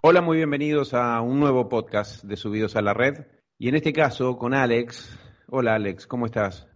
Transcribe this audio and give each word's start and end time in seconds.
Hola, 0.00 0.20
muy 0.22 0.36
bienvenidos 0.36 0.94
a 0.94 1.20
un 1.20 1.40
nuevo 1.40 1.68
podcast 1.68 2.22
de 2.22 2.36
Subidos 2.36 2.76
a 2.76 2.82
la 2.82 2.94
Red. 2.94 3.26
Y 3.58 3.68
en 3.68 3.74
este 3.74 3.92
caso 3.92 4.36
con 4.38 4.54
Alex. 4.54 5.18
Hola 5.48 5.74
Alex, 5.74 6.06
¿cómo 6.06 6.26
estás? 6.26 6.68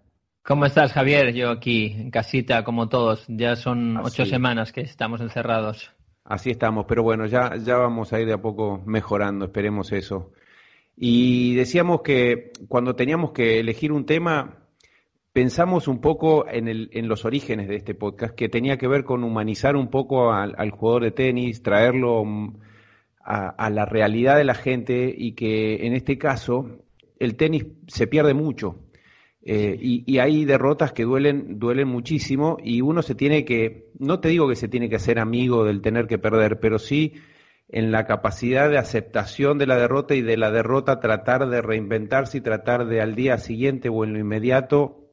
¿Cómo 0.42 0.66
estás, 0.66 0.92
Javier? 0.92 1.32
Yo 1.32 1.50
aquí, 1.50 1.94
en 1.96 2.10
casita, 2.10 2.64
como 2.64 2.88
todos. 2.88 3.24
Ya 3.28 3.54
son 3.54 3.96
Así. 3.98 4.22
ocho 4.22 4.26
semanas 4.28 4.72
que 4.72 4.80
estamos 4.80 5.20
encerrados. 5.20 5.92
Así 6.24 6.50
estamos, 6.50 6.84
pero 6.88 7.04
bueno, 7.04 7.26
ya, 7.26 7.54
ya 7.56 7.76
vamos 7.76 8.12
a 8.12 8.20
ir 8.20 8.26
de 8.26 8.32
a 8.32 8.42
poco 8.42 8.82
mejorando, 8.86 9.44
esperemos 9.44 9.92
eso. 9.92 10.32
Y 10.96 11.54
decíamos 11.54 12.02
que 12.02 12.50
cuando 12.66 12.96
teníamos 12.96 13.30
que 13.30 13.60
elegir 13.60 13.92
un 13.92 14.04
tema, 14.04 14.66
pensamos 15.32 15.86
un 15.86 16.00
poco 16.00 16.48
en, 16.48 16.66
el, 16.66 16.90
en 16.92 17.06
los 17.06 17.24
orígenes 17.24 17.68
de 17.68 17.76
este 17.76 17.94
podcast, 17.94 18.34
que 18.34 18.48
tenía 18.48 18.78
que 18.78 18.88
ver 18.88 19.04
con 19.04 19.22
humanizar 19.22 19.76
un 19.76 19.90
poco 19.90 20.32
al, 20.32 20.56
al 20.58 20.70
jugador 20.72 21.04
de 21.04 21.12
tenis, 21.12 21.62
traerlo 21.62 22.24
a, 23.24 23.48
a 23.48 23.70
la 23.70 23.84
realidad 23.84 24.36
de 24.36 24.44
la 24.44 24.54
gente 24.54 25.14
y 25.16 25.32
que 25.32 25.86
en 25.86 25.94
este 25.94 26.18
caso 26.18 26.82
el 27.18 27.36
tenis 27.36 27.66
se 27.86 28.06
pierde 28.06 28.34
mucho. 28.34 28.76
Eh, 29.44 29.76
y, 29.80 30.04
y 30.06 30.18
hay 30.18 30.44
derrotas 30.44 30.92
que 30.92 31.02
duelen, 31.02 31.58
duelen 31.58 31.88
muchísimo 31.88 32.58
y 32.62 32.80
uno 32.80 33.02
se 33.02 33.16
tiene 33.16 33.44
que, 33.44 33.90
no 33.98 34.20
te 34.20 34.28
digo 34.28 34.48
que 34.48 34.54
se 34.54 34.68
tiene 34.68 34.88
que 34.88 34.96
hacer 34.96 35.18
amigo 35.18 35.64
del 35.64 35.82
tener 35.82 36.06
que 36.06 36.18
perder, 36.18 36.60
pero 36.60 36.78
sí 36.78 37.14
en 37.68 37.90
la 37.90 38.06
capacidad 38.06 38.70
de 38.70 38.78
aceptación 38.78 39.58
de 39.58 39.66
la 39.66 39.76
derrota 39.76 40.14
y 40.14 40.22
de 40.22 40.36
la 40.36 40.52
derrota 40.52 41.00
tratar 41.00 41.48
de 41.48 41.60
reinventarse 41.60 42.38
y 42.38 42.40
tratar 42.40 42.86
de 42.86 43.00
al 43.00 43.16
día 43.16 43.38
siguiente 43.38 43.88
o 43.88 44.04
en 44.04 44.12
lo 44.12 44.20
inmediato 44.20 45.10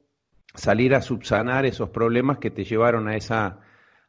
salir 0.54 0.94
a 0.94 1.02
subsanar 1.02 1.66
esos 1.66 1.90
problemas 1.90 2.38
que 2.38 2.50
te 2.50 2.64
llevaron 2.64 3.08
a 3.08 3.16
esa, 3.16 3.60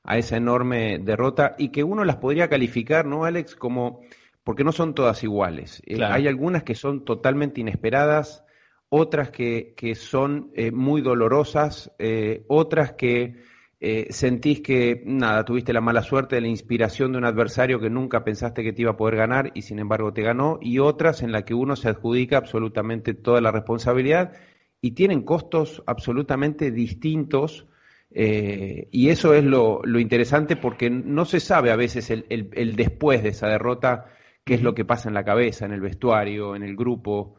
a 0.04 0.18
esa 0.18 0.38
enorme 0.38 1.00
derrota 1.00 1.56
y 1.58 1.70
que 1.70 1.84
uno 1.84 2.04
las 2.04 2.18
podría 2.18 2.50
calificar, 2.50 3.06
¿no, 3.06 3.26
Alex? 3.26 3.56
Como, 3.56 4.02
porque 4.44 4.64
no 4.64 4.72
son 4.72 4.96
todas 4.96 5.24
iguales. 5.24 5.82
Eh, 5.86 6.04
hay 6.04 6.28
algunas 6.28 6.64
que 6.64 6.76
son 6.76 7.06
totalmente 7.06 7.62
inesperadas, 7.62 8.44
otras 8.90 9.30
que, 9.32 9.74
que 9.78 9.96
son 9.96 10.52
eh, 10.54 10.72
muy 10.72 11.02
dolorosas, 11.02 11.92
eh, 11.98 12.44
otras 12.48 12.94
que 12.94 13.38
eh, 13.84 14.08
sentís 14.12 14.62
que, 14.62 15.02
nada, 15.08 15.44
tuviste 15.44 15.74
la 15.74 15.82
mala 15.82 16.04
suerte 16.04 16.36
de 16.36 16.42
la 16.42 16.48
inspiración 16.48 17.12
de 17.12 17.18
un 17.18 17.26
adversario 17.26 17.80
que 17.80 17.90
nunca 17.90 18.24
pensaste 18.24 18.62
que 18.62 18.74
te 18.74 18.84
iba 18.84 18.92
a 18.92 18.96
poder 18.96 19.16
ganar 19.16 19.52
y 19.56 19.64
sin 19.64 19.80
embargo 19.80 20.14
te 20.14 20.22
ganó, 20.22 20.60
y 20.62 20.78
otras 20.78 21.24
en 21.24 21.32
las 21.32 21.46
que 21.46 21.56
uno 21.56 21.76
se 21.76 21.90
adjudica 21.90 22.38
absolutamente 22.38 23.16
toda 23.16 23.42
la 23.42 23.52
responsabilidad 23.52 24.34
y 24.82 24.92
tienen 24.92 25.24
costos 25.24 25.82
absolutamente 25.88 26.70
distintos. 26.70 27.66
Eh, 28.14 28.88
y 28.92 29.10
eso 29.10 29.34
es 29.34 29.44
lo, 29.44 29.82
lo 29.84 30.00
interesante 30.00 30.56
porque 30.56 30.90
no 30.90 31.26
se 31.26 31.40
sabe 31.40 31.72
a 31.72 31.76
veces 31.76 32.10
el, 32.10 32.26
el- 32.30 32.76
después 32.76 33.24
de 33.24 33.30
esa 33.30 33.48
derrota, 33.48 34.06
qué 34.44 34.56
es 34.56 34.62
lo 34.62 34.74
que 34.76 34.86
pasa 34.86 35.10
en 35.10 35.16
la 35.16 35.24
cabeza, 35.24 35.66
en 35.66 35.74
el 35.74 35.82
vestuario, 35.82 36.56
en 36.56 36.64
el 36.64 36.76
grupo. 36.76 37.36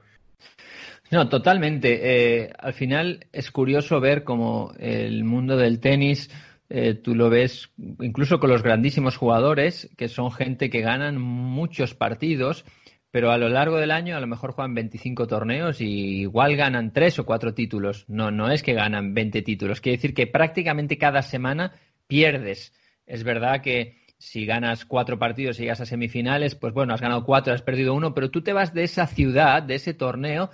No, 1.11 1.29
totalmente. 1.29 2.01
Eh, 2.45 2.53
al 2.59 2.73
final 2.73 3.27
es 3.33 3.51
curioso 3.51 4.01
ver 4.01 4.25
cómo 4.25 4.73
el 4.79 5.25
mundo 5.25 5.57
del 5.57 5.79
tenis, 5.81 6.31
eh, 6.71 6.95
tú 6.95 7.15
lo 7.15 7.29
ves 7.29 7.71
incluso 8.01 8.41
con 8.41 8.49
los 8.51 8.63
grandísimos 8.63 9.17
jugadores, 9.17 9.91
que 9.99 10.09
son 10.09 10.33
gente 10.33 10.71
que 10.71 10.81
ganan 10.81 11.21
muchos 11.21 11.95
partidos, 11.95 12.65
pero 13.13 13.31
a 13.31 13.37
lo 13.37 13.51
largo 13.51 13.77
del 13.77 13.91
año 13.91 14.17
a 14.17 14.21
lo 14.21 14.27
mejor 14.27 14.53
juegan 14.53 14.75
25 14.75 15.27
torneos 15.27 15.83
y 15.83 16.23
igual 16.23 16.57
ganan 16.57 16.95
tres 16.95 17.19
o 17.19 17.27
cuatro 17.27 17.53
títulos. 17.53 18.07
No, 18.09 18.31
no 18.31 18.51
es 18.51 18.63
que 18.63 18.73
ganan 18.73 19.13
20 19.13 19.43
títulos. 19.43 19.83
Quiere 19.83 19.99
decir 19.99 20.15
que 20.15 20.27
prácticamente 20.27 20.97
cada 20.97 21.21
semana 21.21 21.75
pierdes. 22.07 22.73
Es 23.07 23.23
verdad 23.23 23.61
que 23.61 23.99
si 24.17 24.47
ganas 24.47 24.87
cuatro 24.87 25.19
partidos 25.19 25.59
y 25.59 25.63
llegas 25.63 25.83
a 25.83 25.87
semifinales, 25.87 26.55
pues 26.55 26.73
bueno, 26.73 26.95
has 26.95 27.03
ganado 27.03 27.25
cuatro, 27.25 27.53
has 27.53 27.61
perdido 27.61 27.93
uno, 27.93 28.15
pero 28.15 28.31
tú 28.31 28.41
te 28.41 28.55
vas 28.55 28.73
de 28.73 28.85
esa 28.85 29.07
ciudad, 29.07 29.63
de 29.63 29.75
ese 29.75 29.93
torneo, 29.93 30.49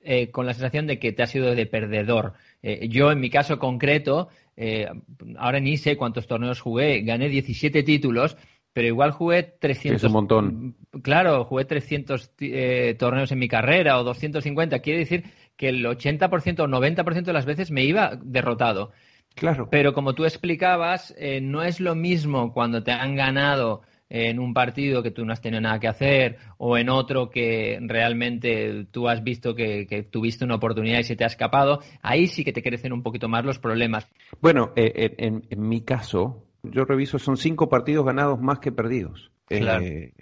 eh, 0.00 0.30
con 0.30 0.46
la 0.46 0.52
sensación 0.52 0.86
de 0.86 1.00
que 1.00 1.12
te 1.12 1.24
has 1.24 1.34
ido 1.34 1.52
de 1.52 1.66
perdedor. 1.66 2.34
Eh, 2.62 2.86
yo, 2.88 3.10
en 3.10 3.18
mi 3.18 3.28
caso 3.28 3.58
concreto, 3.58 4.28
eh, 4.56 4.88
ahora 5.36 5.58
ni 5.58 5.78
sé 5.78 5.96
cuántos 5.96 6.28
torneos 6.28 6.60
jugué, 6.60 7.00
gané 7.00 7.28
17 7.28 7.82
títulos, 7.82 8.36
pero 8.74 8.86
igual 8.88 9.12
jugué 9.12 9.42
300. 9.44 10.02
Es 10.02 10.06
un 10.06 10.12
montón. 10.12 10.76
Claro, 11.02 11.44
jugué 11.46 11.64
300 11.64 12.30
eh, 12.40 12.94
torneos 12.98 13.32
en 13.32 13.38
mi 13.38 13.48
carrera 13.48 13.98
o 13.98 14.04
250. 14.04 14.80
Quiere 14.80 14.98
decir 14.98 15.24
que 15.56 15.68
el 15.70 15.82
80% 15.86 16.60
o 16.60 16.66
90% 16.68 17.22
de 17.24 17.32
las 17.32 17.46
veces 17.46 17.70
me 17.70 17.84
iba 17.84 18.18
derrotado. 18.22 18.92
Claro. 19.34 19.68
Pero 19.70 19.94
como 19.94 20.14
tú 20.14 20.24
explicabas, 20.24 21.14
eh, 21.18 21.40
no 21.40 21.62
es 21.62 21.80
lo 21.80 21.94
mismo 21.94 22.52
cuando 22.52 22.82
te 22.82 22.92
han 22.92 23.16
ganado 23.16 23.82
en 24.10 24.38
un 24.38 24.52
partido 24.54 25.02
que 25.02 25.10
tú 25.10 25.24
no 25.24 25.32
has 25.32 25.40
tenido 25.40 25.60
nada 25.62 25.80
que 25.80 25.88
hacer 25.88 26.36
o 26.58 26.76
en 26.78 26.88
otro 26.88 27.30
que 27.30 27.78
realmente 27.80 28.86
tú 28.92 29.08
has 29.08 29.24
visto 29.24 29.54
que, 29.56 29.86
que 29.88 30.02
tuviste 30.04 30.44
una 30.44 30.56
oportunidad 30.56 30.98
y 31.00 31.04
se 31.04 31.16
te 31.16 31.24
ha 31.24 31.28
escapado. 31.28 31.80
Ahí 32.02 32.26
sí 32.28 32.44
que 32.44 32.52
te 32.52 32.62
crecen 32.62 32.92
un 32.92 33.02
poquito 33.02 33.28
más 33.28 33.44
los 33.44 33.58
problemas. 33.58 34.06
Bueno, 34.40 34.72
eh, 34.76 35.14
en, 35.18 35.34
en- 35.36 35.42
en 35.50 35.68
mi 35.68 35.80
caso, 35.80 36.43
yo 36.70 36.84
reviso, 36.84 37.18
son 37.18 37.36
cinco 37.36 37.68
partidos 37.68 38.04
ganados 38.06 38.40
más 38.40 38.58
que 38.58 38.72
perdidos. 38.72 39.30
Claro. 39.46 39.84
Eh, 39.84 40.12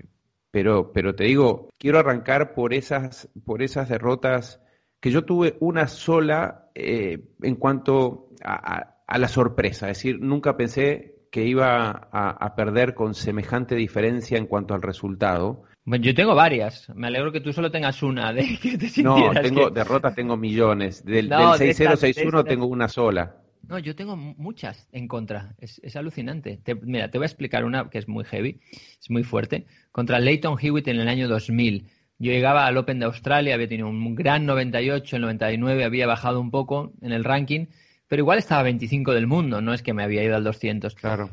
pero, 0.51 0.93
pero 0.93 1.15
te 1.15 1.25
digo, 1.25 1.71
quiero 1.79 1.99
arrancar 1.99 2.55
por 2.55 2.75
esas, 2.75 3.29
por 3.45 3.63
esas 3.63 3.89
derrotas 3.89 4.61
que 5.01 5.11
yo 5.11 5.25
tuve 5.25 5.57
una 5.61 5.89
sola 5.89 6.67
eh, 6.75 7.25
en 7.43 7.57
cuanto 7.57 8.29
a, 8.45 8.75
a- 8.77 8.89
a 9.07 9.19
la 9.19 9.29
sorpresa. 9.29 9.91
Es 9.91 9.99
decir, 9.99 10.21
nunca 10.21 10.57
pensé 10.57 11.17
que 11.31 11.45
iba 11.45 11.91
a, 12.13 12.31
a 12.31 12.55
perder 12.55 12.95
con 12.95 13.15
semejante 13.15 13.75
diferencia 13.75 14.37
en 14.39 14.47
cuanto 14.47 14.75
al 14.75 14.83
resultado. 14.83 15.63
Bueno, 15.85 16.05
yo 16.05 16.15
tengo 16.15 16.35
varias. 16.35 16.89
Me 16.95 17.09
alegro 17.09 17.33
que 17.33 17.41
tú 17.41 17.53
solo 17.53 17.71
tengas 17.71 18.03
una 18.03 18.33
de 18.33 18.59
que 18.63 18.79
te 18.79 19.03
No, 19.03 19.33
tengo 19.43 19.69
que- 19.69 19.75
derrotas, 19.75 20.15
tengo 20.15 20.37
millones. 20.37 21.05
Del, 21.05 21.29
No, 21.29 21.53
del 21.57 21.59
de 21.59 21.71
estas- 21.71 22.01
de 22.01 22.13
6-0-6-1 22.15 22.27
estas- 22.29 22.45
tengo 22.45 22.67
una 22.67 22.89
sola. 22.89 23.37
No, 23.69 23.79
yo 23.79 23.95
tengo 23.95 24.17
mu- 24.17 24.35
muchas 24.37 24.89
en 24.93 25.09
contra. 25.09 25.55
Es, 25.59 25.81
es 25.85 25.97
alucinante. 25.97 26.59
Te- 26.63 26.75
mira, 26.75 27.11
te 27.11 27.19
voy 27.19 27.25
a 27.25 27.27
explicar 27.27 27.65
una 27.65 27.89
que 27.91 27.99
es 27.99 28.09
muy 28.09 28.25
heavy, 28.25 28.61
es 29.01 29.11
muy 29.11 29.23
fuerte. 29.25 29.67
Contra 29.91 30.19
Leighton 30.19 30.57
Hewitt 30.61 30.89
en 30.89 31.01
el 31.01 31.09
año 31.09 31.29
2000. 31.29 31.87
Yo 32.19 32.31
llegaba 32.31 32.67
al 32.67 32.77
Open 32.77 32.99
de 33.01 33.07
Australia, 33.07 33.55
había 33.55 33.69
tenido 33.69 33.89
un 33.89 34.15
gran 34.15 34.47
98, 34.47 35.17
el 35.17 35.23
99 35.23 35.85
había 35.85 36.07
bajado 36.07 36.41
un 36.41 36.51
poco 36.51 36.93
en 37.01 37.13
el 37.13 37.25
ranking, 37.25 37.67
pero 38.07 38.21
igual 38.23 38.39
estaba 38.39 38.63
25 38.63 39.13
del 39.13 39.27
mundo, 39.27 39.61
no 39.61 39.73
es 39.75 39.83
que 39.83 39.93
me 39.95 40.05
había 40.05 40.23
ido 40.23 40.37
al 40.37 40.45
200. 40.45 40.95
Claro. 40.95 41.31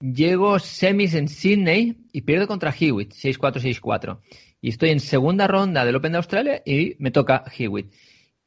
Llego 0.00 0.58
semis 0.58 1.14
en 1.14 1.28
Sydney 1.28 1.96
y 2.12 2.20
pierdo 2.22 2.46
contra 2.46 2.74
Hewitt, 2.78 3.12
6-4, 3.14 3.60
6-4. 3.80 4.20
Y 4.60 4.68
estoy 4.70 4.90
en 4.90 5.00
segunda 5.00 5.46
ronda 5.46 5.84
del 5.86 5.96
Open 5.96 6.12
de 6.12 6.18
Australia 6.18 6.62
y 6.66 6.96
me 6.98 7.10
toca 7.10 7.44
Hewitt. 7.56 7.90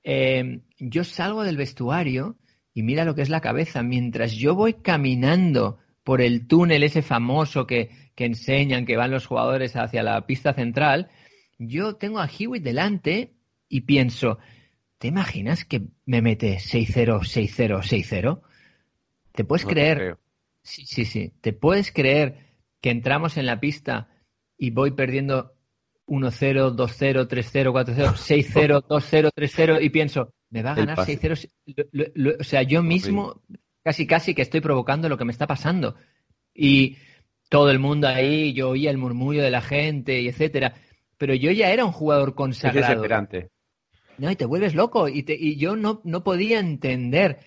Eh, 0.03 0.61
yo 0.77 1.03
salgo 1.03 1.43
del 1.43 1.57
vestuario 1.57 2.37
y 2.73 2.83
mira 2.83 3.05
lo 3.05 3.15
que 3.15 3.21
es 3.21 3.29
la 3.29 3.41
cabeza. 3.41 3.83
Mientras 3.83 4.33
yo 4.33 4.55
voy 4.55 4.75
caminando 4.75 5.79
por 6.03 6.21
el 6.21 6.47
túnel 6.47 6.83
ese 6.83 7.01
famoso 7.01 7.67
que, 7.67 7.89
que 8.15 8.25
enseñan 8.25 8.85
que 8.85 8.97
van 8.97 9.11
los 9.11 9.25
jugadores 9.27 9.75
hacia 9.75 10.03
la 10.03 10.25
pista 10.25 10.53
central, 10.53 11.09
yo 11.57 11.95
tengo 11.95 12.19
a 12.19 12.27
Hewitt 12.29 12.63
delante 12.63 13.33
y 13.67 13.81
pienso, 13.81 14.39
¿te 14.97 15.07
imaginas 15.07 15.65
que 15.65 15.83
me 16.05 16.21
mete 16.21 16.57
6-0, 16.57 17.19
6-0, 17.19 17.81
6-0? 17.81 18.41
¿Te 19.33 19.43
puedes 19.43 19.65
No 19.65 19.69
te 19.69 19.73
creer? 19.75 19.97
creo. 19.97 20.19
Sí, 20.63 20.85
sí, 20.85 21.05
sí. 21.05 21.33
¿Te 21.41 21.53
puedes 21.53 21.91
creer 21.91 22.55
que 22.81 22.89
entramos 22.91 23.37
en 23.37 23.45
la 23.45 23.59
pista 23.59 24.09
y 24.57 24.71
voy 24.71 24.91
perdiendo 24.91 25.53
1-0, 26.07 26.75
2-0, 26.75 27.27
3-0, 27.27 27.71
4-0, 27.71 28.13
6-0, 28.15 28.87
2-0, 28.87 29.31
3-0 29.35 29.83
y 29.83 29.89
pienso, 29.89 30.33
me 30.49 30.61
va 30.63 30.71
a 30.71 30.75
ganar 30.75 30.95
pase. 30.95 31.19
6-0? 31.19 31.49
Lo- 31.65 31.83
lo- 31.91 32.05
lo- 32.13 32.37
O 32.39 32.43
sea, 32.43 32.63
yo 32.63 32.81
mismo 32.83 33.41
casi 33.83 34.05
casi 34.07 34.33
que 34.33 34.41
estoy 34.41 34.61
provocando 34.61 35.09
lo 35.09 35.17
que 35.17 35.25
me 35.25 35.31
está 35.31 35.47
pasando. 35.47 35.95
Y 36.53 36.97
todo 37.49 37.71
el 37.71 37.79
mundo 37.79 38.07
ahí, 38.07 38.53
yo 38.53 38.69
oía 38.69 38.91
el 38.91 38.97
murmullo 38.97 39.41
de 39.43 39.51
la 39.51 39.61
gente 39.61 40.19
y 40.21 40.27
etcétera. 40.27 40.73
Pero 41.17 41.33
yo 41.33 41.51
ya 41.51 41.71
era 41.71 41.85
un 41.85 41.91
jugador 41.91 42.29
Es 42.29 42.35
consagrado. 42.35 42.87
desesperante. 42.95 43.49
No, 44.17 44.29
y 44.29 44.35
te 44.35 44.45
vuelves 44.45 44.75
loco. 44.75 45.07
Y, 45.07 45.23
te- 45.23 45.37
y 45.39 45.55
yo 45.55 45.75
no, 45.75 46.01
no 46.03 46.23
podía 46.23 46.59
entender. 46.59 47.39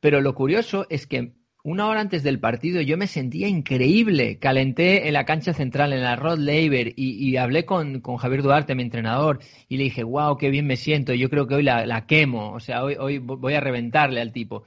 Pero 0.00 0.20
lo 0.20 0.34
curioso 0.34 0.86
es 0.90 1.06
que 1.06 1.32
una 1.64 1.86
hora 1.86 2.00
antes 2.00 2.22
del 2.22 2.40
partido 2.40 2.80
yo 2.80 2.96
me 2.98 3.06
sentía 3.06 3.48
increíble. 3.48 4.38
Calenté 4.38 5.06
en 5.06 5.14
la 5.14 5.24
cancha 5.24 5.52
central, 5.52 5.92
en 5.92 6.02
la 6.02 6.16
Rod 6.16 6.38
Laver, 6.38 6.92
y, 6.96 7.36
hablé 7.36 7.64
con, 7.64 8.02
Javier 8.02 8.42
Duarte, 8.42 8.74
mi 8.74 8.82
entrenador, 8.82 9.40
y 9.68 9.76
le 9.76 9.84
dije, 9.84 10.02
wow, 10.02 10.36
qué 10.36 10.50
bien 10.50 10.66
me 10.66 10.76
siento, 10.76 11.14
yo 11.14 11.30
creo 11.30 11.46
que 11.46 11.54
hoy 11.56 11.62
la, 11.62 12.06
quemo, 12.06 12.52
o 12.52 12.60
sea, 12.60 12.82
hoy, 12.82 12.96
hoy 12.98 13.18
voy 13.18 13.54
a 13.54 13.60
reventarle 13.60 14.20
al 14.20 14.32
tipo. 14.32 14.64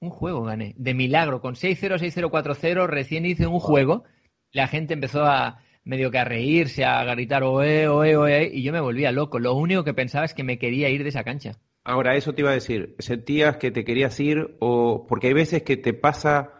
Un 0.00 0.10
juego 0.10 0.42
gané, 0.42 0.74
de 0.76 0.94
milagro, 0.94 1.40
con 1.40 1.54
6-0, 1.54 1.98
6-0, 1.98 2.30
4-0, 2.30 2.86
recién 2.86 3.26
hice 3.26 3.46
un 3.46 3.60
juego, 3.60 4.04
la 4.52 4.68
gente 4.68 4.94
empezó 4.94 5.24
a 5.24 5.60
medio 5.84 6.10
que 6.10 6.18
a 6.18 6.24
reírse, 6.24 6.84
a 6.84 7.04
gritar, 7.04 7.42
oe, 7.42 7.88
oe, 7.88 8.16
oe, 8.16 8.50
y 8.52 8.62
yo 8.62 8.72
me 8.72 8.80
volvía 8.80 9.12
loco. 9.12 9.38
Lo 9.38 9.54
único 9.54 9.84
que 9.84 9.94
pensaba 9.94 10.24
es 10.24 10.34
que 10.34 10.44
me 10.44 10.58
quería 10.58 10.88
ir 10.88 11.02
de 11.02 11.10
esa 11.10 11.24
cancha. 11.24 11.58
Ahora, 11.84 12.16
eso 12.16 12.32
te 12.32 12.40
iba 12.40 12.50
a 12.50 12.54
decir, 12.54 12.96
¿sentías 12.98 13.58
que 13.58 13.70
te 13.70 13.84
querías 13.84 14.18
ir 14.18 14.56
o 14.58 15.06
porque 15.06 15.28
hay 15.28 15.34
veces 15.34 15.62
que 15.62 15.76
te 15.76 15.92
pasa 15.92 16.54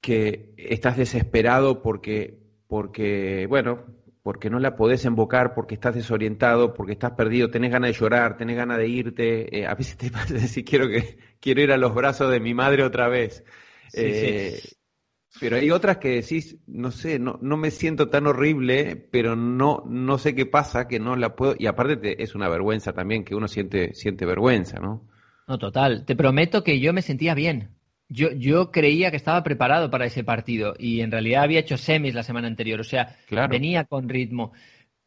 que 0.00 0.54
estás 0.56 0.96
desesperado 0.96 1.82
porque, 1.82 2.38
porque 2.68 3.46
bueno, 3.48 3.84
porque 4.22 4.48
no 4.48 4.60
la 4.60 4.76
podés 4.76 5.04
invocar, 5.04 5.54
porque 5.54 5.74
estás 5.74 5.94
desorientado, 5.96 6.72
porque 6.74 6.92
estás 6.92 7.12
perdido, 7.12 7.50
tenés 7.50 7.72
ganas 7.72 7.90
de 7.90 7.98
llorar, 7.98 8.36
tenés 8.36 8.56
ganas 8.56 8.78
de 8.78 8.86
irte, 8.88 9.58
eh, 9.58 9.66
a 9.66 9.74
veces 9.74 9.96
te 9.96 10.10
pasa 10.12 10.34
decir 10.34 10.64
quiero 10.64 10.88
que 10.88 11.18
quiero 11.40 11.62
ir 11.62 11.72
a 11.72 11.76
los 11.76 11.94
brazos 11.94 12.30
de 12.30 12.38
mi 12.40 12.54
madre 12.54 12.84
otra 12.84 13.08
vez. 13.08 13.44
Eh, 13.92 14.60
pero 15.38 15.56
hay 15.56 15.70
otras 15.70 15.98
que 15.98 16.08
decís, 16.08 16.58
no 16.66 16.90
sé, 16.90 17.18
no, 17.18 17.38
no 17.40 17.56
me 17.56 17.70
siento 17.70 18.08
tan 18.08 18.26
horrible, 18.26 18.96
pero 18.96 19.36
no, 19.36 19.84
no 19.86 20.18
sé 20.18 20.34
qué 20.34 20.44
pasa, 20.44 20.88
que 20.88 20.98
no 20.98 21.14
la 21.14 21.36
puedo. 21.36 21.54
Y 21.58 21.66
aparte 21.66 22.22
es 22.22 22.34
una 22.34 22.48
vergüenza 22.48 22.92
también, 22.92 23.24
que 23.24 23.36
uno 23.36 23.46
siente, 23.46 23.94
siente 23.94 24.26
vergüenza, 24.26 24.80
¿no? 24.80 25.06
No, 25.46 25.58
total. 25.58 26.04
Te 26.04 26.16
prometo 26.16 26.64
que 26.64 26.80
yo 26.80 26.92
me 26.92 27.02
sentía 27.02 27.34
bien. 27.34 27.76
Yo, 28.08 28.32
yo 28.32 28.72
creía 28.72 29.10
que 29.10 29.16
estaba 29.16 29.44
preparado 29.44 29.88
para 29.88 30.04
ese 30.04 30.24
partido 30.24 30.74
y 30.76 31.00
en 31.00 31.12
realidad 31.12 31.44
había 31.44 31.60
hecho 31.60 31.76
semis 31.76 32.12
la 32.12 32.24
semana 32.24 32.48
anterior, 32.48 32.80
o 32.80 32.84
sea, 32.84 33.16
venía 33.48 33.84
con 33.84 34.08
ritmo, 34.08 34.52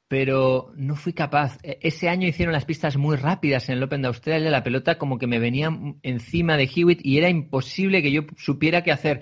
pero 0.08 0.72
no 0.78 0.96
fui 0.96 1.12
capaz. 1.12 1.58
E, 1.64 1.80
ese 1.82 2.08
año 2.08 2.30
hicieron 2.30 2.54
las 2.54 2.64
pistas 2.64 2.96
muy 2.96 3.18
rápidas 3.18 3.68
en 3.68 3.76
el 3.76 3.84
Open 3.84 4.04
de 4.04 4.08
Australia, 4.08 4.50
la 4.50 4.64
pelota 4.64 4.98
como 4.98 5.18
que 5.18 5.28
me 5.28 5.40
venía 5.40 5.70
encima 6.02 6.56
de 6.56 6.70
Hewitt 6.74 7.02
y 7.04 7.18
era 7.18 7.28
imposible 7.28 8.02
que 8.02 8.12
yo 8.12 8.22
supiera 8.38 8.84
qué 8.84 8.94
hacer 8.94 9.22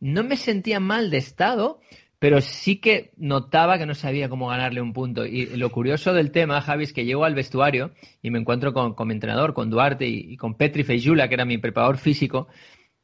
no 0.00 0.24
me 0.24 0.36
sentía 0.36 0.80
mal 0.80 1.10
de 1.10 1.18
estado, 1.18 1.80
pero 2.18 2.40
sí 2.40 2.76
que 2.76 3.12
notaba 3.16 3.78
que 3.78 3.86
no 3.86 3.94
sabía 3.94 4.28
cómo 4.28 4.48
ganarle 4.48 4.80
un 4.80 4.92
punto. 4.92 5.26
Y 5.26 5.46
lo 5.56 5.70
curioso 5.70 6.14
del 6.14 6.30
tema, 6.30 6.60
Javi, 6.60 6.84
es 6.84 6.92
que 6.92 7.04
llego 7.04 7.24
al 7.24 7.34
vestuario 7.34 7.92
y 8.22 8.30
me 8.30 8.38
encuentro 8.38 8.72
con, 8.72 8.94
mi 9.06 9.14
entrenador, 9.14 9.54
con 9.54 9.70
Duarte 9.70 10.06
y, 10.06 10.36
con 10.36 10.54
Petri 10.54 10.82
Feijula, 10.82 11.28
que 11.28 11.34
era 11.34 11.44
mi 11.44 11.58
preparador 11.58 11.98
físico. 11.98 12.48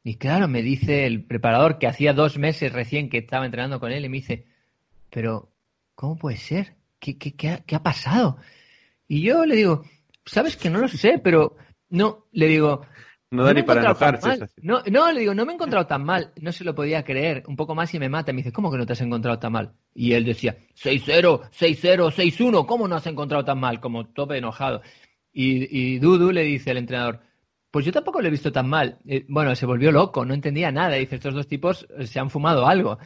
Y 0.03 0.15
claro, 0.15 0.47
me 0.47 0.61
dice 0.61 1.05
el 1.05 1.23
preparador 1.23 1.77
que 1.77 1.87
hacía 1.87 2.13
dos 2.13 2.37
meses 2.37 2.73
recién 2.73 3.09
que 3.09 3.19
estaba 3.19 3.45
entrenando 3.45 3.79
con 3.79 3.91
él 3.91 4.03
y 4.03 4.09
me 4.09 4.17
dice, 4.17 4.45
pero 5.09 5.53
¿cómo 5.95 6.17
puede 6.17 6.37
ser? 6.37 6.75
¿Qué, 6.99 7.17
qué, 7.17 7.35
qué, 7.35 7.63
qué 7.65 7.75
ha 7.75 7.83
pasado? 7.83 8.37
Y 9.07 9.21
yo 9.21 9.45
le 9.45 9.55
digo, 9.55 9.83
sabes 10.25 10.57
que 10.57 10.69
no 10.69 10.79
lo 10.79 10.87
sé, 10.87 11.19
pero 11.19 11.55
no, 11.89 12.25
le 12.31 12.47
digo, 12.47 12.85
no 13.33 13.43
da 13.43 13.53
ni 13.53 13.63
para 13.63 13.81
enojarse. 13.81 14.47
No, 14.61 14.81
no, 14.91 15.11
le 15.11 15.21
digo, 15.21 15.33
no 15.33 15.45
me 15.45 15.51
he 15.51 15.55
encontrado 15.55 15.87
tan 15.87 16.03
mal. 16.03 16.31
No 16.39 16.51
se 16.51 16.63
lo 16.63 16.75
podía 16.75 17.03
creer. 17.03 17.43
Un 17.47 17.55
poco 17.55 17.75
más 17.75 17.93
y 17.93 17.99
me 17.99 18.09
mata. 18.09 18.31
Me 18.31 18.37
dice, 18.37 18.51
¿cómo 18.51 18.71
que 18.71 18.77
no 18.77 18.85
te 18.85 18.93
has 18.93 19.01
encontrado 19.01 19.39
tan 19.39 19.51
mal? 19.51 19.73
Y 19.93 20.13
él 20.13 20.23
decía, 20.23 20.55
6-0, 20.75 21.49
6-0, 21.51 22.11
6-1. 22.11 22.65
¿Cómo 22.65 22.87
no 22.87 22.95
has 22.95 23.07
encontrado 23.07 23.43
tan 23.43 23.59
mal? 23.59 23.79
Como 23.79 24.07
tope 24.07 24.37
enojado. 24.37 24.81
Y, 25.31 25.67
y 25.77 25.99
Dudu 25.99 26.31
le 26.31 26.43
dice 26.43 26.71
al 26.71 26.77
entrenador, 26.77 27.21
pues 27.71 27.85
yo 27.85 27.91
tampoco 27.91 28.21
lo 28.21 28.27
he 28.27 28.31
visto 28.31 28.51
tan 28.51 28.69
mal. 28.69 28.99
Eh, 29.07 29.25
bueno, 29.27 29.55
se 29.55 29.65
volvió 29.65 29.91
loco, 29.91 30.25
no 30.25 30.35
entendía 30.35 30.71
nada. 30.71 30.95
Dice, 30.95 31.15
estos 31.15 31.33
dos 31.33 31.47
tipos 31.47 31.87
eh, 31.97 32.05
se 32.05 32.19
han 32.19 32.29
fumado 32.29 32.67
algo. 32.67 32.99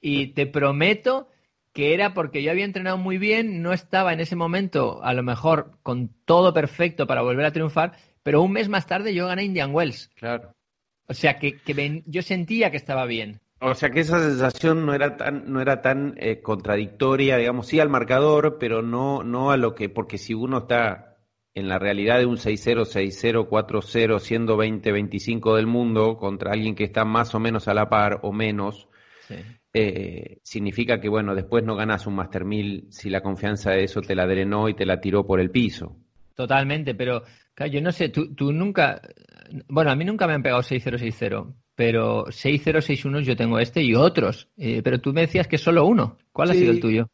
Y 0.00 0.28
te 0.28 0.46
prometo 0.46 1.28
que 1.72 1.94
era 1.94 2.14
porque 2.14 2.42
yo 2.42 2.50
había 2.50 2.64
entrenado 2.64 2.98
muy 2.98 3.18
bien, 3.18 3.62
no 3.62 3.72
estaba 3.72 4.12
en 4.12 4.20
ese 4.20 4.36
momento 4.36 5.02
a 5.02 5.14
lo 5.14 5.22
mejor 5.22 5.78
con 5.82 6.10
todo 6.24 6.52
perfecto 6.52 7.06
para 7.06 7.22
volver 7.22 7.46
a 7.46 7.52
triunfar, 7.52 7.96
pero 8.22 8.42
un 8.42 8.52
mes 8.52 8.68
más 8.68 8.86
tarde 8.86 9.14
yo 9.14 9.26
gané 9.26 9.44
Indian 9.44 9.74
Wells. 9.74 10.10
Claro. 10.16 10.54
O 11.08 11.14
sea, 11.14 11.38
que, 11.38 11.60
yo 12.06 12.22
sentía 12.22 12.70
que 12.70 12.76
estaba 12.76 13.04
bien. 13.06 13.40
O 13.60 13.74
sea 13.74 13.90
que 13.90 14.00
esa 14.00 14.18
sensación 14.18 14.84
no 14.86 14.94
era 14.94 15.16
tan, 15.16 15.52
no 15.52 15.60
era 15.60 15.82
tan 15.82 16.14
eh, 16.16 16.40
contradictoria, 16.40 17.36
digamos, 17.36 17.68
sí 17.68 17.78
al 17.78 17.88
marcador, 17.88 18.56
pero 18.58 18.82
no, 18.82 19.22
no 19.22 19.52
a 19.52 19.56
lo 19.56 19.74
que, 19.74 19.88
porque 19.88 20.18
si 20.18 20.34
uno 20.34 20.58
está 20.58 21.12
en 21.54 21.68
la 21.68 21.78
realidad 21.78 22.18
de 22.18 22.26
un 22.26 22.38
6-0, 22.38 22.86
6-0, 22.86 23.48
4-0, 23.48 24.18
siendo 24.18 24.56
20-25 24.56 25.54
del 25.56 25.66
mundo 25.66 26.16
contra 26.16 26.52
alguien 26.52 26.74
que 26.74 26.84
está 26.84 27.04
más 27.04 27.34
o 27.34 27.40
menos 27.40 27.68
a 27.68 27.74
la 27.74 27.88
par 27.88 28.20
o 28.22 28.32
menos, 28.32 28.88
eh, 29.74 30.38
significa 30.42 31.00
que, 31.00 31.08
bueno, 31.08 31.34
después 31.34 31.62
no 31.62 31.76
ganas 31.76 32.06
un 32.06 32.14
Master 32.14 32.44
1000 32.44 32.88
si 32.90 33.10
la 33.10 33.22
confianza 33.22 33.70
de 33.70 33.84
eso 33.84 34.00
te 34.00 34.14
la 34.14 34.26
drenó 34.26 34.68
y 34.68 34.74
te 34.74 34.86
la 34.86 35.00
tiró 35.00 35.26
por 35.26 35.40
el 35.40 35.50
piso. 35.50 35.96
Totalmente, 36.34 36.94
pero 36.94 37.22
yo 37.70 37.80
no 37.80 37.92
sé, 37.92 38.08
tú, 38.08 38.34
tú 38.34 38.52
nunca. 38.52 39.00
Bueno, 39.68 39.90
a 39.90 39.96
mí 39.96 40.04
nunca 40.04 40.26
me 40.26 40.34
han 40.34 40.42
pegado 40.42 40.62
6-0-6-0, 40.62 41.54
pero 41.74 42.26
6-0-6-1 42.26 43.20
yo 43.20 43.36
tengo 43.36 43.58
este 43.58 43.82
y 43.82 43.94
otros. 43.94 44.48
Eh, 44.56 44.80
pero 44.82 45.00
tú 45.00 45.12
me 45.12 45.22
decías 45.22 45.46
que 45.46 45.58
solo 45.58 45.84
uno. 45.84 46.16
¿Cuál 46.32 46.50
ha 46.50 46.54
sido 46.54 46.72
el 46.72 46.80
tuyo? 46.80 47.08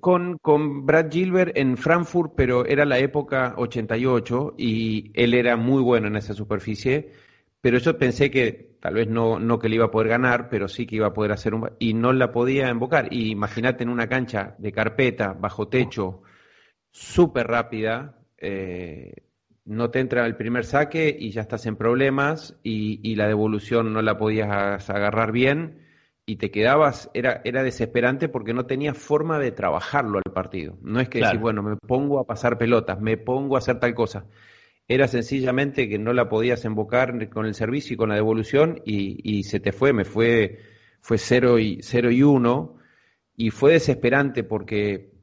Con, 0.00 0.38
con 0.38 0.84
Brad 0.84 1.10
Gilbert 1.10 1.56
en 1.56 1.76
Frankfurt, 1.76 2.32
pero 2.36 2.66
era 2.66 2.84
la 2.84 2.98
época 2.98 3.54
88 3.56 4.54
y 4.58 5.10
él 5.14 5.34
era 5.34 5.56
muy 5.56 5.82
bueno 5.82 6.08
en 6.08 6.16
esa 6.16 6.34
superficie. 6.34 7.12
Pero 7.60 7.78
yo 7.78 7.98
pensé 7.98 8.30
que 8.30 8.76
tal 8.80 8.94
vez 8.94 9.08
no, 9.08 9.40
no 9.40 9.58
que 9.58 9.68
le 9.68 9.76
iba 9.76 9.86
a 9.86 9.90
poder 9.90 10.08
ganar, 10.08 10.48
pero 10.48 10.68
sí 10.68 10.86
que 10.86 10.96
iba 10.96 11.08
a 11.08 11.12
poder 11.12 11.32
hacer 11.32 11.54
un. 11.54 11.70
Y 11.78 11.94
no 11.94 12.12
la 12.12 12.30
podía 12.30 12.68
invocar. 12.70 13.12
Y 13.12 13.30
imagínate 13.30 13.82
en 13.82 13.90
una 13.90 14.08
cancha 14.08 14.54
de 14.58 14.72
carpeta, 14.72 15.32
bajo 15.32 15.68
techo, 15.68 16.22
súper 16.90 17.46
rápida. 17.48 18.18
Eh, 18.38 19.12
no 19.66 19.90
te 19.90 19.98
entra 19.98 20.24
el 20.26 20.36
primer 20.36 20.64
saque 20.64 21.14
y 21.18 21.30
ya 21.30 21.40
estás 21.42 21.66
en 21.66 21.76
problemas 21.76 22.56
y, 22.62 23.16
la 23.16 23.26
devolución 23.26 23.92
no 23.92 24.00
la 24.00 24.16
podías 24.16 24.88
agarrar 24.88 25.32
bien 25.32 25.82
y 26.24 26.36
te 26.36 26.50
quedabas, 26.50 27.10
era, 27.14 27.40
era 27.44 27.62
desesperante 27.62 28.28
porque 28.28 28.54
no 28.54 28.66
tenías 28.66 28.96
forma 28.96 29.38
de 29.38 29.52
trabajarlo 29.52 30.18
al 30.18 30.32
partido. 30.32 30.78
No 30.82 31.00
es 31.00 31.08
que 31.08 31.20
decís, 31.20 31.40
bueno, 31.40 31.62
me 31.62 31.76
pongo 31.76 32.20
a 32.20 32.26
pasar 32.26 32.58
pelotas, 32.58 33.00
me 33.00 33.16
pongo 33.16 33.56
a 33.56 33.58
hacer 33.58 33.80
tal 33.80 33.94
cosa. 33.94 34.26
Era 34.88 35.08
sencillamente 35.08 35.88
que 35.88 35.98
no 35.98 36.12
la 36.12 36.28
podías 36.28 36.64
invocar 36.64 37.28
con 37.28 37.46
el 37.46 37.54
servicio 37.54 37.94
y 37.94 37.96
con 37.96 38.10
la 38.10 38.14
devolución 38.14 38.82
y, 38.84 39.18
y 39.22 39.42
se 39.42 39.58
te 39.58 39.72
fue, 39.72 39.92
me 39.92 40.04
fue, 40.04 40.60
fue 41.00 41.18
0 41.18 41.58
y, 41.58 41.78
0 41.82 42.10
y 42.12 42.22
1 42.22 42.76
y 43.36 43.50
fue 43.50 43.72
desesperante 43.72 44.44
porque 44.44 45.15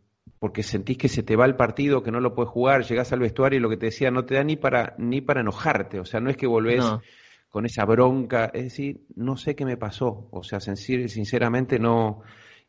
porque 0.43 0.61
sentís 0.61 0.97
que 0.97 1.07
se 1.07 1.23
te 1.23 1.37
va 1.37 1.45
el 1.45 1.55
partido, 1.55 2.03
que 2.03 2.11
no 2.11 2.19
lo 2.19 2.35
puedes 2.35 2.51
jugar, 2.51 2.83
llegás 2.83 3.13
al 3.13 3.21
vestuario 3.21 3.59
y 3.59 3.61
lo 3.61 3.69
que 3.69 3.77
te 3.77 3.85
decía 3.85 4.11
no 4.11 4.25
te 4.25 4.35
da 4.35 4.43
ni 4.43 4.57
para 4.57 4.93
ni 4.97 5.21
para 5.21 5.39
enojarte, 5.39 6.01
o 6.01 6.03
sea, 6.03 6.19
no 6.19 6.29
es 6.29 6.35
que 6.35 6.47
volvés 6.47 6.83
con 7.47 7.65
esa 7.65 7.85
bronca, 7.85 8.51
es 8.53 8.63
decir, 8.63 9.05
no 9.15 9.37
sé 9.37 9.55
qué 9.55 9.63
me 9.63 9.77
pasó, 9.77 10.27
o 10.31 10.43
sea, 10.43 10.59
sinceramente 10.59 11.79
no, 11.79 12.23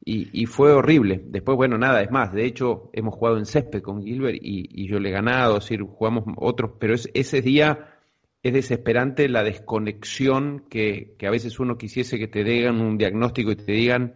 y, 0.04 0.47
fue 0.47 0.73
horrible. 0.73 1.21
Después, 1.26 1.57
bueno, 1.57 1.76
nada, 1.76 2.00
es 2.00 2.12
más, 2.12 2.33
de 2.33 2.45
hecho, 2.45 2.90
hemos 2.93 3.16
jugado 3.16 3.38
en 3.38 3.45
césped 3.45 3.83
con 3.83 4.04
Gilbert 4.04 4.38
y, 4.40 4.87
yo 4.87 5.00
le 5.00 5.09
he 5.09 5.12
ganado, 5.12 5.59
es 5.59 5.64
decir, 5.64 5.83
jugamos 5.83 6.23
otros, 6.37 6.75
pero 6.78 6.95
ese 6.95 7.43
día 7.43 7.99
es 8.45 8.52
desesperante 8.52 9.28
la 9.28 9.43
desconexión 9.43 10.64
que, 10.71 11.16
que 11.19 11.26
a 11.26 11.31
veces 11.33 11.59
uno 11.59 11.76
quisiese 11.76 12.21
que 12.21 12.28
te 12.28 12.45
digan 12.45 12.81
un 12.81 12.99
diagnóstico 12.99 13.50
y 13.50 13.57
te 13.57 13.73
digan 13.73 14.14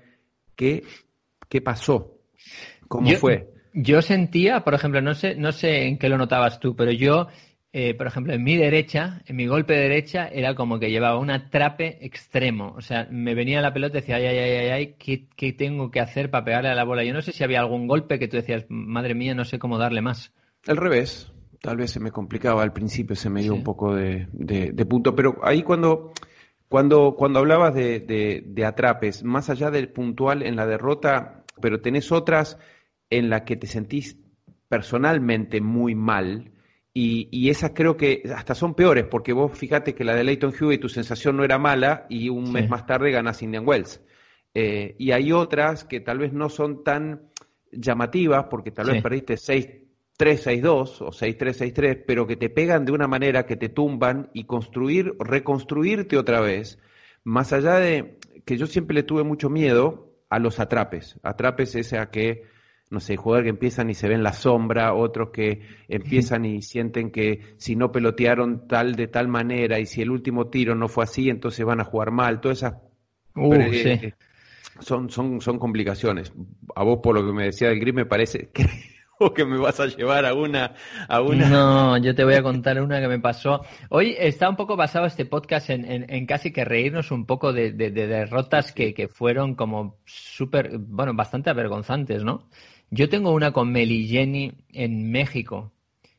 qué, 0.55 0.85
qué 1.49 1.61
pasó, 1.61 2.19
¿Cómo 2.89 3.11
fue? 3.13 3.49
Yo 3.75 4.03
sentía, 4.03 4.65
por 4.65 4.75
ejemplo, 4.75 5.01
no 5.03 5.15
sé, 5.15 5.35
no 5.37 5.53
sé 5.53 5.87
en 5.87 5.99
qué 5.99 6.09
lo 6.09 6.19
notabas 6.19 6.59
tú, 6.59 6.75
pero 6.75 6.91
yo, 6.91 7.29
eh, 7.73 7.95
por 7.95 8.07
ejemplo, 8.07 8.33
en 8.33 8.43
mi 8.43 8.57
derecha, 8.57 9.23
en 9.27 9.37
mi 9.37 9.47
golpe 9.47 9.75
de 9.75 9.83
derecha, 9.83 10.27
era 10.27 10.55
como 10.55 10.79
que 10.79 10.91
llevaba 10.91 11.19
un 11.19 11.31
atrape 11.31 12.05
extremo. 12.05 12.75
O 12.77 12.81
sea, 12.81 13.07
me 13.11 13.35
venía 13.35 13.61
la 13.61 13.73
pelota 13.73 13.99
y 13.99 14.01
decía, 14.01 14.17
ay, 14.17 14.27
ay, 14.27 14.39
ay, 14.39 14.69
ay, 14.71 14.95
¿qué, 14.99 15.29
¿qué, 15.37 15.53
tengo 15.53 15.91
que 15.91 16.01
hacer 16.01 16.31
para 16.31 16.45
pegarle 16.45 16.71
a 16.71 16.75
la 16.75 16.85
bola? 16.85 17.05
Yo 17.05 17.13
no 17.13 17.23
sé 17.23 17.33
si 17.33 17.45
había 17.45 17.61
algún 17.61 17.87
golpe 17.87 18.19
que 18.19 18.27
tú 18.27 18.37
decías, 18.37 18.65
madre 18.69 19.15
mía, 19.15 19.35
no 19.35 19.45
sé 19.45 19.59
cómo 19.59 19.79
darle 19.79 20.01
más. 20.01 20.33
Al 20.67 20.79
revés, 20.79 21.31
tal 21.61 21.77
vez 21.77 21.91
se 21.91 22.01
me 22.01 22.11
complicaba 22.11 22.63
al 22.63 22.73
principio, 22.73 23.15
se 23.17 23.31
me 23.31 23.43
dio 23.43 23.55
un 23.55 23.65
poco 23.65 23.95
de, 23.95 24.29
de, 24.33 24.87
punto, 24.87 25.15
pero 25.15 25.39
ahí 25.43 25.63
cuando... 25.63 26.13
Cuando, 26.71 27.15
cuando 27.17 27.39
hablabas 27.39 27.75
de, 27.75 27.99
de, 27.99 28.43
de, 28.45 28.65
atrapes, 28.67 29.25
más 29.25 29.49
allá 29.49 29.71
del 29.71 29.89
puntual 29.89 30.43
en 30.43 30.55
la 30.55 30.67
derrota, 30.67 31.45
pero 31.63 31.81
tenés 31.81 32.13
otras 32.13 32.59
en 33.11 33.31
la 33.31 33.45
que 33.45 33.57
te 33.57 33.67
sentís 33.67 34.17
personalmente 34.69 35.61
muy 35.61 35.95
mal. 35.95 36.53
Y, 36.93 37.49
esas 37.49 37.71
creo 37.75 37.97
que 37.97 38.25
hasta 38.35 38.57
son 38.57 38.75
peores, 38.75 39.05
porque 39.05 39.33
vos 39.33 39.57
fíjate 39.57 39.95
que 39.95 40.03
la 40.03 40.17
de 40.17 40.25
Leighton 40.25 40.53
Hewitt, 40.59 40.81
tu 40.81 40.89
sensación 40.89 41.37
no 41.37 41.45
era 41.45 41.57
mala 41.57 42.07
y 42.09 42.29
un 42.29 42.51
mes 42.51 42.69
más 42.69 42.87
tarde 42.87 43.13
ganas 43.13 43.41
Indian 43.41 43.67
Wells. 43.67 44.03
Eh, 44.53 44.97
y 44.99 45.13
hay 45.13 45.31
otras 45.31 45.85
que 45.85 46.01
tal 46.01 46.19
vez 46.19 46.33
no 46.33 46.49
son 46.49 46.83
tan 46.83 47.31
llamativas, 47.71 48.47
porque 48.51 48.73
tal 48.73 48.91
vez 48.91 49.01
perdiste 49.01 49.35
6-3, 49.35 49.83
6-2 50.19 51.03
o 51.03 51.11
6-3, 51.11 51.73
6-3, 51.73 52.05
pero 52.05 52.27
que 52.27 52.37
te 52.37 52.51
pegan 52.51 52.85
de 52.85 52.91
una 52.91 53.07
manera 53.07 53.47
que 53.47 53.57
te 53.57 53.69
tumban 53.69 54.31
y 54.35 54.45
construir, 54.45 55.15
reconstruirte 55.21 56.17
otra 56.17 56.41
vez 56.41 56.81
más 57.25 57.53
allá 57.53 57.75
de 57.75 58.19
que 58.45 58.57
yo 58.57 58.67
siempre 58.67 58.95
le 58.95 59.03
tuve 59.03 59.23
mucho 59.23 59.51
miedo 59.51 60.15
a 60.31 60.39
los 60.39 60.61
atrapes. 60.61 61.19
Atrapes 61.23 61.75
es 61.75 61.93
a 61.93 62.11
que, 62.11 62.45
no 62.91 63.01
sé, 63.01 63.17
jugadores 63.17 63.45
que 63.47 63.51
empiezan 63.51 63.91
y 63.91 63.95
se 63.95 64.09
ven 64.09 64.23
la 64.23 64.33
sombra, 64.33 64.95
otros 64.95 65.31
que 65.31 65.61
empiezan 65.89 66.45
y 66.45 66.63
sienten 66.63 67.11
que 67.11 67.55
si 67.57 67.77
no 67.77 67.93
pelotearon 67.93 68.67
tal 68.67 68.95
de 68.95 69.09
tal 69.09 69.29
manera 69.29 69.79
y 69.79 69.87
si 69.87 70.03
el 70.03 70.11
último 70.11 70.49
tiro 70.49 70.75
no 70.75 70.89
fue 70.89 71.05
así, 71.05 71.29
entonces 71.29 71.65
van 71.67 71.81
a 71.81 71.85
jugar 71.85 72.11
mal. 72.11 72.41
Todas 72.41 72.59
esas 72.59 72.75
Uh, 73.35 73.51
pero, 73.51 73.73
sí. 73.73 73.89
eh, 73.91 74.15
son, 74.81 75.11
son, 75.11 75.41
son 75.41 75.59
complicaciones. 75.61 76.33
A 76.75 76.83
vos, 76.83 76.99
por 77.03 77.15
lo 77.15 77.25
que 77.25 77.33
me 77.33 77.45
decía 77.45 77.69
del 77.69 77.79
grip, 77.79 77.95
me 77.95 78.07
parece 78.07 78.51
creo 79.19 79.33
que 79.35 79.45
me 79.45 79.59
vas 79.59 79.79
a 79.81 79.87
llevar 79.87 80.25
a 80.27 80.35
una, 80.35 80.75
a 81.09 81.21
una. 81.21 81.49
No, 81.49 81.97
yo 81.99 82.15
te 82.17 82.25
voy 82.25 82.35
a 82.35 82.43
contar 82.43 82.81
una 82.81 83.01
que 83.01 83.07
me 83.09 83.21
pasó. 83.21 83.63
Hoy 83.91 84.17
está 84.19 84.49
un 84.49 84.57
poco 84.57 84.77
basado 84.77 85.07
este 85.07 85.25
podcast 85.25 85.71
en, 85.71 85.85
en- 85.85 86.07
en 86.09 86.27
casi 86.27 86.53
que 86.53 86.65
reírnos 86.65 87.11
un 87.13 87.27
poco 87.27 87.53
de, 87.53 87.73
de- 87.73 87.91
de 87.91 88.07
derrotas 88.09 88.73
que, 88.73 88.93
que 88.95 89.07
fueron 89.09 89.55
como 89.55 89.99
súper, 90.05 90.79
bueno, 90.79 91.15
bastante 91.15 91.51
avergonzantes, 91.51 92.25
¿no? 92.25 92.49
Yo 92.91 93.09
tengo 93.09 93.33
una 93.33 93.53
con 93.53 93.71
Meli 93.71 94.07
Jenny 94.09 94.53
en 94.73 95.11
México. 95.11 95.73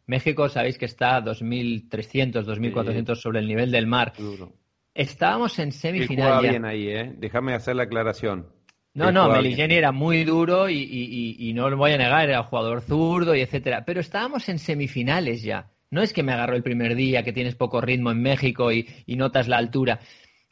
México, 0.06 0.50
sabéis 0.50 0.78
que 0.78 0.86
está 0.86 1.18
a 1.18 1.24
2.300, 1.24 2.44
2.400 2.46 3.16
sobre 3.16 3.40
el 3.40 3.48
nivel 3.48 3.72
del 3.72 3.88
mar. 3.88 4.14
Duro. 4.18 4.54
Estábamos 4.94 5.58
en 5.60 5.72
semifinal 5.72 6.44
ya. 6.44 6.50
bien 6.52 6.66
ahí, 6.66 6.88
¿eh? 6.90 7.14
Déjame 7.18 7.54
hacer 7.54 7.76
la 7.76 7.84
aclaración. 7.84 8.48
No, 8.96 9.12
no, 9.12 9.30
Meligeni 9.30 9.76
era 9.76 9.92
muy 9.92 10.24
duro 10.24 10.68
y, 10.68 10.78
y- 10.80 11.36
y- 11.40 11.50
y 11.50 11.54
no 11.54 11.70
lo 11.70 11.78
voy 11.78 11.92
a 11.92 11.98
negar, 11.98 12.28
era 12.28 12.44
jugador 12.44 12.82
zurdo 12.82 13.36
y 13.36 13.42
etcétera. 13.42 13.86
Pero 13.86 14.00
estábamos 14.02 14.50
en 14.50 14.58
semifinales 14.60 15.44
ya. 15.44 15.70
No 15.92 16.02
es 16.02 16.12
que 16.12 16.24
me 16.24 16.34
agarró 16.34 16.56
el 16.56 16.64
primer 16.64 16.96
día, 16.96 17.24
que 17.24 17.32
tienes 17.34 17.56
poco 17.56 17.82
ritmo 17.82 18.12
en 18.12 18.22
México 18.22 18.72
y, 18.72 18.88
y 19.06 19.16
notas 19.16 19.48
la 19.48 19.58
altura. 19.58 20.00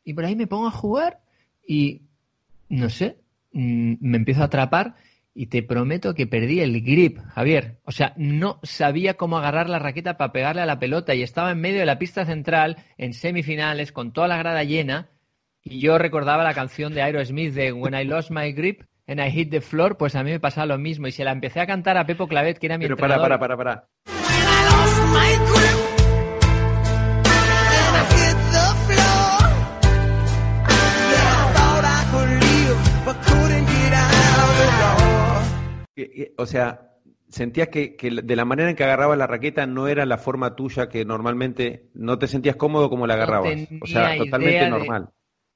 Y 0.04 0.14
por 0.14 0.24
ahí 0.26 0.36
me 0.36 0.48
pongo 0.48 0.68
a 0.68 0.72
jugar 0.72 1.20
y, 1.68 2.04
no 2.70 2.90
sé, 2.90 3.18
mm, 3.54 3.96
me 4.00 4.18
empiezo 4.18 4.42
a 4.44 4.46
atrapar 4.46 4.96
y 5.38 5.48
te 5.48 5.62
prometo 5.62 6.16
que 6.16 6.26
perdí 6.26 6.62
el 6.62 6.82
grip, 6.82 7.20
Javier. 7.36 7.78
O 7.84 7.92
sea, 7.92 8.14
no 8.18 8.60
sabía 8.64 9.18
cómo 9.18 9.38
agarrar 9.38 9.70
la 9.70 9.78
raqueta 9.78 10.18
para 10.18 10.32
pegarle 10.32 10.64
a 10.64 10.66
la 10.66 10.80
pelota 10.80 11.14
y 11.14 11.22
estaba 11.22 11.52
en 11.52 11.62
medio 11.62 11.80
de 11.80 11.86
la 11.86 12.00
pista 12.00 12.26
central, 12.26 12.78
en 12.98 13.14
semifinales, 13.14 13.92
con 13.92 14.14
toda 14.14 14.28
la 14.28 14.38
grada 14.38 14.64
llena. 14.64 15.12
Y 15.62 15.80
yo 15.80 16.00
recordaba 16.00 16.44
la 16.44 16.56
canción 16.56 16.96
de 16.96 17.04
Aerosmith 17.04 17.54
de 17.54 17.72
When 17.72 17.94
I 17.94 18.04
Lost 18.04 18.32
My 18.32 18.52
Grip 18.52 18.82
and 19.06 19.20
I 19.20 19.30
Hit 19.30 19.52
the 19.52 19.62
Floor, 19.62 19.96
pues 19.96 20.16
a 20.16 20.24
mí 20.24 20.32
me 20.32 20.40
pasaba 20.40 20.66
lo 20.66 20.80
mismo. 20.80 21.06
Y 21.06 21.12
se 21.12 21.24
la 21.24 21.34
empecé 21.34 21.60
a 21.60 21.68
cantar 21.68 21.98
a 21.98 22.08
Pepo 22.08 22.28
Clavet, 22.28 22.58
que 22.58 22.66
era 22.66 22.80
mi 22.80 22.86
Pero 22.86 22.98
para, 22.98 23.18
entrenador. 23.18 23.40
para, 23.40 23.56
para, 23.56 23.88
para. 24.04 24.17
O 36.38 36.46
sea, 36.46 36.92
sentías 37.30 37.70
que, 37.70 37.96
que 37.96 38.10
de 38.10 38.36
la 38.36 38.46
manera 38.46 38.70
en 38.70 38.76
que 38.76 38.84
agarrabas 38.84 39.18
la 39.18 39.28
raqueta 39.28 39.66
no 39.66 39.88
era 39.88 40.06
la 40.06 40.18
forma 40.18 40.56
tuya 40.56 40.90
que 40.90 41.06
normalmente 41.06 41.90
no 41.94 42.18
te 42.20 42.28
sentías 42.28 42.56
cómodo 42.56 42.90
como 42.90 43.08
la 43.08 43.16
agarrabas. 43.16 43.54
o 43.82 43.88
sea, 43.88 44.18
totalmente 44.18 44.64
de- 44.64 44.70
normal. 44.70 45.10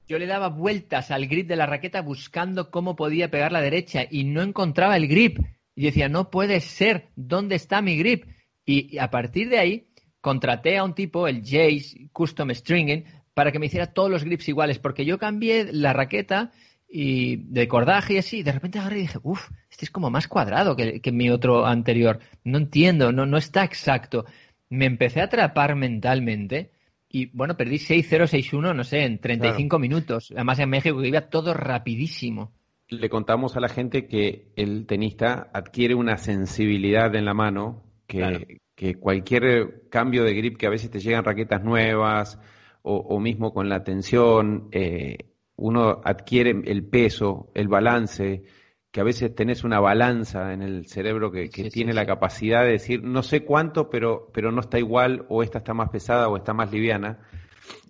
Yo 0.08 0.18
le 0.18 0.26
daba 0.26 0.48
vueltas 0.48 1.10
al 1.10 1.26
grip 1.28 1.46
de 1.48 1.56
la 1.56 1.64
raqueta 1.66 2.02
buscando 2.02 2.70
cómo 2.70 2.96
podía 2.96 3.30
pegar 3.30 3.52
la 3.52 3.60
derecha 3.62 4.02
y 4.10 4.24
no 4.24 4.42
encontraba 4.42 4.96
el 4.96 5.06
grip. 5.08 5.38
Y 5.74 5.84
decía, 5.84 6.08
no 6.08 6.28
puede 6.30 6.60
ser, 6.60 7.08
¿dónde 7.16 7.54
está 7.54 7.80
mi 7.80 7.96
grip? 7.96 8.24
Y, 8.66 8.94
y 8.94 8.98
a 8.98 9.10
partir 9.10 9.48
de 9.48 9.58
ahí 9.58 9.88
contraté 10.20 10.76
a 10.76 10.84
un 10.84 10.94
tipo, 10.94 11.28
el 11.28 11.42
Jace 11.42 12.08
Custom 12.12 12.50
Stringing, 12.50 13.04
para 13.32 13.52
que 13.52 13.58
me 13.58 13.66
hiciera 13.66 13.86
todos 13.94 14.10
los 14.10 14.24
grips 14.24 14.48
iguales, 14.48 14.78
porque 14.78 15.04
yo 15.06 15.18
cambié 15.18 15.72
la 15.72 15.92
raqueta 15.94 16.50
y 16.94 17.36
de 17.36 17.66
cordaje 17.68 18.14
y 18.14 18.18
así, 18.18 18.38
y 18.40 18.42
de 18.42 18.52
repente 18.52 18.78
agarré 18.78 18.98
y 18.98 19.02
dije, 19.02 19.18
uff, 19.22 19.48
este 19.70 19.86
es 19.86 19.90
como 19.90 20.10
más 20.10 20.28
cuadrado 20.28 20.76
que, 20.76 21.00
que 21.00 21.10
mi 21.10 21.30
otro 21.30 21.64
anterior. 21.64 22.18
No 22.44 22.58
entiendo, 22.58 23.12
no, 23.12 23.24
no 23.24 23.38
está 23.38 23.64
exacto. 23.64 24.26
Me 24.68 24.84
empecé 24.84 25.22
a 25.22 25.24
atrapar 25.24 25.74
mentalmente 25.74 26.70
y 27.08 27.26
bueno, 27.26 27.56
perdí 27.56 27.76
6-0, 27.76 28.26
6-1, 28.26 28.74
no 28.76 28.84
sé, 28.84 29.04
en 29.04 29.18
35 29.18 29.78
minutos. 29.78 30.32
Además 30.32 30.58
en 30.58 30.68
México 30.68 31.00
que 31.00 31.08
iba 31.08 31.22
todo 31.22 31.54
rapidísimo. 31.54 32.52
Le 32.88 33.08
contamos 33.08 33.56
a 33.56 33.60
la 33.60 33.68
gente 33.68 34.06
que 34.06 34.52
el 34.56 34.84
tenista 34.84 35.48
adquiere 35.54 35.94
una 35.94 36.18
sensibilidad 36.18 37.14
en 37.14 37.24
la 37.24 37.32
mano 37.32 37.84
que, 38.06 38.18
Claro. 38.18 38.40
que 38.74 38.96
cualquier 38.96 39.88
cambio 39.88 40.24
de 40.24 40.34
grip 40.34 40.58
que 40.58 40.66
a 40.66 40.70
veces 40.70 40.90
te 40.90 41.00
llegan 41.00 41.24
raquetas 41.24 41.64
nuevas 41.64 42.38
o, 42.82 42.96
o 42.96 43.18
mismo 43.18 43.54
con 43.54 43.70
la 43.70 43.82
tensión, 43.82 44.68
eh, 44.72 45.16
uno 45.62 46.00
adquiere 46.04 46.50
el 46.64 46.84
peso, 46.84 47.50
el 47.54 47.68
balance, 47.68 48.42
que 48.90 49.00
a 49.00 49.04
veces 49.04 49.34
tenés 49.34 49.64
una 49.64 49.80
balanza 49.80 50.52
en 50.52 50.60
el 50.62 50.86
cerebro 50.86 51.30
que, 51.30 51.50
que 51.50 51.62
Sí, 51.62 51.70
sí, 51.70 51.70
tiene 51.70 51.94
la 51.94 52.04
sí. 52.04 52.06
capacidad 52.06 52.64
de 52.64 52.72
decir 52.72 53.02
no 53.04 53.22
sé 53.22 53.44
cuánto, 53.44 53.88
pero, 53.88 54.28
pero 54.34 54.50
no 54.52 54.60
está 54.60 54.78
igual, 54.78 55.24
o 55.28 55.42
esta 55.42 55.58
está 55.58 55.72
más 55.72 55.88
pesada 55.90 56.28
o 56.28 56.36
está 56.36 56.52
más 56.52 56.72
liviana. 56.72 57.20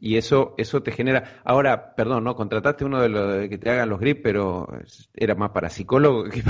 Y 0.01 0.17
eso, 0.17 0.55
eso 0.59 0.83
te 0.83 0.93
genera. 0.93 1.41
Ahora, 1.45 1.95
perdón, 1.95 2.25
¿no? 2.25 2.35
Contrataste 2.37 2.85
uno 2.85 3.01
de 3.01 3.09
los 3.09 3.49
que 3.49 3.59
te 3.59 3.71
hagan 3.71 3.89
los 3.89 4.01
grips, 4.01 4.21
pero 4.23 4.69
era 5.15 5.35
más 5.35 5.51
para 5.51 5.71
psicólogo 5.71 6.25
que 6.25 6.43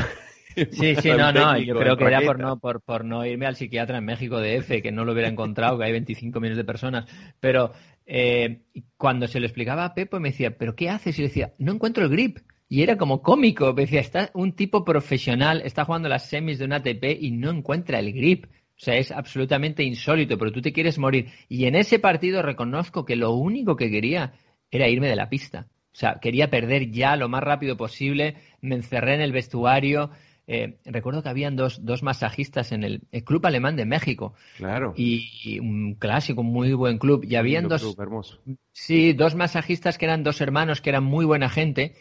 Sí, 0.71 0.97
sí, 0.97 1.09
para 1.09 1.33
no, 1.33 1.41
no, 1.53 1.59
yo 1.59 1.75
creo 1.77 1.97
que 1.97 2.05
era 2.05 2.21
por 2.21 2.39
no, 2.39 2.59
por, 2.59 2.81
por 2.83 3.05
no 3.05 3.25
irme 3.25 3.47
al 3.47 3.57
psiquiatra 3.57 3.99
en 3.99 4.05
México 4.05 4.39
de 4.41 4.57
F, 4.57 4.83
que 4.83 4.93
no 4.93 5.05
lo 5.05 5.13
hubiera 5.13 5.29
encontrado, 5.29 5.79
que 5.79 5.85
hay 5.85 5.93
25 5.93 6.41
millones 6.41 6.59
de 6.59 6.65
personas. 6.65 7.07
Pero 7.41 7.73
eh, 8.07 8.63
cuando 8.97 9.27
se 9.27 9.41
lo 9.41 9.47
explicaba 9.47 9.85
a 9.85 9.95
Pepo 9.95 10.21
me 10.21 10.31
decía, 10.31 10.57
¿pero 10.57 10.75
qué 10.75 10.91
haces? 10.91 11.19
Y 11.19 11.23
yo 11.23 11.29
decía, 11.29 11.55
no 11.59 11.73
encuentro 11.73 12.05
el 12.05 12.11
grip. 12.11 12.39
Y 12.69 12.83
era 12.83 12.97
como 12.97 13.23
cómico, 13.23 13.75
me 13.75 13.83
decía, 13.83 14.01
está 14.01 14.31
un 14.33 14.53
tipo 14.53 14.85
profesional, 14.85 15.61
está 15.63 15.85
jugando 15.85 16.09
las 16.09 16.29
semis 16.29 16.59
de 16.59 16.65
un 16.65 16.73
ATP 16.73 17.19
y 17.21 17.31
no 17.31 17.51
encuentra 17.51 17.99
el 17.99 18.13
grip. 18.13 18.47
O 18.47 18.85
sea, 18.85 18.97
es 18.97 19.13
absolutamente 19.13 19.83
insólito, 19.83 20.39
pero 20.39 20.51
tú 20.53 20.63
te 20.63 20.73
quieres 20.73 20.99
morir. 20.99 21.29
Y 21.49 21.67
en 21.67 21.75
ese 21.75 21.99
partido 21.99 22.43
reconozco 22.43 23.05
que 23.05 23.15
lo 23.15 23.33
único 23.33 23.77
que 23.77 23.91
quería 23.91 24.33
era 24.71 24.89
irme 24.89 25.09
de 25.09 25.17
la 25.17 25.29
pista. 25.29 25.69
O 25.93 25.95
sea, 25.95 26.19
quería 26.21 26.49
perder 26.49 26.91
ya 26.91 27.17
lo 27.17 27.29
más 27.29 27.43
rápido 27.43 27.77
posible, 27.77 28.37
me 28.63 28.77
encerré 28.77 29.15
en 29.15 29.21
el 29.21 29.33
vestuario. 29.33 30.11
Eh, 30.47 30.79
recuerdo 30.85 31.23
que 31.23 31.29
habían 31.29 31.55
dos, 31.57 31.85
dos 31.85 32.03
masajistas 32.03 32.73
en 32.73 32.83
el, 32.83 33.03
el 33.13 33.23
Club 33.25 33.47
Alemán 33.47 33.77
de 33.77 33.85
México 33.87 34.35
Claro. 34.57 34.93
y, 34.97 35.31
y 35.45 35.59
un 35.61 35.95
clásico, 35.95 36.41
un 36.41 36.53
muy 36.53 36.73
buen 36.73 36.99
club. 36.99 37.25
Y 37.25 37.37
habían 37.37 37.69
dos, 37.69 37.83
club, 37.83 38.01
hermoso. 38.01 38.41
Sí, 38.73 39.13
dos 39.13 39.35
masajistas 39.35 39.99
que 39.99 40.05
eran 40.07 40.25
dos 40.25 40.41
hermanos 40.41 40.81
que 40.81 40.91
eran 40.91 41.05
muy 41.05 41.25
buena 41.25 41.49
gente. 41.49 41.95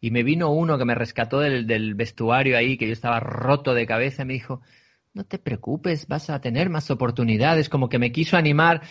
Y 0.00 0.10
me 0.10 0.22
vino 0.22 0.50
uno 0.50 0.76
que 0.76 0.84
me 0.84 0.94
rescató 0.94 1.40
del, 1.40 1.66
del 1.66 1.94
vestuario 1.94 2.58
ahí, 2.58 2.76
que 2.76 2.86
yo 2.86 2.92
estaba 2.92 3.20
roto 3.20 3.72
de 3.72 3.86
cabeza, 3.86 4.22
y 4.22 4.26
me 4.26 4.32
dijo, 4.34 4.60
no 5.14 5.24
te 5.24 5.38
preocupes, 5.38 6.08
vas 6.08 6.28
a 6.28 6.40
tener 6.40 6.68
más 6.68 6.90
oportunidades, 6.90 7.68
como 7.70 7.88
que 7.88 7.98
me 7.98 8.12
quiso 8.12 8.36
animar 8.36 8.82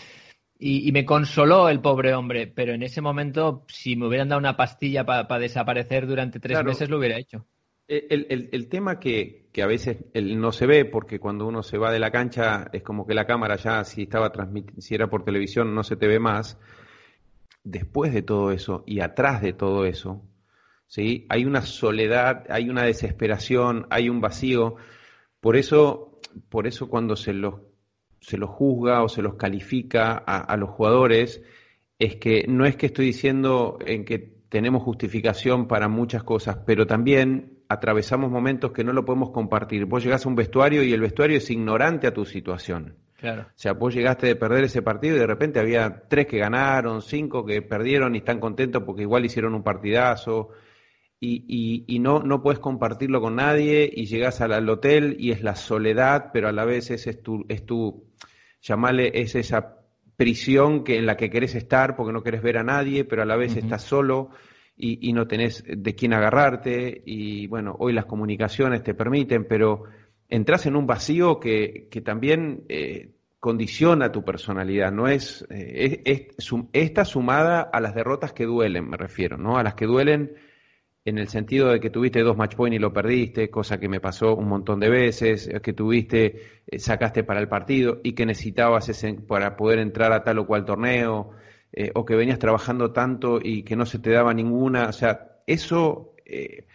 y, 0.57 0.87
y 0.87 0.91
me 0.91 1.05
consoló 1.05 1.69
el 1.69 1.81
pobre 1.81 2.15
hombre. 2.15 2.47
Pero 2.47 2.73
en 2.73 2.81
ese 2.81 3.01
momento, 3.01 3.65
si 3.67 3.95
me 3.95 4.07
hubieran 4.07 4.29
dado 4.29 4.39
una 4.39 4.55
pastilla 4.57 5.05
para 5.05 5.37
desaparecer 5.39 6.07
durante 6.07 6.39
tres 6.39 6.55
Claro. 6.55 6.69
meses, 6.69 6.89
lo 6.89 6.97
hubiera 6.97 7.19
hecho. 7.19 7.45
El, 7.87 8.27
el- 8.29 8.49
el 8.53 8.69
tema 8.69 8.99
que, 8.99 9.49
que 9.51 9.61
a 9.61 9.67
veces 9.67 9.97
no 10.13 10.51
se 10.51 10.65
ve, 10.65 10.85
porque 10.85 11.19
cuando 11.19 11.45
uno 11.45 11.63
se 11.63 11.77
va 11.77 11.91
de 11.91 11.99
la 11.99 12.11
cancha 12.11 12.69
es 12.73 12.81
como 12.81 13.05
que 13.05 13.13
la 13.13 13.27
cámara 13.27 13.55
ya, 13.57 13.83
si 13.83 14.03
estaba 14.03 14.31
si 14.79 14.95
era 14.95 15.09
por 15.09 15.23
televisión, 15.25 15.75
no 15.75 15.83
se 15.83 15.95
te 15.97 16.07
ve 16.07 16.19
más. 16.19 16.57
Después 17.63 18.13
de 18.13 18.21
todo 18.23 18.51
eso 18.51 18.83
y 18.85 18.99
atrás 18.99 19.41
de 19.41 19.53
todo 19.53 19.85
eso, 19.85 20.21
¿sí? 20.87 21.25
Hay 21.29 21.45
una 21.45 21.61
soledad, 21.61 22.45
hay 22.49 22.69
una 22.69 22.83
desesperación, 22.83 23.87
hay 23.89 24.09
un 24.09 24.19
vacío. 24.19 24.75
Por 25.39 25.55
eso, 25.57 26.19
por 26.49 26.67
eso 26.67 26.89
cuando 26.89 27.15
se 27.15 27.33
los, 27.33 27.55
se 28.21 28.37
los 28.37 28.49
juzga 28.49 29.03
o 29.03 29.09
se 29.09 29.21
los 29.21 29.35
califica 29.35 30.13
a, 30.25 30.39
a 30.39 30.57
los 30.57 30.71
jugadores, 30.71 31.41
es 31.99 32.17
que 32.17 32.45
no 32.47 32.65
es 32.65 32.75
que 32.75 32.87
estoy 32.87 33.05
diciendo 33.07 33.77
en 33.85 34.05
que 34.05 34.19
tenemos 34.49 34.83
justificación 34.83 35.67
para 35.67 35.87
muchas 35.87 36.23
cosas, 36.23 36.57
pero 36.65 36.85
también 36.87 37.52
atravesamos 37.73 38.31
momentos 38.31 38.71
que 38.71 38.83
no 38.83 38.93
lo 38.93 39.05
podemos 39.05 39.31
compartir. 39.31 39.85
Vos 39.85 40.03
llegás 40.03 40.25
a 40.25 40.29
un 40.29 40.35
vestuario 40.35 40.83
y 40.83 40.93
el 40.93 41.01
vestuario 41.01 41.37
es 41.37 41.49
ignorante 41.49 42.07
a 42.07 42.13
tu 42.13 42.25
situación. 42.25 42.95
Claro. 43.17 43.43
O 43.43 43.53
sea, 43.55 43.73
vos 43.73 43.93
llegaste 43.93 44.27
de 44.27 44.35
perder 44.35 44.65
ese 44.65 44.81
partido 44.81 45.15
y 45.15 45.19
de 45.19 45.27
repente 45.27 45.59
había 45.59 46.03
tres 46.09 46.27
que 46.27 46.39
ganaron, 46.39 47.01
cinco 47.01 47.45
que 47.45 47.61
perdieron 47.61 48.15
y 48.15 48.19
están 48.19 48.39
contentos 48.39 48.83
porque 48.83 49.03
igual 49.03 49.25
hicieron 49.25 49.55
un 49.55 49.63
partidazo. 49.63 50.49
Y, 51.19 51.45
y, 51.47 51.95
y 51.95 51.99
no, 51.99 52.19
no 52.19 52.41
puedes 52.41 52.59
compartirlo 52.59 53.21
con 53.21 53.37
nadie 53.37 53.89
y 53.93 54.05
llegás 54.07 54.41
al, 54.41 54.51
al 54.51 54.67
hotel 54.67 55.15
y 55.19 55.31
es 55.31 55.41
la 55.41 55.55
soledad, 55.55 56.31
pero 56.33 56.49
a 56.49 56.51
la 56.51 56.65
vez 56.65 56.91
ese 56.91 57.11
es 57.11 57.23
tu, 57.23 57.45
es 57.47 57.65
tu, 57.65 58.09
llamarle, 58.63 59.11
es 59.13 59.35
esa 59.35 59.77
prisión 60.15 60.83
que, 60.83 60.97
en 60.97 61.05
la 61.05 61.17
que 61.17 61.29
querés 61.29 61.55
estar 61.55 61.95
porque 61.95 62.13
no 62.13 62.23
querés 62.23 62.41
ver 62.41 62.57
a 62.57 62.63
nadie, 62.63 63.05
pero 63.05 63.21
a 63.21 63.25
la 63.25 63.35
vez 63.35 63.55
estás 63.55 63.83
solo 63.83 64.29
y, 64.75 65.09
y 65.09 65.13
no 65.13 65.27
tenés 65.27 65.63
de 65.65 65.95
quién 65.95 66.13
agarrarte. 66.13 67.01
Y 67.05 67.47
bueno, 67.47 67.75
hoy 67.79 67.93
las 67.93 68.05
comunicaciones 68.05 68.83
te 68.83 68.93
permiten, 68.93 69.45
pero 69.45 69.83
entras 70.29 70.65
en 70.65 70.75
un 70.75 70.87
vacío 70.87 71.39
que, 71.39 71.87
que 71.91 72.01
también 72.01 72.65
eh, 72.69 73.11
condiciona 73.39 74.11
tu 74.11 74.23
personalidad, 74.23 74.91
no 74.91 75.07
es, 75.07 75.45
eh, 75.49 76.01
es, 76.05 76.27
es 76.39 76.53
esta 76.71 77.05
sumada 77.05 77.61
a 77.61 77.79
las 77.81 77.93
derrotas 77.93 78.33
que 78.33 78.45
duelen, 78.45 78.89
me 78.89 78.97
refiero, 78.97 79.37
¿no? 79.37 79.57
A 79.57 79.63
las 79.63 79.75
que 79.75 79.85
duelen 79.85 80.33
en 81.05 81.17
el 81.17 81.27
sentido 81.27 81.69
de 81.69 81.81
que 81.81 81.89
tuviste 81.89 82.21
dos 82.21 82.37
match 82.37 82.55
point 82.55 82.73
y 82.73 82.79
lo 82.79 82.93
perdiste, 82.93 83.49
cosa 83.49 83.77
que 83.79 83.89
me 83.89 83.99
pasó 83.99 84.35
un 84.35 84.47
montón 84.47 84.79
de 84.79 84.89
veces, 84.89 85.47
eh, 85.47 85.59
que 85.61 85.73
tuviste, 85.73 86.63
sacaste 86.77 87.23
para 87.23 87.41
el 87.41 87.49
partido 87.49 87.99
y 88.03 88.13
que 88.13 88.25
necesitabas 88.25 88.87
ese 88.89 89.13
para 89.13 89.55
poder 89.57 89.79
entrar 89.79 90.13
a 90.13 90.23
tal 90.23 90.39
o 90.39 90.47
cual 90.47 90.65
torneo, 90.65 91.31
eh, 91.73 91.91
o 91.95 92.05
que 92.05 92.15
venías 92.15 92.39
trabajando 92.39 92.91
tanto 92.91 93.39
y 93.41 93.63
que 93.63 93.75
no 93.75 93.85
se 93.85 93.99
te 93.99 94.11
daba 94.11 94.33
ninguna, 94.33 94.87
o 94.87 94.93
sea, 94.93 95.41
eso 95.47 96.15
eh, 96.25 96.67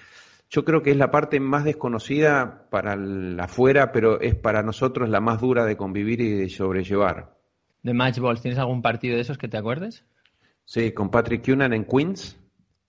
yo 0.51 0.65
creo 0.65 0.83
que 0.83 0.91
es 0.91 0.97
la 0.97 1.11
parte 1.11 1.41
más 1.41 1.65
desconocida 1.65 2.67
para 2.71 2.95
el 2.95 3.39
afuera, 3.39 3.93
pero 3.93 4.21
es 4.21 4.35
para 4.35 4.63
nosotros 4.63 5.09
la 5.09 5.21
más 5.21 5.41
dura 5.41 5.65
de 5.65 5.77
convivir 5.77 6.21
y 6.21 6.31
de 6.31 6.49
sobrellevar. 6.49 7.37
De 7.83 7.95
Match 7.95 8.19
Balls, 8.19 8.43
¿tienes 8.43 8.59
algún 8.59 8.83
partido 8.83 9.17
de 9.17 9.23
esos 9.23 9.39
que 9.39 9.49
te 9.49 9.57
acuerdes? 9.57 10.05
Sí, 10.65 10.93
con 10.93 11.11
Patrick 11.11 11.45
Cunan 11.45 11.73
en 11.73 11.85
Queens. 11.85 12.39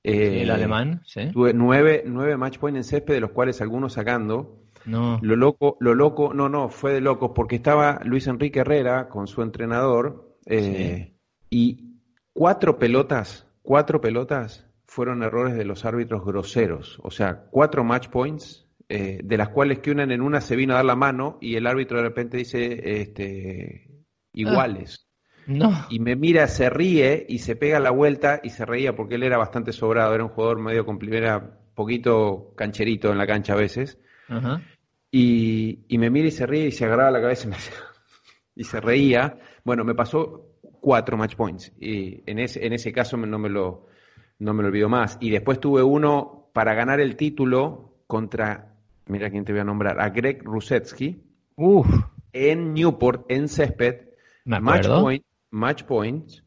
eh, 0.04 0.42
el 0.42 0.52
alemán, 0.52 1.02
sí. 1.06 1.30
Tuve 1.32 1.54
nueve, 1.54 2.04
nueve 2.06 2.38
match 2.38 2.58
point 2.58 2.78
en 2.78 2.84
césped, 2.84 3.14
de 3.14 3.22
los 3.22 3.32
cuales 3.32 3.62
algunos 3.62 3.94
sacando. 3.94 4.64
No. 4.86 5.20
Lo 5.22 5.36
loco, 5.36 5.78
lo 5.82 5.94
loco, 5.94 6.34
no, 6.34 6.50
no, 6.50 6.70
fue 6.70 6.94
de 6.94 7.02
locos, 7.02 7.32
porque 7.36 7.58
estaba 7.58 8.00
Luis 8.04 8.28
Enrique 8.28 8.62
Herrera 8.62 9.10
con 9.10 9.28
su 9.28 9.42
entrenador, 9.42 10.38
eh, 10.46 11.14
y 11.50 11.89
cuatro 12.34 12.78
pelotas, 12.80 13.48
cuatro 13.62 14.02
pelotas 14.02 14.66
fueron 14.86 15.24
errores 15.24 15.56
de 15.56 15.66
los 15.66 15.86
árbitros 15.86 16.26
groseros. 16.26 17.00
O 17.04 17.12
sea, 17.12 17.46
cuatro 17.52 17.84
match 17.84 18.08
points, 18.10 18.68
eh, 18.90 19.20
de 19.24 19.38
las 19.38 19.50
cuales 19.50 19.80
que 19.80 19.92
una 19.92 20.04
en 20.04 20.22
una 20.22 20.42
se 20.42 20.56
vino 20.56 20.74
a 20.74 20.78
dar 20.78 20.86
la 20.86 20.96
mano 20.96 21.38
y 21.42 21.56
el 21.56 21.68
árbitro 21.68 21.98
de 21.98 22.04
repente 22.04 22.38
dice, 22.38 23.02
este, 23.02 23.90
iguales. 24.34 25.06
No. 25.46 25.86
Y 25.90 26.00
me 26.00 26.16
mira, 26.16 26.48
se 26.48 26.70
ríe 26.70 27.26
y 27.28 27.40
se 27.40 27.56
pega 27.56 27.80
la 27.80 27.92
vuelta 27.92 28.40
y 28.44 28.50
se 28.52 28.66
reía 28.66 28.96
porque 28.96 29.16
él 29.16 29.24
era 29.24 29.38
bastante 29.38 29.72
sobrado, 29.74 30.14
era 30.14 30.24
un 30.24 30.30
jugador 30.30 30.60
medio 30.60 30.86
compli- 30.86 31.14
era 31.16 31.60
poquito 31.74 32.54
cancherito 32.56 33.12
en 33.12 33.18
la 33.18 33.26
cancha 33.28 33.54
a 33.54 33.58
veces. 33.58 33.98
Y, 35.12 35.86
y 35.88 35.98
me 35.98 36.10
mira 36.12 36.28
y 36.28 36.32
se 36.32 36.46
ríe 36.46 36.68
y 36.68 36.72
se 36.72 36.86
agarraba 36.86 37.10
la 37.12 37.22
cabeza 37.22 37.46
y, 37.48 37.50
me 37.50 37.56
hacía- 37.56 37.74
y 38.56 38.64
se 38.64 38.80
reía. 38.80 39.40
Bueno, 39.64 39.84
me 39.84 39.96
pasó 39.96 40.49
cuatro 40.82 41.18
match 41.18 41.36
points. 41.36 41.72
Y 41.80 42.24
en 42.26 42.40
ese, 42.40 42.66
en 42.66 42.74
ese 42.74 42.92
caso 42.92 43.18
no 43.18 43.40
me 43.40 43.50
lo 43.50 43.88
no 44.40 44.54
me 44.54 44.64
lo 44.64 44.70
olvido 44.70 44.90
más. 44.90 45.18
Y 45.20 45.30
después 45.30 45.60
tuve 45.60 45.84
uno 45.84 46.50
para 46.54 46.74
ganar 46.74 47.00
el 47.00 47.16
título 47.16 48.00
contra, 48.08 48.76
mira 49.06 49.30
quién 49.30 49.46
te 49.46 49.52
voy 49.52 49.62
a 49.62 49.66
nombrar, 49.66 50.00
a 50.00 50.10
Greg 50.10 50.42
Rusetsky 50.44 51.24
Uf, 51.56 51.88
en 52.32 52.74
Newport, 52.74 53.30
en 53.30 53.50
césped, 53.50 54.14
me 54.46 54.62
match 54.62 54.88
point, 54.88 55.26
match 55.52 55.84
points, 55.84 56.44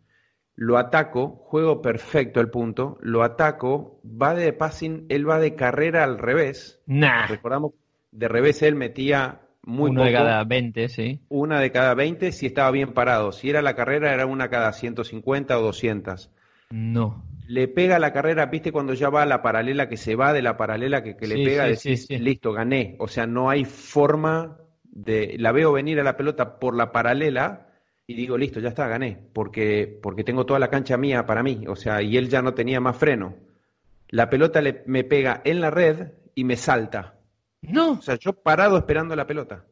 lo 0.55 0.79
ataco, 0.79 1.29
juego 1.45 1.83
perfecto 1.83 2.41
al 2.41 2.49
punto, 2.49 2.99
lo 3.03 3.23
ataco, 3.23 4.01
va 4.05 4.35
de 4.35 4.55
passing, 4.55 5.05
él 5.11 5.29
va 5.29 5.39
de 5.39 5.55
carrera 5.55 6.03
al 6.03 6.19
revés. 6.19 6.81
Nah. 6.87 7.27
Recordamos, 7.27 7.73
de 8.11 8.27
revés 8.27 8.63
él 8.63 8.75
metía 8.75 9.42
muy 9.65 9.91
Uno 9.91 10.05
de 10.05 10.13
cada 10.13 10.45
20, 10.45 10.89
sí. 10.89 11.21
una 11.29 11.61
de 11.61 11.71
cada 11.71 11.95
20 11.95 12.33
si 12.33 12.47
estaba 12.47 12.71
bien 12.71 12.93
parado. 12.93 13.33
Si 13.33 13.49
era 13.49 13.63
la 13.63 13.75
carrera, 13.75 14.13
era 14.13 14.27
una 14.27 14.49
cada 14.49 14.73
150 14.73 15.59
o 15.59 15.63
200. 15.63 16.31
No. 16.71 17.25
Le 17.47 17.69
pega 17.69 17.99
la 17.99 18.13
carrera, 18.13 18.47
viste 18.47 18.73
cuando 18.73 18.95
ya 18.95 19.09
va 19.11 19.23
a 19.23 19.27
la 19.27 19.43
paralela, 19.43 19.89
que 19.89 19.97
se 19.97 20.17
va 20.17 20.33
de 20.33 20.43
la 20.43 20.57
paralela, 20.57 21.03
que, 21.03 21.17
que 21.17 21.27
le 21.27 21.45
pega, 21.45 21.65
sí, 21.77 21.91
decís, 21.91 22.07
sí. 22.07 22.19
listo, 22.19 22.53
gané. 22.53 22.97
O 22.99 23.09
sea, 23.09 23.27
no 23.27 23.51
hay 23.51 23.65
forma 23.65 24.59
de... 24.85 25.37
La 25.39 25.53
veo 25.53 25.73
venir 25.73 26.01
a 26.01 26.05
la 26.05 26.17
pelota 26.17 26.59
por 26.59 26.75
la 26.77 26.91
paralela 26.91 27.69
y 28.07 28.15
digo, 28.15 28.37
listo, 28.37 28.59
ya 28.59 28.71
está, 28.71 28.89
gané. 28.89 29.19
Porque, 29.33 29.99
porque 30.03 30.25
tengo 30.25 30.45
toda 30.45 30.59
la 30.59 30.71
cancha 30.71 30.97
mía 30.97 31.25
para 31.25 31.43
mí. 31.43 31.65
O 31.69 31.77
sea, 31.77 32.03
y 32.03 32.17
él 32.17 32.29
ya 32.29 32.43
no 32.43 32.55
tenía 32.55 32.81
más 32.81 32.97
freno. 32.97 33.37
La 34.09 34.29
pelota 34.29 34.61
le, 34.61 34.83
me 34.87 35.05
pega 35.05 35.41
en 35.45 35.61
la 35.61 35.71
red 35.71 36.13
y 36.35 36.45
me 36.45 36.57
salta. 36.57 37.15
No. 37.63 37.93
O 37.93 38.03
sea, 38.03 38.17
yo 38.19 38.33
parado 38.33 38.77
esperando 38.77 39.15
la 39.17 39.27
pelota. 39.27 39.65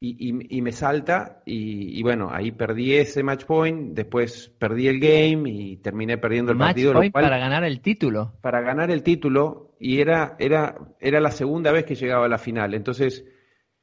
Y, 0.00 0.28
y- 0.30 0.58
y 0.58 0.60
me 0.62 0.72
salta 0.72 1.42
y, 1.46 1.98
y 1.98 2.02
bueno, 2.02 2.28
ahí 2.30 2.52
perdí 2.52 2.94
ese 2.94 3.22
match 3.22 3.44
point, 3.46 3.94
después 3.94 4.52
perdí 4.58 4.86
el 4.88 5.00
game 5.00 5.48
y 5.48 5.76
terminé 5.78 6.18
perdiendo 6.18 6.52
el 6.52 6.58
Match 6.58 6.68
partido, 6.74 6.92
lo 6.92 6.98
point 6.98 7.12
cual- 7.12 7.24
para 7.24 7.38
ganar 7.38 7.64
el 7.64 7.80
título. 7.80 8.32
para 8.42 8.60
ganar 8.60 8.90
el 8.90 9.02
título 9.02 9.74
y 9.80 10.00
era, 10.00 10.36
era, 10.38 10.76
era 11.00 11.20
la 11.20 11.30
segunda 11.30 11.72
vez 11.72 11.84
que 11.84 11.94
llegaba 11.94 12.26
a 12.26 12.28
la 12.28 12.36
final. 12.38 12.74
Entonces, 12.74 13.24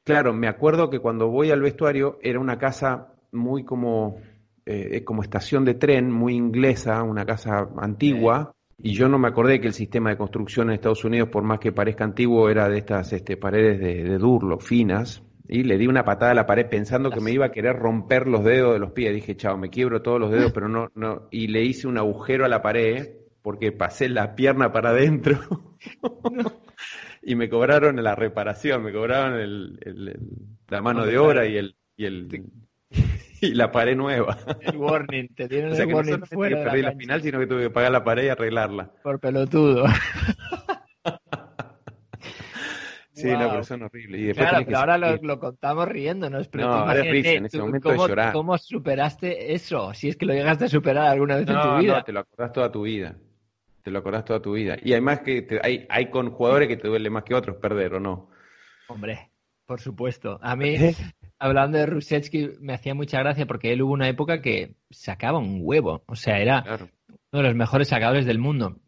claro, 0.04 0.32
me 0.32 0.46
acuerdo 0.48 0.90
que 0.90 1.00
cuando 1.00 1.28
voy 1.28 1.50
al 1.50 1.60
vestuario 1.62 2.18
era 2.22 2.38
una 2.38 2.56
casa 2.58 3.14
muy 3.32 3.64
como, 3.64 4.20
eh, 4.64 5.02
como 5.04 5.22
estación 5.22 5.64
de 5.64 5.74
tren, 5.74 6.10
muy 6.12 6.34
inglesa, 6.34 7.02
una 7.02 7.26
casa 7.26 7.68
antigua. 7.78 8.52
Y 8.84 8.94
yo 8.94 9.08
no 9.08 9.18
me 9.18 9.28
acordé 9.28 9.60
que 9.60 9.68
el 9.68 9.74
sistema 9.74 10.10
de 10.10 10.16
construcción 10.16 10.68
en 10.68 10.74
Estados 10.74 11.04
Unidos, 11.04 11.28
por 11.28 11.44
más 11.44 11.60
que 11.60 11.72
parezca 11.72 12.04
antiguo, 12.04 12.48
era 12.50 12.68
de 12.68 12.78
estas 12.78 13.12
este, 13.12 13.36
paredes 13.36 13.78
de, 13.80 14.02
de 14.04 14.18
durlo, 14.18 14.58
finas. 14.58 15.22
Y 15.48 15.62
le 15.64 15.76
di 15.78 15.86
una 15.86 16.04
patada 16.04 16.32
a 16.32 16.34
la 16.34 16.46
pared 16.46 16.66
pensando 16.68 17.10
que 17.10 17.20
me 17.20 17.30
iba 17.30 17.46
a 17.46 17.52
querer 17.52 17.76
romper 17.76 18.26
los 18.26 18.42
dedos 18.44 18.72
de 18.72 18.78
los 18.80 18.92
pies. 18.92 19.14
Dije, 19.14 19.36
chao, 19.36 19.56
me 19.56 19.70
quiebro 19.70 20.02
todos 20.02 20.18
los 20.18 20.30
dedos, 20.32 20.52
pero 20.54 20.68
no, 20.68 20.90
no. 20.94 21.28
Y 21.30 21.48
le 21.48 21.62
hice 21.62 21.86
un 21.86 21.98
agujero 21.98 22.44
a 22.44 22.48
la 22.48 22.62
pared 22.62 23.10
porque 23.42 23.70
pasé 23.72 24.08
la 24.08 24.34
pierna 24.34 24.72
para 24.72 24.90
adentro. 24.90 25.38
y 27.22 27.34
me 27.34 27.48
cobraron 27.48 28.02
la 28.02 28.14
reparación, 28.14 28.82
me 28.82 28.92
cobraron 28.92 29.38
el, 29.38 29.78
el- 29.82 30.08
el- 30.08 30.20
la 30.68 30.80
mano 30.80 31.04
de 31.04 31.18
obra 31.18 31.46
y 31.46 31.56
el, 31.56 31.76
y 31.96 32.06
el 32.06 32.28
y 33.42 33.54
la 33.54 33.70
pared 33.70 33.96
nueva. 33.96 34.38
El 34.60 34.76
warning, 34.76 35.28
te 35.34 35.44
O 35.66 35.74
sea 35.74 35.82
el 35.84 35.88
que 35.88 35.94
warning 35.94 36.22
fuera 36.26 36.56
que 36.56 36.60
de 36.62 36.70
perdí 36.70 36.82
la 36.82 36.92
final, 36.92 37.22
sino 37.22 37.38
que 37.38 37.46
tuve 37.46 37.62
que 37.64 37.70
pagar 37.70 37.92
la 37.92 38.04
pared 38.04 38.24
y 38.24 38.28
arreglarla. 38.28 38.90
por 39.02 39.20
pelotudo. 39.20 39.84
Sí, 43.14 43.28
Wow. 43.28 43.38
no, 43.40 43.50
pero 43.50 43.64
son 43.64 43.82
horribles. 43.82 44.20
Y 44.20 44.24
después 44.24 44.48
Claro, 44.48 44.64
pero 44.64 44.78
ahora 44.78 44.98
lo, 44.98 45.38
contamos 45.38 45.86
riéndonos. 45.86 46.48
Pero 46.48 46.66
No, 46.66 46.72
ahora 46.72 47.00
es 47.00 47.26
en 47.26 47.44
ese 47.46 47.58
momento 47.58 47.90
¿cómo, 47.90 48.08
llorar. 48.08 48.32
¿Cómo 48.32 48.56
superaste 48.56 49.52
eso? 49.52 49.92
Si 49.92 50.08
es 50.08 50.16
que 50.16 50.24
lo 50.24 50.32
llegaste 50.32 50.64
a 50.64 50.68
superar 50.68 51.06
alguna 51.08 51.36
vez 51.36 51.46
en 51.46 51.54
tu 51.60 51.76
vida. 51.78 51.96
no, 51.98 52.04
te 52.04 52.12
lo 52.12 52.20
acordás 52.20 52.52
toda 52.52 52.72
tu 52.72 52.82
vida. 52.82 53.14
Te 53.82 53.90
lo 53.90 53.98
acordás 53.98 54.24
toda 54.24 54.40
tu 54.40 54.54
vida. 54.54 54.76
Y 54.82 54.92
además 54.92 55.20
que 55.20 55.42
te- 55.42 55.60
hay, 55.62 55.86
hay 55.90 56.06
con 56.10 56.30
jugadores 56.30 56.68
que 56.68 56.76
te 56.78 56.88
duele 56.88 57.10
más 57.10 57.22
que 57.24 57.34
otros 57.34 57.56
perder, 57.58 57.94
¿o 57.94 58.00
no? 58.00 58.30
Hombre, 58.88 59.30
por 59.66 59.78
supuesto. 59.80 60.38
A 60.42 60.56
mí, 60.56 60.70
¿Eh? 60.76 60.96
Hablando 61.42 61.78
de 61.78 61.86
Rusetsky, 61.86 62.50
me 62.60 62.72
hacía 62.74 62.94
mucha 62.94 63.18
gracia 63.18 63.46
porque 63.46 63.72
él 63.72 63.82
hubo 63.82 63.92
una 63.92 64.08
época 64.08 64.40
que 64.40 64.76
sacaba 64.90 65.38
un 65.38 65.58
huevo. 65.62 66.02
O 66.06 66.16
sea, 66.16 66.38
era 66.38 66.62
Claro. 66.62 66.88
uno 67.32 67.42
de 67.42 67.48
los 67.48 67.56
mejores 67.56 67.88
sacadores 67.88 68.24
del 68.26 68.38
mundo. 68.38 68.78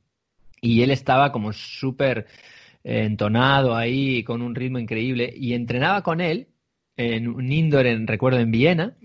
Y 0.60 0.82
él 0.82 0.90
estaba 0.90 1.32
como 1.32 1.52
súper 1.52 2.26
eh, 2.84 3.04
entonado 3.04 3.74
ahí, 3.76 4.22
con 4.24 4.40
un 4.42 4.54
ritmo 4.54 4.78
increíble. 4.78 5.32
Y 5.36 5.54
entrenaba 5.54 6.02
con 6.02 6.20
él 6.20 6.48
en 6.96 7.28
un 7.28 7.50
indoor, 7.50 7.86
en, 7.86 8.06
recuerdo, 8.06 8.38
en 8.38 8.50
Viena. 8.50 8.96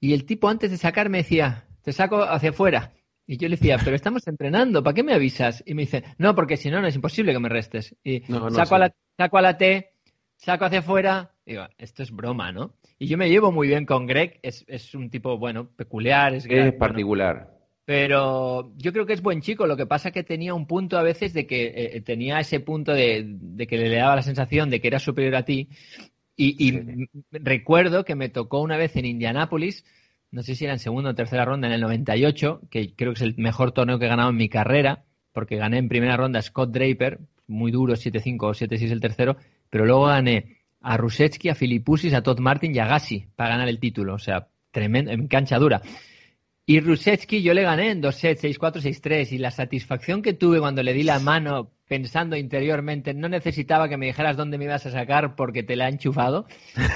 Y 0.00 0.12
el 0.12 0.24
tipo 0.24 0.48
antes 0.48 0.70
de 0.70 0.76
sacar 0.76 1.08
me 1.08 1.18
decía, 1.18 1.64
te 1.82 1.92
saco 1.92 2.22
hacia 2.22 2.50
afuera. 2.50 2.92
Y 3.26 3.38
yo 3.38 3.48
le 3.48 3.56
decía, 3.56 3.78
pero 3.82 3.96
estamos 3.96 4.26
entrenando, 4.28 4.82
¿para 4.82 4.94
qué 4.94 5.02
me 5.02 5.14
avisas? 5.14 5.62
Y 5.66 5.72
me 5.74 5.82
dice, 5.82 6.04
no, 6.18 6.34
porque 6.34 6.58
si 6.58 6.70
no, 6.70 6.80
no 6.82 6.86
es 6.86 6.94
imposible 6.94 7.32
que 7.32 7.38
me 7.38 7.48
restes. 7.48 7.96
Y 8.04 8.20
No, 8.28 8.40
no, 8.40 8.50
saco, 8.50 8.68
sí. 8.68 8.74
a 8.74 8.78
la, 8.78 8.94
saco 9.16 9.38
a 9.38 9.42
la 9.42 9.56
T, 9.56 9.93
saco 10.44 10.64
hacia 10.66 10.80
afuera. 10.80 11.30
Digo, 11.46 11.64
esto 11.78 12.02
es 12.02 12.10
broma, 12.10 12.52
¿no? 12.52 12.74
Y 12.98 13.06
yo 13.06 13.18
me 13.18 13.28
llevo 13.28 13.50
muy 13.52 13.68
bien 13.68 13.84
con 13.86 14.06
Greg, 14.06 14.38
es, 14.42 14.64
es 14.68 14.94
un 14.94 15.10
tipo, 15.10 15.36
bueno, 15.38 15.68
peculiar, 15.76 16.34
es, 16.34 16.44
Es 16.44 16.48
gran- 16.48 16.64
bueno, 16.68 16.78
particular. 16.78 17.50
pero 17.84 18.72
yo 18.76 18.92
creo 18.92 19.04
que 19.06 19.12
es 19.12 19.22
buen 19.22 19.40
chico. 19.42 19.66
Lo 19.66 19.76
que 19.76 19.86
pasa 19.86 20.10
que 20.10 20.22
tenía 20.24 20.54
un 20.54 20.66
punto 20.66 20.96
a 20.98 21.02
veces 21.02 21.32
de 21.34 21.46
que 21.46 21.72
eh, 21.96 22.00
tenía 22.00 22.40
ese 22.40 22.60
punto 22.60 22.92
de, 22.92 23.24
de 23.26 23.66
que 23.66 23.76
le 23.76 23.94
daba 23.94 24.16
la 24.16 24.22
sensación 24.22 24.70
de 24.70 24.80
que 24.80 24.88
era 24.88 24.98
superior 24.98 25.34
a 25.36 25.44
ti. 25.44 25.68
Y, 26.36 26.56
y 26.66 26.70
Sí. 26.70 26.76
m- 26.78 27.08
recuerdo 27.30 28.04
que 28.04 28.14
me 28.14 28.28
tocó 28.28 28.60
una 28.62 28.76
vez 28.76 28.96
en 28.96 29.04
Indianápolis, 29.04 29.84
no 30.30 30.42
sé 30.42 30.54
si 30.54 30.64
era 30.64 30.72
en 30.72 30.80
segunda 30.80 31.10
o 31.10 31.14
tercera 31.14 31.44
ronda, 31.44 31.68
en 31.68 31.74
el 31.74 31.80
98, 31.82 32.62
que 32.70 32.94
creo 32.94 33.12
que 33.12 33.18
es 33.18 33.22
el 33.22 33.36
mejor 33.36 33.72
torneo 33.72 33.98
que 33.98 34.06
he 34.06 34.08
ganado 34.08 34.30
en 34.30 34.36
mi 34.36 34.48
carrera, 34.48 35.04
porque 35.32 35.56
gané 35.56 35.78
en 35.78 35.88
primera 35.88 36.16
ronda 36.16 36.38
a 36.38 36.42
Scott 36.42 36.70
Draper, 36.72 37.20
muy 37.46 37.70
duro, 37.70 37.94
7-5 37.94 38.48
o 38.48 38.54
7-6 38.54 38.90
el 38.90 39.00
tercero, 39.00 39.36
pero 39.74 39.86
luego 39.86 40.04
gané 40.04 40.58
a 40.82 40.96
Rusetsky, 40.96 41.48
a 41.48 41.56
Filipusis, 41.56 42.14
a 42.14 42.22
Todd 42.22 42.38
Martin 42.38 42.72
y 42.72 42.78
a 42.78 42.86
Gassi 42.86 43.26
para 43.34 43.50
ganar 43.50 43.66
el 43.68 43.80
título. 43.80 44.14
O 44.14 44.18
sea, 44.20 44.46
tremendo, 44.70 45.10
en 45.10 45.26
cancha 45.26 45.58
dura. 45.58 45.82
Y 46.64 46.78
Rusetsky 46.78 47.42
yo 47.42 47.54
le 47.54 47.62
gané 47.64 47.90
en 47.90 48.00
dos 48.00 48.14
sets, 48.14 48.44
6-4, 48.44 48.74
6-3. 48.80 49.32
Y 49.32 49.38
la 49.38 49.50
satisfacción 49.50 50.22
que 50.22 50.32
tuve 50.32 50.60
cuando 50.60 50.80
le 50.84 50.92
di 50.92 51.02
la 51.02 51.18
mano 51.18 51.72
pensando 51.88 52.36
interiormente, 52.36 53.14
no 53.14 53.28
necesitaba 53.28 53.88
que 53.88 53.96
me 53.96 54.06
dijeras 54.06 54.36
dónde 54.36 54.58
me 54.58 54.66
ibas 54.66 54.86
a 54.86 54.92
sacar 54.92 55.34
porque 55.34 55.64
te 55.64 55.74
la 55.74 55.88
he 55.88 55.90
enchufado, 55.90 56.46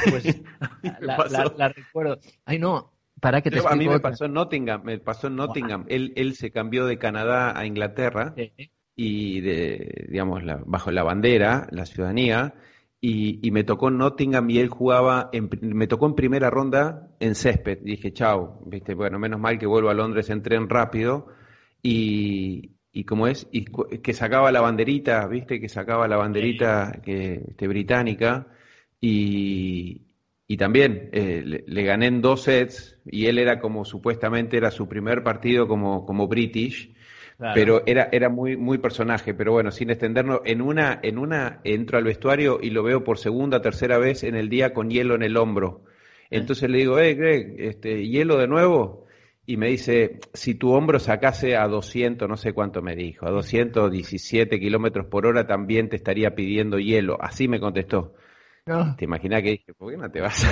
pues 0.08 0.40
la, 1.00 1.16
pasó. 1.16 1.32
la- 1.32 1.54
la 1.56 1.68
recuerdo. 1.70 2.20
Ay, 2.44 2.60
no, 2.60 2.92
para 3.20 3.40
que 3.42 3.50
te 3.50 3.56
Yo- 3.56 3.68
a 3.68 3.74
mí 3.74 3.88
me 3.88 3.96
otra. 3.96 4.10
pasó 4.12 4.26
en 4.26 4.34
Nottingham, 4.34 4.82
me 4.84 4.98
pasó 5.00 5.26
en 5.26 5.34
Nottingham. 5.34 5.84
Él, 5.88 6.12
él 6.14 6.36
se 6.36 6.52
cambió 6.52 6.86
de 6.86 6.96
Canadá 6.96 7.58
a 7.58 7.66
Inglaterra 7.66 8.34
Sí. 8.36 8.52
y 8.94 9.40
de, 9.40 10.06
digamos, 10.10 10.44
la- 10.44 10.62
bajo 10.64 10.90
la 10.92 11.02
bandera, 11.02 11.66
la 11.72 11.84
ciudadanía, 11.84 12.54
y, 13.00 13.46
y 13.46 13.50
me 13.50 13.64
tocó 13.64 13.90
Nottingham 13.90 14.50
y 14.50 14.58
él 14.58 14.68
jugaba, 14.68 15.30
en, 15.32 15.48
me 15.62 15.86
tocó 15.86 16.06
en 16.06 16.14
primera 16.14 16.50
ronda 16.50 17.08
en 17.20 17.34
césped. 17.34 17.78
Dije, 17.82 18.12
chao, 18.12 18.60
viste, 18.66 18.94
bueno, 18.94 19.18
menos 19.18 19.40
mal 19.40 19.58
que 19.58 19.66
vuelvo 19.66 19.90
a 19.90 19.94
Londres 19.94 20.30
en 20.30 20.42
tren 20.42 20.68
rápido 20.68 21.28
y, 21.82 22.72
y 22.92 23.04
como 23.04 23.28
es, 23.28 23.46
y 23.52 23.66
que 23.66 24.12
sacaba 24.12 24.50
la 24.50 24.60
banderita, 24.60 25.26
viste, 25.28 25.60
que 25.60 25.68
sacaba 25.68 26.08
la 26.08 26.16
banderita 26.16 27.00
que, 27.04 27.44
este, 27.48 27.68
británica 27.68 28.48
y, 29.00 30.08
y 30.48 30.56
también 30.56 31.10
eh, 31.12 31.42
le, 31.44 31.64
le 31.66 31.82
gané 31.84 32.06
en 32.06 32.20
dos 32.20 32.42
sets 32.42 32.98
y 33.04 33.26
él 33.26 33.38
era 33.38 33.60
como 33.60 33.84
supuestamente 33.84 34.56
era 34.56 34.72
su 34.72 34.88
primer 34.88 35.22
partido 35.22 35.68
como, 35.68 36.04
como 36.04 36.26
British. 36.26 36.92
Claro. 37.38 37.54
Pero 37.54 37.82
era, 37.86 38.08
era 38.10 38.28
muy, 38.28 38.56
muy 38.56 38.78
personaje, 38.78 39.32
pero 39.32 39.52
bueno, 39.52 39.70
sin 39.70 39.90
extendernos, 39.90 40.40
en 40.44 40.60
una, 40.60 40.98
en 41.02 41.18
una 41.18 41.60
entro 41.62 41.96
al 41.96 42.04
vestuario 42.04 42.58
y 42.60 42.70
lo 42.70 42.82
veo 42.82 43.04
por 43.04 43.16
segunda, 43.18 43.62
tercera 43.62 43.96
vez 43.96 44.24
en 44.24 44.34
el 44.34 44.48
día 44.48 44.74
con 44.74 44.90
hielo 44.90 45.14
en 45.14 45.22
el 45.22 45.36
hombro. 45.36 45.84
Entonces 46.30 46.68
le 46.68 46.78
digo, 46.78 46.98
hey 46.98 47.14
Greg, 47.14 47.54
este, 47.58 48.08
¿hielo 48.08 48.38
de 48.38 48.48
nuevo? 48.48 49.06
Y 49.46 49.56
me 49.56 49.68
dice, 49.68 50.18
si 50.34 50.56
tu 50.56 50.72
hombro 50.72 50.98
sacase 50.98 51.56
a 51.56 51.68
200, 51.68 52.28
no 52.28 52.36
sé 52.36 52.52
cuánto 52.52 52.82
me 52.82 52.96
dijo, 52.96 53.26
a 53.26 53.30
217 53.30 54.58
kilómetros 54.58 55.06
por 55.06 55.24
hora 55.24 55.46
también 55.46 55.88
te 55.88 55.96
estaría 55.96 56.34
pidiendo 56.34 56.78
hielo. 56.78 57.16
Así 57.20 57.46
me 57.46 57.60
contestó. 57.60 58.14
No. 58.66 58.96
¿Te 58.96 59.04
imaginas 59.04 59.42
que 59.42 59.50
dije, 59.52 59.74
¿por 59.74 59.92
qué 59.92 59.96
no 59.96 60.10
te 60.10 60.20
vas? 60.20 60.44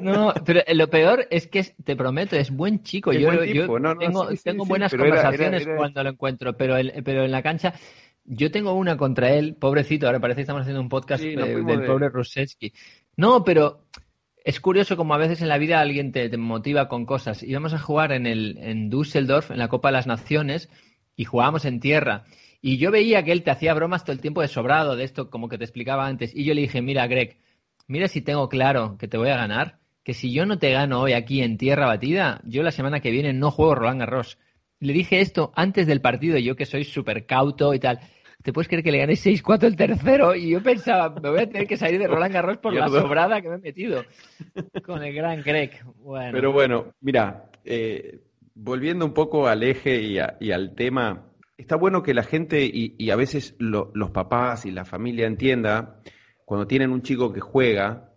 No, 0.00 0.32
pero 0.44 0.60
lo 0.74 0.88
peor 0.90 1.26
es 1.30 1.46
que 1.46 1.64
te 1.84 1.96
prometo, 1.96 2.36
es 2.36 2.50
buen 2.50 2.82
chico. 2.82 3.12
Es 3.12 3.20
yo 3.20 3.26
buen 3.26 3.38
yo 3.46 3.62
tipo, 3.62 3.78
no, 3.78 3.94
no, 3.94 4.00
tengo, 4.00 4.30
sí, 4.30 4.36
sí, 4.36 4.44
tengo 4.44 4.64
sí, 4.64 4.68
buenas 4.68 4.90
pero 4.90 5.04
era- 5.04 5.14
era- 5.14 5.22
conversaciones 5.30 5.76
cuando 5.76 6.02
lo 6.04 6.10
encuentro, 6.10 6.56
pero, 6.56 6.76
el- 6.76 7.02
pero 7.04 7.24
en 7.24 7.30
la 7.32 7.42
cancha 7.42 7.74
yo 8.24 8.50
tengo 8.50 8.74
una 8.74 8.96
contra 8.96 9.32
él, 9.32 9.54
pobrecito, 9.56 10.06
ahora 10.06 10.20
parece 10.20 10.36
que 10.38 10.42
estamos 10.42 10.62
haciendo 10.62 10.80
un 10.80 10.88
podcast 10.88 11.22
eh, 11.24 11.34
del 11.36 11.64
de- 11.66 11.86
pobre 11.86 12.08
Rusetsky. 12.08 12.72
No, 13.16 13.44
pero 13.44 13.86
es 14.44 14.60
curioso 14.60 14.96
como 14.96 15.14
a 15.14 15.18
veces 15.18 15.42
en 15.42 15.48
la 15.48 15.58
vida 15.58 15.80
alguien 15.80 16.12
te, 16.12 16.28
te 16.28 16.36
motiva 16.36 16.88
con 16.88 17.04
cosas. 17.06 17.42
Íbamos 17.42 17.74
a 17.74 17.78
jugar 17.78 18.12
en, 18.12 18.26
el, 18.26 18.56
en 18.58 18.88
Düsseldorf, 18.88 19.50
en 19.50 19.58
la 19.58 19.68
Copa 19.68 19.88
de 19.88 19.92
las 19.92 20.06
Naciones, 20.06 20.68
y 21.16 21.24
jugábamos 21.24 21.64
en 21.64 21.80
tierra. 21.80 22.24
Y 22.62 22.76
yo 22.78 22.90
veía 22.90 23.22
que 23.24 23.32
él 23.32 23.42
te 23.42 23.50
hacía 23.50 23.74
bromas 23.74 24.04
todo 24.04 24.12
el 24.12 24.20
tiempo 24.20 24.42
de 24.42 24.48
sobrado, 24.48 24.94
de 24.96 25.04
esto 25.04 25.28
como 25.30 25.48
que 25.48 25.58
te 25.58 25.64
explicaba 25.64 26.06
antes. 26.06 26.34
Y 26.34 26.44
yo 26.44 26.54
le 26.54 26.60
dije, 26.62 26.80
mira, 26.82 27.06
Greg, 27.06 27.38
mira 27.88 28.06
si 28.06 28.20
tengo 28.22 28.48
claro 28.48 28.96
que 28.98 29.08
te 29.08 29.16
voy 29.18 29.28
a 29.30 29.36
ganar, 29.36 29.79
que 30.02 30.14
si 30.14 30.32
yo 30.32 30.46
no 30.46 30.58
te 30.58 30.72
gano 30.72 31.00
hoy 31.02 31.12
aquí 31.12 31.42
en 31.42 31.58
tierra 31.58 31.86
batida, 31.86 32.40
yo 32.44 32.62
la 32.62 32.70
semana 32.70 33.00
que 33.00 33.10
viene 33.10 33.32
no 33.32 33.50
juego 33.50 33.74
Roland 33.74 34.00
Garros. 34.00 34.38
Le 34.78 34.92
dije 34.92 35.20
esto 35.20 35.52
antes 35.54 35.86
del 35.86 36.00
partido, 36.00 36.38
yo 36.38 36.56
que 36.56 36.64
soy 36.66 36.84
súper 36.84 37.26
cauto 37.26 37.74
y 37.74 37.78
tal. 37.78 38.00
¿Te 38.42 38.54
puedes 38.54 38.68
creer 38.68 38.82
que 38.82 38.90
le 38.92 38.98
gané 38.98 39.12
6-4 39.16 39.66
el 39.66 39.76
tercero? 39.76 40.34
Y 40.34 40.50
yo 40.50 40.62
pensaba, 40.62 41.10
me 41.20 41.28
voy 41.28 41.40
a 41.40 41.46
tener 41.46 41.66
que 41.66 41.76
salir 41.76 42.00
de 42.00 42.06
Roland 42.06 42.32
Garros 42.32 42.56
por 42.56 42.72
la 42.72 42.86
sobrada 43.02 43.42
que 43.42 43.48
me 43.50 43.56
he 43.56 43.58
metido 43.58 44.02
con 44.86 45.02
el 45.02 45.12
gran 45.14 45.42
Greg. 45.42 45.84
Bueno, 45.96 46.30
Pero 46.32 46.50
bueno, 46.52 46.94
mira, 47.02 47.50
eh, 47.66 48.20
volviendo 48.54 49.04
un 49.04 49.12
poco 49.12 49.46
al 49.46 49.62
eje 49.62 50.00
y, 50.00 50.18
a- 50.18 50.38
y 50.40 50.52
al 50.52 50.74
tema, 50.74 51.26
está 51.58 51.76
bueno 51.76 52.02
que 52.02 52.14
la 52.14 52.22
gente 52.22 52.64
y, 52.64 52.94
y 52.98 53.10
a 53.10 53.16
veces 53.16 53.54
lo- 53.58 53.90
los 53.94 54.10
papás 54.10 54.64
y 54.64 54.70
la 54.70 54.86
familia 54.86 55.26
entienda 55.26 56.00
cuando 56.46 56.66
tienen 56.66 56.90
un 56.92 57.02
chico 57.02 57.34
que 57.34 57.40
juega 57.40 58.09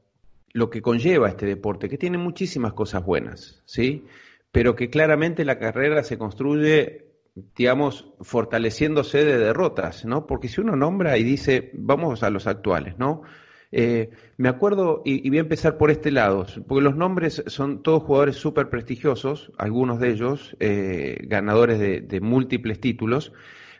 lo 0.53 0.69
que 0.69 0.81
conlleva 0.81 1.29
este 1.29 1.47
deporte, 1.47 1.89
que 1.89 1.97
tiene 1.97 2.17
muchísimas 2.17 2.73
cosas 2.73 3.03
buenas, 3.03 3.61
¿sí? 3.65 4.05
Pero 4.51 4.75
que 4.75 4.89
claramente 4.89 5.43
la 5.45 5.57
carrera 5.57 6.03
se 6.03 6.17
construye, 6.17 7.07
digamos, 7.55 8.13
fortaleciéndose 8.21 9.25
de 9.25 9.39
derrotas, 9.39 10.05
¿no? 10.05 10.27
Porque 10.27 10.47
si 10.47 10.61
uno 10.61 10.75
nombra 10.75 11.17
y 11.17 11.23
dice, 11.23 11.71
vamos 11.73 12.21
a 12.21 12.29
los 12.29 12.45
actuales, 12.45 12.99
¿no? 12.99 13.23
Eh, 13.71 14.11
me 14.37 14.49
acuerdo, 14.49 15.01
y, 15.03 15.27
voy 15.27 15.39
a 15.39 15.41
empezar 15.41 15.79
por 15.79 15.89
este 15.89 16.11
lado, 16.11 16.45
porque 16.67 16.83
los 16.83 16.95
nombres 16.95 17.43
son 17.47 17.81
todos 17.81 18.03
jugadores 18.03 18.35
súper 18.35 18.69
prestigiosos, 18.69 19.51
algunos 19.57 19.99
de 19.99 20.11
ellos 20.11 20.55
eh, 20.59 21.17
ganadores 21.23 21.79
de, 21.79 22.01
de 22.01 22.21
múltiples 22.21 22.79
títulos, 22.79 23.33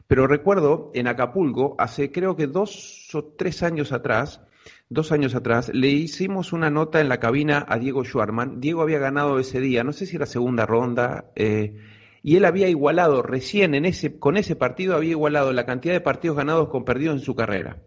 pero 0.08 0.26
recuerdo 0.26 0.90
en 0.96 1.08
Acapulco, 1.08 1.76
hace 1.78 2.12
creo 2.12 2.36
que 2.36 2.48
dos 2.48 3.14
o 3.14 3.24
tres 3.24 3.62
años 3.62 3.92
atrás, 3.92 4.42
dos 4.90 5.12
años 5.12 5.36
atrás, 5.36 5.72
le 5.74 5.90
hicimos 5.90 6.54
una 6.54 6.70
nota 6.70 7.02
en 7.02 7.10
la 7.10 7.20
cabina 7.20 7.66
a 7.68 7.80
Diego 7.80 8.04
Schwarman. 8.04 8.60
Diego 8.60 8.82
había 8.82 9.00
ganado 9.00 9.40
ese 9.40 9.60
día, 9.60 9.84
no 9.84 9.94
sé 9.94 10.06
si 10.06 10.16
era 10.16 10.26
segunda 10.26 10.66
ronda, 10.66 11.32
eh, 11.36 11.78
y 12.22 12.38
él 12.38 12.46
había 12.46 12.70
igualado 12.70 13.22
recién 13.22 13.76
en 13.76 13.86
ese, 13.86 14.18
con 14.18 14.38
ese 14.38 14.56
partido 14.56 14.96
había 14.96 15.12
igualado 15.12 15.52
la 15.52 15.66
cantidad 15.66 15.94
de 15.94 16.02
partidos 16.02 16.38
ganados 16.38 16.70
con 16.70 16.86
perdidos 16.86 17.18
en 17.18 17.22
su 17.22 17.36
carrera. 17.36 17.78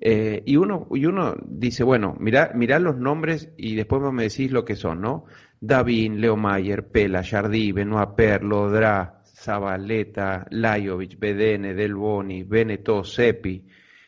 Eh, 0.00 0.42
y 0.46 0.56
uno, 0.56 0.88
y 0.92 1.06
uno 1.06 1.34
dice, 1.44 1.84
bueno, 1.84 2.16
mirá, 2.18 2.52
mirá 2.54 2.78
los 2.78 2.96
nombres 2.96 3.50
y 3.56 3.74
después 3.74 4.02
me 4.12 4.24
decís 4.24 4.50
lo 4.50 4.64
que 4.64 4.76
son, 4.76 5.00
¿no? 5.00 5.24
Davín, 5.60 6.20
Leo 6.20 6.36
Mayer, 6.36 6.88
Pela, 6.88 7.22
Jardí, 7.22 7.72
Benoit 7.72 8.10
Perlo, 8.16 8.70
Dra, 8.70 9.22
Zabaleta, 9.24 10.46
Lajovic, 10.50 11.18
Bedene, 11.18 11.74
Del 11.74 11.94
Boni, 11.94 12.42
Beneto, 12.42 13.04
Seppi, 13.04 13.64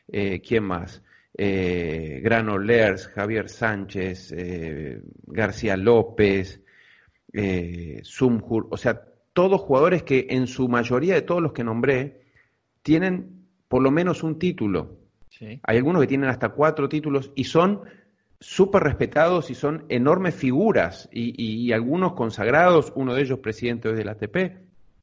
eh, 0.09 0.43
¿quién 0.47 0.65
más? 0.65 1.03
Eh, 1.37 2.21
Granollers, 2.23 3.09
Javier 3.09 3.49
Sánchez, 3.49 4.33
eh, 4.37 5.01
García 5.27 5.77
López, 5.77 6.61
eh, 7.33 8.01
Sumhur, 8.05 8.69
o 8.71 8.77
sea, 8.77 9.03
todos 9.33 9.61
jugadores 9.61 10.05
que 10.05 10.29
en 10.31 10.47
su 10.47 10.69
mayoría 10.69 11.15
de 11.15 11.23
todos 11.23 11.43
los 11.43 11.53
que 11.53 11.65
nombré 11.65 12.23
tienen 12.83 13.47
por 13.69 13.83
lo 13.83 13.91
menos 13.91 14.23
un 14.23 14.39
título. 14.39 14.99
sí. 15.29 15.59
Hay 15.65 15.77
algunos 15.79 16.01
que 16.03 16.07
tienen 16.07 16.31
hasta 16.31 16.51
cuatro 16.51 16.89
títulos 16.89 17.33
y 17.35 17.45
son 17.45 17.81
súper 18.39 18.85
respetados 18.85 19.51
y 19.51 19.55
son 19.57 19.85
enormes 19.89 20.35
figuras 20.37 21.09
y, 21.11 21.35
y- 21.43 21.67
y 21.67 21.73
algunos 21.73 22.13
consagrados, 22.13 22.93
uno 22.95 23.15
de 23.15 23.23
ellos 23.23 23.41
presidente 23.41 23.89
hoy 23.89 23.97
del 23.97 24.09
ATP, 24.11 24.37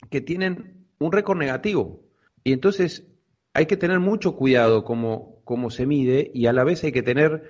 que 0.09 0.21
tienen 0.21 0.85
un 0.99 1.11
récord 1.11 1.37
negativo. 1.37 2.03
Y 2.45 2.53
entonces 2.53 3.05
hay 3.53 3.65
que 3.65 3.75
tener 3.77 3.99
mucho 3.99 4.35
cuidado 4.37 4.83
cómo, 4.85 5.30
cómo 5.51 5.69
se 5.69 5.85
mide 5.85 6.31
y 6.33 6.45
a 6.45 6.53
la 6.53 6.63
vez 6.63 6.81
hay 6.85 6.93
que 6.93 7.03
tener 7.03 7.43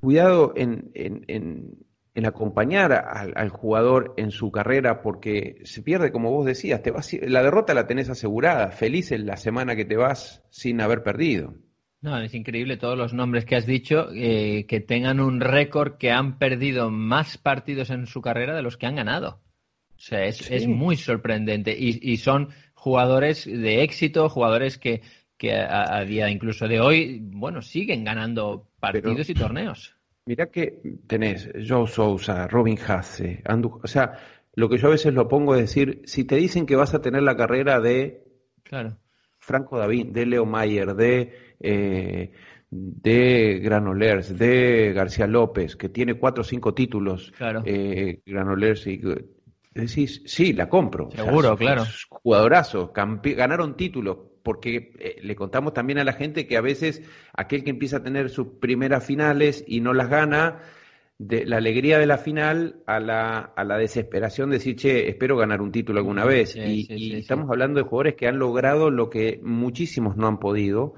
cuidado 0.00 0.52
en, 0.54 0.92
en- 0.94 1.24
en- 1.26 1.74
en 2.14 2.26
acompañar 2.26 2.92
al, 2.92 3.32
al 3.36 3.48
jugador 3.48 4.14
en 4.16 4.30
su 4.30 4.50
carrera 4.52 5.02
porque 5.02 5.60
se 5.64 5.82
pierde, 5.82 6.12
como 6.12 6.30
vos 6.30 6.46
decías, 6.46 6.82
te 6.82 6.92
vas, 6.92 7.12
la 7.20 7.42
derrota 7.42 7.74
la 7.74 7.88
tenés 7.88 8.08
asegurada, 8.10 8.70
feliz 8.70 9.10
en 9.10 9.26
la 9.26 9.36
semana 9.36 9.74
que 9.74 9.84
te 9.84 9.96
vas 9.96 10.44
sin 10.50 10.80
haber 10.80 11.02
perdido. 11.02 11.54
No, 12.00 12.16
es 12.20 12.32
increíble 12.32 12.76
todos 12.76 12.96
los 12.96 13.12
nombres 13.12 13.44
que 13.44 13.56
has 13.56 13.66
dicho, 13.66 14.08
eh, 14.14 14.66
que 14.68 14.78
tengan 14.80 15.18
un 15.18 15.40
récord 15.40 15.96
que 15.98 16.12
han 16.12 16.38
perdido 16.38 16.90
más 16.92 17.38
partidos 17.38 17.90
en 17.90 18.06
su 18.06 18.20
carrera 18.20 18.54
de 18.54 18.62
los 18.62 18.76
que 18.76 18.86
han 18.86 18.94
ganado. 18.96 19.40
O 19.96 20.00
sea, 20.00 20.24
es, 20.24 20.36
Sí. 20.36 20.54
es 20.54 20.68
muy 20.68 20.94
sorprendente. 20.96 21.76
Y, 21.76 21.98
y 22.00 22.18
son 22.18 22.50
jugadores 22.74 23.44
de 23.46 23.82
éxito, 23.82 24.28
jugadores 24.28 24.78
que, 24.78 25.02
que 25.38 25.54
a, 25.54 25.96
a 25.98 26.04
día 26.04 26.28
incluso 26.28 26.68
de 26.68 26.80
hoy, 26.80 27.20
bueno, 27.22 27.62
siguen 27.62 28.04
ganando 28.04 28.68
partidos 28.80 29.30
y 29.30 29.34
torneos. 29.34 29.94
Mirá 30.26 30.50
que 30.50 30.80
tenés 31.06 31.48
Joe 31.66 31.86
Sousa, 31.86 32.46
Robin 32.48 32.78
Hasse, 32.86 33.42
Andu, 33.46 33.80
o 33.82 33.86
sea, 33.86 34.18
lo 34.54 34.68
que 34.68 34.76
yo 34.76 34.88
a 34.88 34.90
veces 34.90 35.14
lo 35.14 35.26
pongo 35.28 35.54
es 35.54 35.62
decir, 35.62 36.02
si 36.04 36.24
te 36.24 36.36
dicen 36.36 36.66
que 36.66 36.76
vas 36.76 36.92
a 36.92 37.00
tener 37.00 37.22
la 37.22 37.36
carrera 37.36 37.80
de 37.80 38.24
Claro. 38.64 38.98
Franco 39.38 39.78
David, 39.78 40.08
de 40.08 40.26
Leo 40.26 40.44
Mayer, 40.44 40.94
de, 40.94 41.32
eh, 41.60 42.32
de 42.70 43.60
Granollers, 43.62 44.36
de 44.36 44.92
García 44.92 45.26
López, 45.26 45.76
que 45.76 45.88
tiene 45.88 46.14
cuatro 46.14 46.42
o 46.42 46.44
cinco 46.44 46.74
títulos, 46.74 47.32
Claro. 47.38 47.62
eh, 47.64 48.20
Granollers 48.26 48.86
y 48.88 49.00
decís, 49.72 50.22
sí, 50.26 50.52
la 50.52 50.68
compro. 50.68 51.08
Seguro, 51.12 51.52
es- 51.54 51.58
claro. 51.58 51.84
Jugadorazo, 52.10 52.92
ganaron 52.94 53.76
títulos, 53.76 54.18
porque 54.48 54.92
eh, 54.98 55.16
le 55.20 55.36
contamos 55.36 55.74
también 55.74 55.98
a 55.98 56.04
la 56.04 56.14
gente 56.14 56.46
que 56.46 56.56
a 56.56 56.62
veces 56.62 57.02
aquel 57.34 57.64
que 57.64 57.68
empieza 57.68 57.98
a 57.98 58.02
tener 58.02 58.30
sus 58.30 58.46
primeras 58.46 59.04
finales 59.04 59.62
y 59.68 59.82
no 59.82 59.92
las 59.92 60.08
gana, 60.08 60.60
de 61.18 61.44
la 61.44 61.58
alegría 61.58 61.98
de 61.98 62.06
la 62.06 62.16
final 62.16 62.76
a 62.86 62.98
la, 62.98 63.40
a 63.40 63.64
la 63.64 63.76
desesperación 63.76 64.48
de 64.48 64.56
decir, 64.56 64.74
che, 64.74 65.06
espero 65.06 65.36
ganar 65.36 65.60
un 65.60 65.70
título 65.70 65.98
alguna 65.98 66.24
vez. 66.24 66.52
Sí, 66.52 66.60
y 66.60 66.84
sí, 66.84 66.94
y 66.94 66.98
sí, 66.98 67.10
sí. 67.10 67.16
estamos 67.16 67.50
hablando 67.50 67.78
de 67.78 67.86
jugadores 67.86 68.14
que 68.14 68.26
han 68.26 68.38
logrado 68.38 68.90
lo 68.90 69.10
que 69.10 69.38
muchísimos 69.42 70.16
no 70.16 70.26
han 70.26 70.40
podido. 70.40 70.94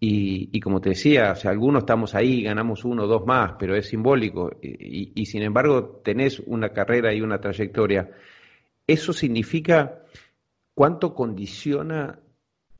Y, 0.00 0.48
y 0.50 0.60
como 0.60 0.80
te 0.80 0.88
decía, 0.88 1.32
o 1.32 1.36
sea, 1.36 1.50
algunos 1.50 1.82
estamos 1.82 2.14
ahí, 2.14 2.44
ganamos 2.44 2.82
uno 2.86 3.02
o 3.02 3.06
dos 3.06 3.26
más, 3.26 3.56
pero 3.58 3.76
es 3.76 3.88
simbólico. 3.88 4.52
Y 4.62 5.26
sin 5.26 5.42
embargo, 5.42 6.00
tenés 6.02 6.40
una 6.46 6.70
carrera 6.70 7.12
y 7.12 7.20
una 7.20 7.42
trayectoria. 7.42 8.08
Eso 8.86 9.12
significa 9.12 9.98
cuánto 10.72 11.14
condiciona 11.14 12.20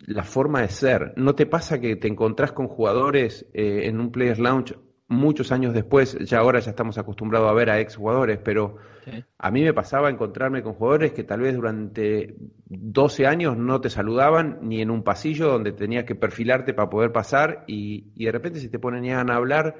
la 0.00 0.22
forma 0.22 0.62
de 0.62 0.68
ser. 0.68 1.12
¿No 1.16 1.35
te 1.35 1.46
pasa 1.46 1.80
que 1.80 1.96
te 1.96 2.09
encontrás 2.09 2.52
con 2.52 2.68
jugadores 2.68 3.46
eh, 3.54 3.82
en 3.85 4.00
un 4.00 4.11
Players 4.12 4.38
Lounge 4.38 4.74
muchos 5.09 5.52
años 5.52 5.72
después, 5.72 6.18
ya 6.20 6.38
ahora 6.38 6.59
ya 6.59 6.70
estamos 6.70 6.98
acostumbrados 6.98 7.48
a 7.48 7.54
ver 7.54 7.70
a 7.70 7.80
exjugadores, 7.80 8.38
pero 8.42 8.76
Sí. 9.04 9.22
a 9.38 9.50
mí 9.52 9.62
me 9.62 9.72
pasaba 9.72 10.11
encontrarme 10.11 10.64
con 10.64 10.74
jugadores 10.74 11.12
que 11.12 11.22
tal 11.22 11.40
vez 11.40 11.54
durante 11.54 12.35
12 12.64 13.24
años 13.24 13.56
no 13.56 13.80
te 13.80 13.88
saludaban 13.88 14.59
ni 14.62 14.82
en 14.82 14.90
un 14.90 15.04
pasillo 15.04 15.46
donde 15.46 15.70
tenías 15.70 16.02
que 16.04 16.16
perfilarte 16.16 16.74
para 16.74 16.90
poder 16.90 17.12
pasar 17.12 17.62
y, 17.68 18.06
y 18.16 18.24
de 18.24 18.32
repente 18.32 18.59
se 18.59 18.68
te 18.68 18.80
ponen 18.80 19.09
a 19.12 19.20
hablar 19.20 19.76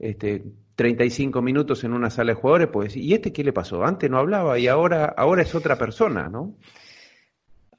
este, 0.00 0.44
35 0.74 1.40
minutos 1.40 1.84
en 1.84 1.92
una 1.92 2.10
sala 2.10 2.32
de 2.32 2.40
jugadores, 2.40 2.68
pues, 2.72 2.96
¿y 2.96 3.14
este 3.14 3.32
qué 3.32 3.44
le 3.44 3.52
pasó? 3.52 3.84
Antes 3.84 4.10
no 4.10 4.18
hablaba 4.18 4.58
y 4.58 4.66
ahora, 4.66 5.04
ahora 5.04 5.42
es 5.42 5.54
otra 5.54 5.76
persona, 5.78 6.28
¿no? 6.28 6.56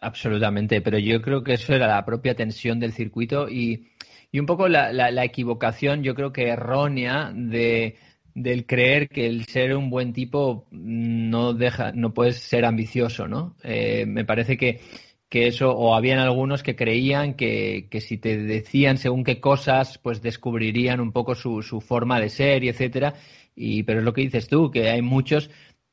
Absolutamente, 0.06 0.82
pero 0.82 1.00
yo 1.00 1.20
creo 1.22 1.44
que 1.44 1.54
eso 1.54 1.74
era 1.74 1.88
la 1.88 2.06
propia 2.06 2.36
tensión 2.36 2.80
del 2.80 2.94
circuito 2.94 3.50
y, 3.50 3.88
y 4.32 4.38
un 4.40 4.46
poco 4.46 4.68
la, 4.68 4.94
la- 4.94 5.10
la 5.10 5.24
equivocación, 5.26 6.04
yo 6.04 6.14
creo 6.14 6.32
que 6.32 6.48
errónea 6.50 7.32
de 7.34 7.98
del 8.36 8.66
creer 8.66 9.08
que 9.10 9.26
el 9.28 9.46
ser 9.46 9.76
un 9.78 9.90
buen 9.90 10.12
tipo 10.14 10.68
no 10.72 11.54
deja, 11.54 11.92
no 11.94 12.14
puedes 12.14 12.36
ser 12.38 12.66
ambicioso, 12.66 13.28
¿no? 13.30 13.56
Eh, 13.64 14.06
me 14.06 14.26
parece 14.26 14.58
que, 14.58 14.82
que 15.30 15.48
eso, 15.48 15.72
o 15.72 15.96
habían 15.96 16.20
algunos 16.20 16.62
que 16.62 16.76
creían 16.76 17.36
que, 17.36 17.88
que 17.90 18.02
si 18.02 18.18
te 18.18 18.38
decían 18.38 18.98
según 18.98 19.24
qué 19.24 19.40
cosas, 19.40 19.98
pues 20.00 20.22
descubrirían 20.22 21.00
un 21.00 21.14
poco 21.14 21.34
su, 21.34 21.62
su 21.64 21.80
forma 21.82 22.20
de 22.20 22.30
ser 22.30 22.64
y 22.66 22.70
etcétera. 22.70 23.14
Y, 23.56 23.84
pero 23.84 24.00
es 24.00 24.06
lo 24.06 24.14
que 24.14 24.22
dices 24.22 24.48
tú, 24.50 24.70
que 24.70 24.90
hay 24.90 25.02
muchos 25.02 25.50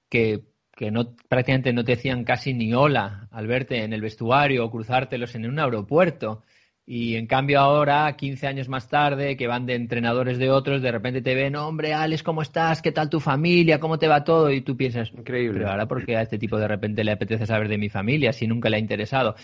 que, 0.09 0.43
que 0.75 0.91
no, 0.91 1.15
prácticamente 1.29 1.73
no 1.73 1.85
te 1.85 1.93
decían 1.97 2.25
casi 2.25 2.55
ni 2.55 2.73
hola 2.75 3.29
al 3.31 3.47
verte 3.47 3.85
en 3.85 3.93
el 3.93 4.01
vestuario 4.01 4.65
o 4.65 4.71
cruzártelos 4.71 5.35
en 5.35 5.47
un 5.47 5.59
aeropuerto. 5.59 6.43
Y 6.85 7.15
en 7.15 7.29
cambio 7.29 7.61
ahora, 7.61 8.17
15 8.17 8.49
años 8.49 8.69
más 8.69 8.89
tarde, 8.89 9.37
que 9.37 9.47
van 9.47 9.67
de 9.67 9.77
entrenadores 9.77 10.37
de 10.39 10.51
otros, 10.51 10.83
de 10.83 10.91
repente 10.91 11.23
te 11.23 11.35
ven, 11.37 11.55
hombre, 11.55 11.95
Alex, 11.95 12.25
¿cómo 12.25 12.43
estás? 12.43 12.83
¿Qué 12.83 12.91
tal 12.91 13.09
tu 13.09 13.21
familia? 13.21 13.79
¿Cómo 13.79 14.01
te 14.01 14.09
va 14.09 14.25
todo? 14.25 14.51
Y 14.51 14.63
tú 14.63 14.77
piensas, 14.77 15.13
Increíble. 15.13 15.59
pero 15.61 15.71
ahora 15.71 15.87
porque 15.87 16.17
a 16.17 16.23
este 16.23 16.39
tipo 16.39 16.59
de 16.59 16.67
repente 16.67 17.05
le 17.05 17.13
apetece 17.13 17.47
saber 17.47 17.69
de 17.69 17.79
mi 17.79 17.89
familia 17.89 18.33
si 18.33 18.49
nunca 18.49 18.69
le 18.69 18.77
ha 18.77 18.81
interesado. 18.81 19.37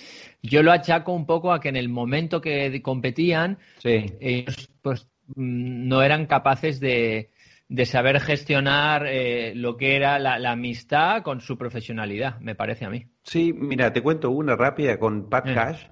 Yo 0.42 0.64
lo 0.64 0.72
achaco 0.72 1.12
un 1.12 1.26
poco 1.26 1.52
a 1.52 1.60
que 1.60 1.68
en 1.68 1.76
el 1.76 1.88
momento 1.88 2.40
que 2.40 2.82
competían, 2.82 3.58
Sí. 3.78 4.06
ellos 4.20 4.68
pues 4.82 5.06
mm, 5.36 5.86
no 5.88 6.02
eran 6.02 6.26
capaces 6.26 6.80
de, 6.80 7.30
de 7.68 7.85
saber 7.85 8.18
gestionar 8.20 9.07
eh, 9.07 9.52
lo 9.54 9.76
que 9.76 9.94
era 9.94 10.18
la, 10.18 10.38
la 10.38 10.52
amistad 10.52 11.22
con 11.22 11.40
su 11.40 11.59
profesionalidad, 11.59 12.40
me 12.40 12.54
parece 12.54 12.87
a 12.87 12.90
mí. 12.90 13.07
Sí, 13.22 13.52
mira, 13.52 13.92
te 13.92 14.02
cuento 14.02 14.31
una 14.31 14.57
rápida 14.57 14.98
con 14.98 15.28
Pat. 15.28 15.44
Cash. 15.44 15.87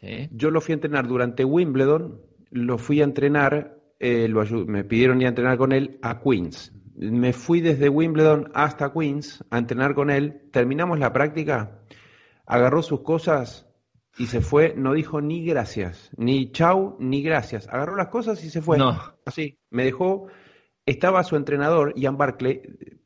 Sí. 0.00 0.28
Yo 0.32 0.50
lo 0.50 0.60
fui 0.60 0.72
a 0.72 0.74
entrenar 0.76 1.06
durante 1.06 1.44
Wimbledon, 1.44 2.20
lo 2.50 2.78
fui 2.78 3.00
a 3.00 3.04
entrenar, 3.04 3.78
eh, 4.00 4.26
lo 4.26 4.44
me 4.66 4.84
pidieron 4.84 5.20
ir 5.20 5.26
a 5.26 5.30
entrenar 5.30 5.58
con 5.58 5.72
él 5.72 5.98
a 6.02 6.20
Queens. 6.20 6.72
Me 6.96 7.32
fui 7.32 7.60
desde 7.60 7.88
Wimbledon 7.88 8.50
hasta 8.54 8.92
Queens 8.92 9.44
a 9.50 9.58
entrenar 9.58 9.94
con 9.94 10.10
él, 10.10 10.48
terminamos 10.50 10.98
la 10.98 11.12
práctica, 11.12 11.82
agarró 12.46 12.82
sus 12.82 13.02
cosas 13.02 13.68
y 14.18 14.26
se 14.26 14.40
fue, 14.40 14.74
no 14.76 14.92
dijo 14.92 15.20
ni 15.20 15.44
gracias, 15.44 16.10
ni 16.16 16.50
chau, 16.52 16.96
ni 16.98 17.22
gracias. 17.22 17.68
Agarró 17.68 17.96
las 17.96 18.08
cosas 18.08 18.42
y 18.44 18.50
se 18.50 18.60
fue. 18.60 18.78
No. 18.78 18.98
Así, 19.24 19.58
me 19.70 19.84
dejó, 19.84 20.28
estaba 20.86 21.22
su 21.24 21.36
entrenador, 21.36 21.92
Ian 21.96 22.16
Barclay, 22.16 22.62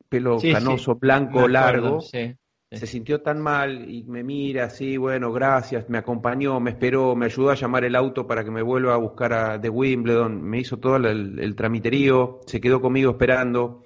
pelo 0.09 0.39
Sí, 0.39 0.53
canoso, 0.53 0.95
blanco, 0.97 1.39
acuerdo, 1.41 1.49
largo. 1.49 2.01
sí. 2.01 2.35
Se 2.69 2.87
sintió 2.87 3.23
tan 3.23 3.41
mal 3.41 3.89
y 3.89 4.03
me 4.05 4.25
mira 4.25 4.65
así, 4.65 4.97
bueno, 4.97 5.33
gracias, 5.33 5.89
me 5.89 5.99
acompañó, 5.99 6.59
me 6.59 6.73
esperó, 6.73 7.15
me 7.15 7.27
ayudó 7.27 7.51
a 7.51 7.55
llamar 7.55 7.85
el 7.85 7.95
auto 7.95 8.27
para 8.27 8.45
que 8.45 8.51
me 8.51 8.61
vuelva 8.61 8.93
a 8.93 8.99
buscar 8.99 9.33
a, 9.33 9.57
de 9.59 9.69
Wimbledon, 9.71 10.43
me 10.43 10.59
hizo 10.59 10.77
todo 10.79 10.97
el, 10.97 11.07
el, 11.07 11.39
el 11.39 11.55
tramiterío, 11.55 12.41
se 12.45 12.61
quedó 12.61 12.81
conmigo 12.81 13.13
esperando. 13.13 13.85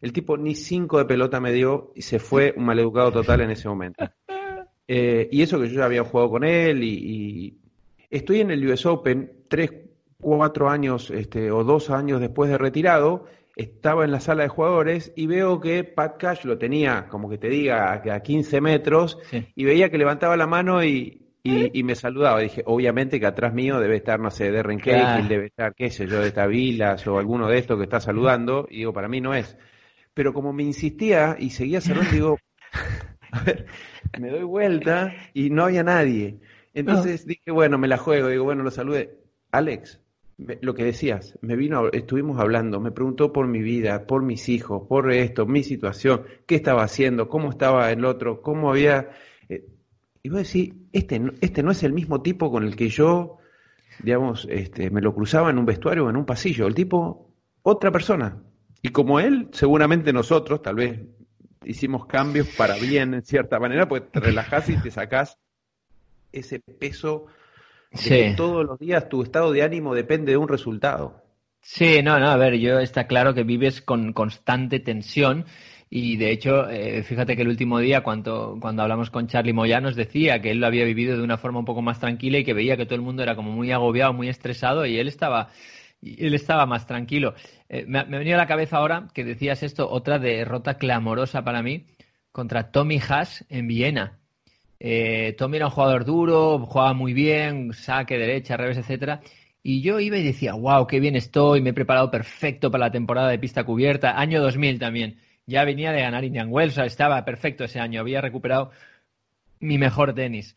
El 0.00 0.12
tipo 0.12 0.36
ni 0.38 0.54
cinco 0.54 0.98
de 0.98 1.04
pelota 1.06 1.40
me 1.40 1.52
dio 1.52 1.92
y 1.96 2.02
se 2.02 2.18
fue 2.20 2.54
un 2.56 2.64
maleducado 2.64 3.10
total 3.12 3.40
en 3.42 3.50
ese 3.50 3.68
momento. 3.68 4.04
Eh, 4.92 5.28
y 5.30 5.42
eso 5.42 5.60
que 5.60 5.68
yo 5.68 5.78
ya 5.78 5.84
había 5.84 6.02
jugado 6.02 6.30
con 6.30 6.42
él 6.42 6.82
y, 6.82 6.88
y 6.96 7.58
estoy 8.10 8.40
en 8.40 8.50
el 8.50 8.66
US 8.68 8.86
Open 8.86 9.44
tres, 9.46 9.70
cuatro 10.20 10.68
años 10.70 11.10
este, 11.10 11.50
o 11.50 11.64
dos 11.64 11.90
años 11.90 12.20
después 12.20 12.50
de 12.50 12.58
retirado, 12.58 13.26
estaba 13.56 14.04
en 14.04 14.10
la 14.12 14.20
sala 14.20 14.44
de 14.44 14.48
jugadores 14.48 15.12
y 15.16 15.26
veo 15.26 15.60
que 15.60 15.84
Pat 15.84 16.16
Cash 16.18 16.44
lo 16.44 16.58
tenía, 16.58 17.08
como 17.08 17.28
que 17.28 17.38
te 17.38 17.48
diga, 17.48 17.92
a 17.92 18.14
a 18.14 18.20
15 18.20 18.60
metros 18.60 19.18
Sí. 19.30 19.46
y 19.54 19.64
veía 19.64 19.90
que 19.90 19.98
levantaba 19.98 20.36
la 20.36 20.46
mano 20.46 20.82
y, 20.84 21.26
y, 21.42 21.78
y 21.78 21.82
me 21.82 21.94
saludaba. 21.94 22.40
Dije, 22.40 22.62
obviamente 22.66 23.18
que 23.20 23.26
atrás 23.26 23.52
mío 23.52 23.80
debe 23.80 23.96
estar, 23.96 24.18
no 24.20 24.30
sé, 24.30 24.50
Derren 24.50 24.78
Claro. 24.78 25.26
Debe 25.28 25.46
estar, 25.46 25.74
qué 25.74 25.90
sé 25.90 26.06
yo, 26.06 26.20
de 26.20 26.30
Tavilas 26.32 27.06
o 27.06 27.18
alguno 27.18 27.48
de 27.48 27.58
estos 27.58 27.76
que 27.78 27.84
está 27.84 28.00
saludando. 28.00 28.66
Y 28.70 28.78
digo, 28.78 28.92
para 28.92 29.08
mí 29.08 29.20
no 29.20 29.34
es. 29.34 29.56
Pero 30.14 30.32
como 30.32 30.52
me 30.52 30.62
insistía 30.62 31.36
y 31.38 31.50
seguía 31.50 31.80
saludando, 31.80 32.12
digo, 32.12 32.38
a 33.32 33.42
ver, 33.44 33.66
me 34.18 34.30
doy 34.30 34.42
vuelta 34.44 35.14
y 35.34 35.50
no 35.50 35.64
había 35.64 35.82
nadie. 35.82 36.40
Entonces 36.74 37.26
dije, 37.26 37.50
bueno, 37.50 37.78
me 37.78 37.88
la 37.88 37.96
juego. 37.98 38.28
Digo, 38.28 38.44
bueno, 38.44 38.62
lo 38.62 38.70
saludé. 38.70 39.18
Alex, 39.52 40.00
lo 40.62 40.74
que 40.74 40.84
decías, 40.84 41.38
me 41.42 41.56
vino, 41.56 41.80
a- 41.86 41.90
estuvimos 41.92 42.38
hablando, 42.40 42.80
me 42.80 42.92
preguntó 42.92 43.32
por 43.32 43.46
mi 43.46 43.60
vida, 43.62 44.06
por 44.06 44.22
mis 44.22 44.48
hijos, 44.48 44.86
por 44.88 45.12
esto, 45.12 45.46
mi 45.46 45.62
situación, 45.62 46.24
qué 46.46 46.56
estaba 46.56 46.82
haciendo, 46.82 47.28
cómo 47.28 47.50
estaba 47.50 47.90
el 47.92 48.04
otro, 48.04 48.42
cómo 48.42 48.70
había... 48.70 49.10
eh, 49.48 49.66
y 50.22 50.28
vos 50.30 50.38
decís, 50.42 50.74
este, 50.92 51.18
no- 51.18 51.32
este 51.40 51.62
no 51.62 51.70
es 51.70 51.82
el 51.82 51.92
mismo 51.92 52.22
tipo 52.22 52.50
con 52.50 52.64
el 52.64 52.76
que 52.76 52.88
yo, 52.88 53.38
digamos, 53.98 54.46
este, 54.50 54.90
me 54.90 55.00
lo 55.00 55.14
cruzaba 55.14 55.50
en 55.50 55.58
un 55.58 55.66
vestuario 55.66 56.06
o 56.06 56.10
en 56.10 56.16
un 56.16 56.26
pasillo. 56.26 56.66
El 56.66 56.74
tipo, 56.74 57.34
otra 57.62 57.90
persona. 57.90 58.42
Y 58.82 58.90
como 58.90 59.20
él, 59.20 59.48
seguramente 59.52 60.12
nosotros, 60.12 60.62
tal 60.62 60.76
vez 60.76 61.00
hicimos 61.64 62.06
cambios 62.06 62.48
para 62.48 62.78
bien 62.78 63.14
en 63.14 63.22
cierta 63.24 63.58
manera, 63.60 63.88
pues 63.88 64.10
te 64.10 64.20
relajás 64.20 64.68
y 64.70 64.78
te 64.78 64.90
sacás 64.90 65.38
ese 66.32 66.60
peso 66.60 67.26
Sí. 67.92 68.08
que 68.08 68.30
todos 68.30 68.64
los 68.64 68.78
días 68.78 69.08
tu 69.08 69.22
estado 69.22 69.52
de 69.52 69.62
ánimo 69.62 69.94
depende 69.94 70.32
de 70.32 70.38
un 70.38 70.48
resultado. 70.48 71.22
Sí, 71.62 72.02
no, 72.02 72.18
no, 72.18 72.28
a 72.28 72.36
ver, 72.36 72.54
yo 72.58 72.78
está 72.80 73.06
claro 73.06 73.34
que 73.34 73.44
vives 73.44 73.82
con 73.82 74.12
constante 74.12 74.80
tensión 74.80 75.44
y 75.90 76.16
de 76.16 76.30
hecho, 76.30 76.68
eh, 76.70 77.02
fíjate 77.02 77.36
que 77.36 77.42
el 77.42 77.48
último 77.48 77.78
día 77.78 78.02
cuando, 78.02 78.56
cuando 78.60 78.82
hablamos 78.82 79.10
con 79.10 79.26
Charlie 79.26 79.52
Moya 79.52 79.80
nos 79.80 79.94
decía 79.96 80.40
que 80.40 80.52
él 80.52 80.60
lo 80.60 80.66
había 80.66 80.84
vivido 80.84 81.16
de 81.16 81.22
una 81.22 81.36
forma 81.36 81.58
un 81.58 81.64
poco 81.64 81.82
más 81.82 82.00
tranquila 82.00 82.38
y 82.38 82.44
que 82.44 82.54
veía 82.54 82.76
que 82.76 82.86
todo 82.86 82.94
el 82.96 83.02
mundo 83.02 83.22
era 83.22 83.36
como 83.36 83.52
muy 83.52 83.70
agobiado, 83.72 84.12
muy 84.12 84.28
estresado 84.28 84.86
y 84.86 84.98
él 84.98 85.08
estaba, 85.08 85.50
él 86.02 86.34
estaba 86.34 86.66
más 86.66 86.86
tranquilo. 86.86 87.34
Eh, 87.68 87.84
me, 87.86 88.04
me 88.06 88.18
venido 88.18 88.36
a 88.36 88.38
la 88.42 88.46
cabeza 88.46 88.78
ahora 88.78 89.08
que 89.12 89.24
decías 89.24 89.62
esto, 89.62 89.90
otra 89.90 90.18
derrota 90.18 90.78
clamorosa 90.78 91.44
para 91.44 91.62
mí 91.62 91.86
contra 92.32 92.70
Tommy 92.72 93.00
Haas 93.06 93.44
en 93.48 93.66
Viena. 93.68 94.19
Eh, 94.80 95.34
Tommy 95.36 95.58
era 95.58 95.66
un 95.66 95.72
jugador 95.72 96.06
duro, 96.06 96.58
jugaba 96.60 96.94
muy 96.94 97.12
bien, 97.12 97.72
saque, 97.74 98.18
derecha, 98.18 98.56
revés, 98.56 98.78
etcétera. 98.78 99.20
Y 99.62 99.82
yo 99.82 100.00
iba 100.00 100.16
y 100.16 100.24
decía, 100.24 100.54
wow, 100.54 100.86
qué 100.86 101.00
bien 101.00 101.16
estoy, 101.16 101.60
me 101.60 101.70
he 101.70 101.74
preparado 101.74 102.10
perfecto 102.10 102.70
para 102.70 102.86
la 102.86 102.90
temporada 102.90 103.28
de 103.28 103.38
pista 103.38 103.64
cubierta. 103.64 104.18
Año 104.18 104.40
2000 104.40 104.78
también. 104.78 105.18
Ya 105.46 105.64
venía 105.64 105.92
de 105.92 106.00
ganar 106.00 106.24
Indian 106.24 106.48
Wells, 106.50 106.74
o 106.74 106.76
sea, 106.76 106.84
estaba 106.86 107.24
perfecto 107.24 107.64
ese 107.64 107.80
año, 107.80 108.00
había 108.00 108.20
recuperado 108.20 108.70
mi 109.58 109.78
mejor 109.78 110.14
tenis. 110.14 110.56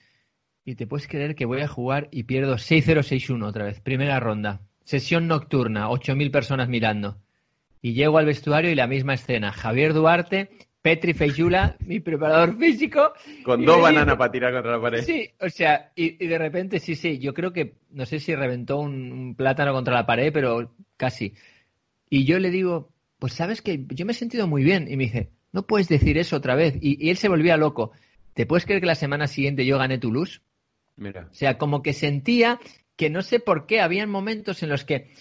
Y 0.65 0.75
te 0.75 0.87
puedes 0.87 1.07
creer 1.07 1.35
que 1.35 1.45
voy 1.45 1.61
a 1.61 1.67
jugar 1.67 2.07
y 2.11 2.23
pierdo 2.23 2.55
6-0, 2.55 3.03
6-1 3.03 3.45
otra 3.45 3.65
vez, 3.65 3.81
primera 3.81 4.19
ronda. 4.19 4.61
Sesión 4.85 5.27
nocturna, 5.27 5.89
8.000 5.89 6.31
personas 6.31 6.69
mirando. 6.69 7.17
Y 7.81 7.93
llego 7.93 8.17
al 8.17 8.25
vestuario 8.25 8.71
y 8.71 8.75
la 8.75 8.87
misma 8.87 9.15
escena. 9.15 9.51
Javier 9.51 9.93
Duarte, 9.93 10.49
Petri 10.83 11.13
Feyula, 11.13 11.77
mi 11.79 12.01
preparador 12.01 12.57
físico. 12.59 13.13
Con 13.43 13.65
dos 13.65 13.81
bananas 13.81 14.17
para 14.17 14.31
tirar 14.31 14.53
contra 14.53 14.73
la 14.73 14.81
pared. 14.81 15.01
Sí, 15.01 15.29
o 15.39 15.49
sea, 15.49 15.93
y, 15.95 16.23
y 16.23 16.27
de 16.27 16.37
repente, 16.37 16.79
sí, 16.79 16.95
sí, 16.95 17.19
yo 17.19 17.33
creo 17.33 17.53
que, 17.53 17.77
no 17.89 18.05
sé 18.05 18.19
si 18.19 18.35
reventó 18.35 18.79
un, 18.79 19.11
un 19.11 19.35
plátano 19.35 19.71
contra 19.71 19.93
la 19.93 20.05
pared, 20.05 20.31
pero 20.33 20.75
casi. 20.97 21.33
Y 22.09 22.25
yo 22.25 22.37
le 22.37 22.51
digo, 22.51 22.91
pues 23.17 23.31
sabes 23.31 23.61
que 23.61 23.85
yo 23.87 24.05
me 24.05 24.11
he 24.11 24.15
sentido 24.15 24.45
muy 24.45 24.61
bien. 24.61 24.91
Y 24.91 24.97
me 24.97 25.05
dice, 25.05 25.29
no 25.53 25.65
puedes 25.65 25.87
decir 25.87 26.17
eso 26.17 26.35
otra 26.35 26.55
vez. 26.55 26.75
Y, 26.81 27.03
y 27.03 27.09
él 27.09 27.17
se 27.17 27.29
volvía 27.29 27.55
loco. 27.55 27.93
¿Te 28.33 28.45
puedes 28.45 28.65
creer 28.65 28.81
que 28.81 28.87
la 28.87 28.95
semana 28.95 29.27
siguiente 29.27 29.65
yo 29.65 29.77
gané 29.77 29.99
Toulouse? 29.99 30.41
Mira. 30.97 31.29
O 31.31 31.33
sea, 31.33 31.57
como 31.57 31.81
que 31.81 31.93
sentía 31.93 32.59
que 32.97 33.09
no 33.09 33.21
sé 33.21 33.39
por 33.39 33.67
qué, 33.67 33.79
habían 33.79 34.09
momentos 34.09 34.61
en 34.63 34.69
los 34.69 34.83
que, 34.83 35.11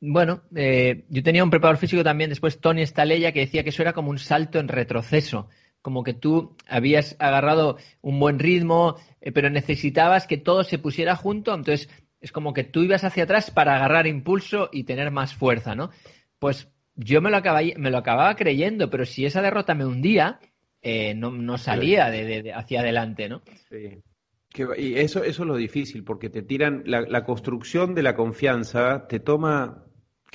bueno, 0.00 0.42
eh, 0.54 1.04
yo 1.08 1.22
tenía 1.22 1.44
un 1.44 1.50
preparador 1.50 1.78
físico 1.78 2.04
también, 2.04 2.30
después 2.30 2.60
Tony 2.60 2.82
Estalella, 2.82 3.32
que 3.32 3.40
decía 3.40 3.62
que 3.62 3.70
eso 3.70 3.82
era 3.82 3.92
como 3.92 4.10
un 4.10 4.18
salto 4.18 4.58
en 4.58 4.68
retroceso, 4.68 5.48
como 5.80 6.02
que 6.04 6.14
tú 6.14 6.56
habías 6.68 7.16
agarrado 7.18 7.78
un 8.02 8.18
buen 8.20 8.38
ritmo, 8.38 8.96
eh, 9.20 9.32
pero 9.32 9.50
necesitabas 9.50 10.26
que 10.26 10.36
todo 10.36 10.64
se 10.64 10.78
pusiera 10.78 11.16
junto, 11.16 11.54
entonces 11.54 11.88
es 12.20 12.32
como 12.32 12.52
que 12.54 12.64
tú 12.64 12.82
ibas 12.82 13.04
hacia 13.04 13.24
atrás 13.24 13.50
para 13.50 13.76
agarrar 13.76 14.06
impulso 14.06 14.68
y 14.72 14.84
tener 14.84 15.10
más 15.10 15.34
fuerza, 15.34 15.74
¿no? 15.74 15.90
Pues 16.38 16.68
yo 16.96 17.20
me 17.20 17.30
lo 17.30 17.36
acababa, 17.36 17.66
me 17.76 17.90
lo 17.90 17.98
acababa 17.98 18.34
creyendo, 18.36 18.88
pero 18.90 19.04
si 19.04 19.26
esa 19.26 19.42
derrota 19.42 19.74
me 19.74 19.84
hundía, 19.84 20.38
eh, 20.82 21.14
no, 21.14 21.30
no 21.30 21.58
salía 21.58 22.10
de, 22.10 22.24
de- 22.24 22.42
de 22.42 22.52
hacia 22.52 22.80
adelante, 22.80 23.28
¿no? 23.28 23.42
Sí. 23.70 24.02
Que 24.50 24.66
y 24.78 24.94
eso, 24.94 25.24
eso 25.24 25.42
es 25.42 25.48
lo 25.48 25.56
difícil, 25.56 26.04
porque 26.04 26.30
te 26.30 26.42
tiran, 26.42 26.82
la, 26.86 27.00
la 27.02 27.24
construcción 27.24 27.94
de 27.94 28.04
la 28.04 28.14
confianza 28.14 29.06
te 29.08 29.18
toma, 29.18 29.83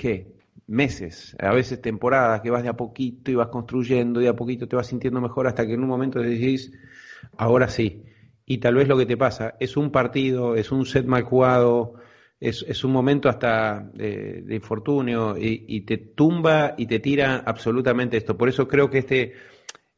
¿qué? 0.00 0.40
meses, 0.70 1.36
a 1.40 1.52
veces 1.52 1.82
temporadas, 1.82 2.42
que 2.42 2.50
vas 2.50 2.62
de 2.62 2.68
a 2.68 2.76
poquito 2.76 3.32
y 3.32 3.34
vas 3.34 3.48
construyendo, 3.48 4.20
de 4.20 4.28
a 4.28 4.36
poquito 4.36 4.68
te 4.68 4.76
vas 4.76 4.86
sintiendo 4.86 5.20
mejor 5.20 5.48
hasta 5.48 5.66
que 5.66 5.74
en 5.74 5.82
un 5.82 5.88
momento 5.88 6.20
decís, 6.20 6.70
ahora 7.36 7.68
sí. 7.68 8.04
Y 8.46 8.58
tal 8.58 8.76
vez 8.76 8.86
lo 8.86 8.96
que 8.96 9.04
te 9.04 9.16
pasa 9.16 9.56
es 9.58 9.76
un 9.76 9.90
partido, 9.90 10.54
es 10.54 10.70
un 10.70 10.86
set 10.86 11.06
mal 11.06 11.24
jugado, 11.24 11.94
es, 12.38 12.64
es 12.68 12.84
un 12.84 12.92
momento 12.92 13.28
hasta 13.28 13.80
de, 13.92 14.42
de 14.42 14.54
infortunio 14.54 15.36
y, 15.36 15.80
te 15.80 15.98
tumba 15.98 16.74
y 16.78 16.86
te 16.86 17.00
tira 17.00 17.42
absolutamente 17.44 18.16
esto. 18.16 18.36
Por 18.36 18.48
eso 18.48 18.68
creo 18.68 18.88
que 18.90 18.98
este 18.98 19.34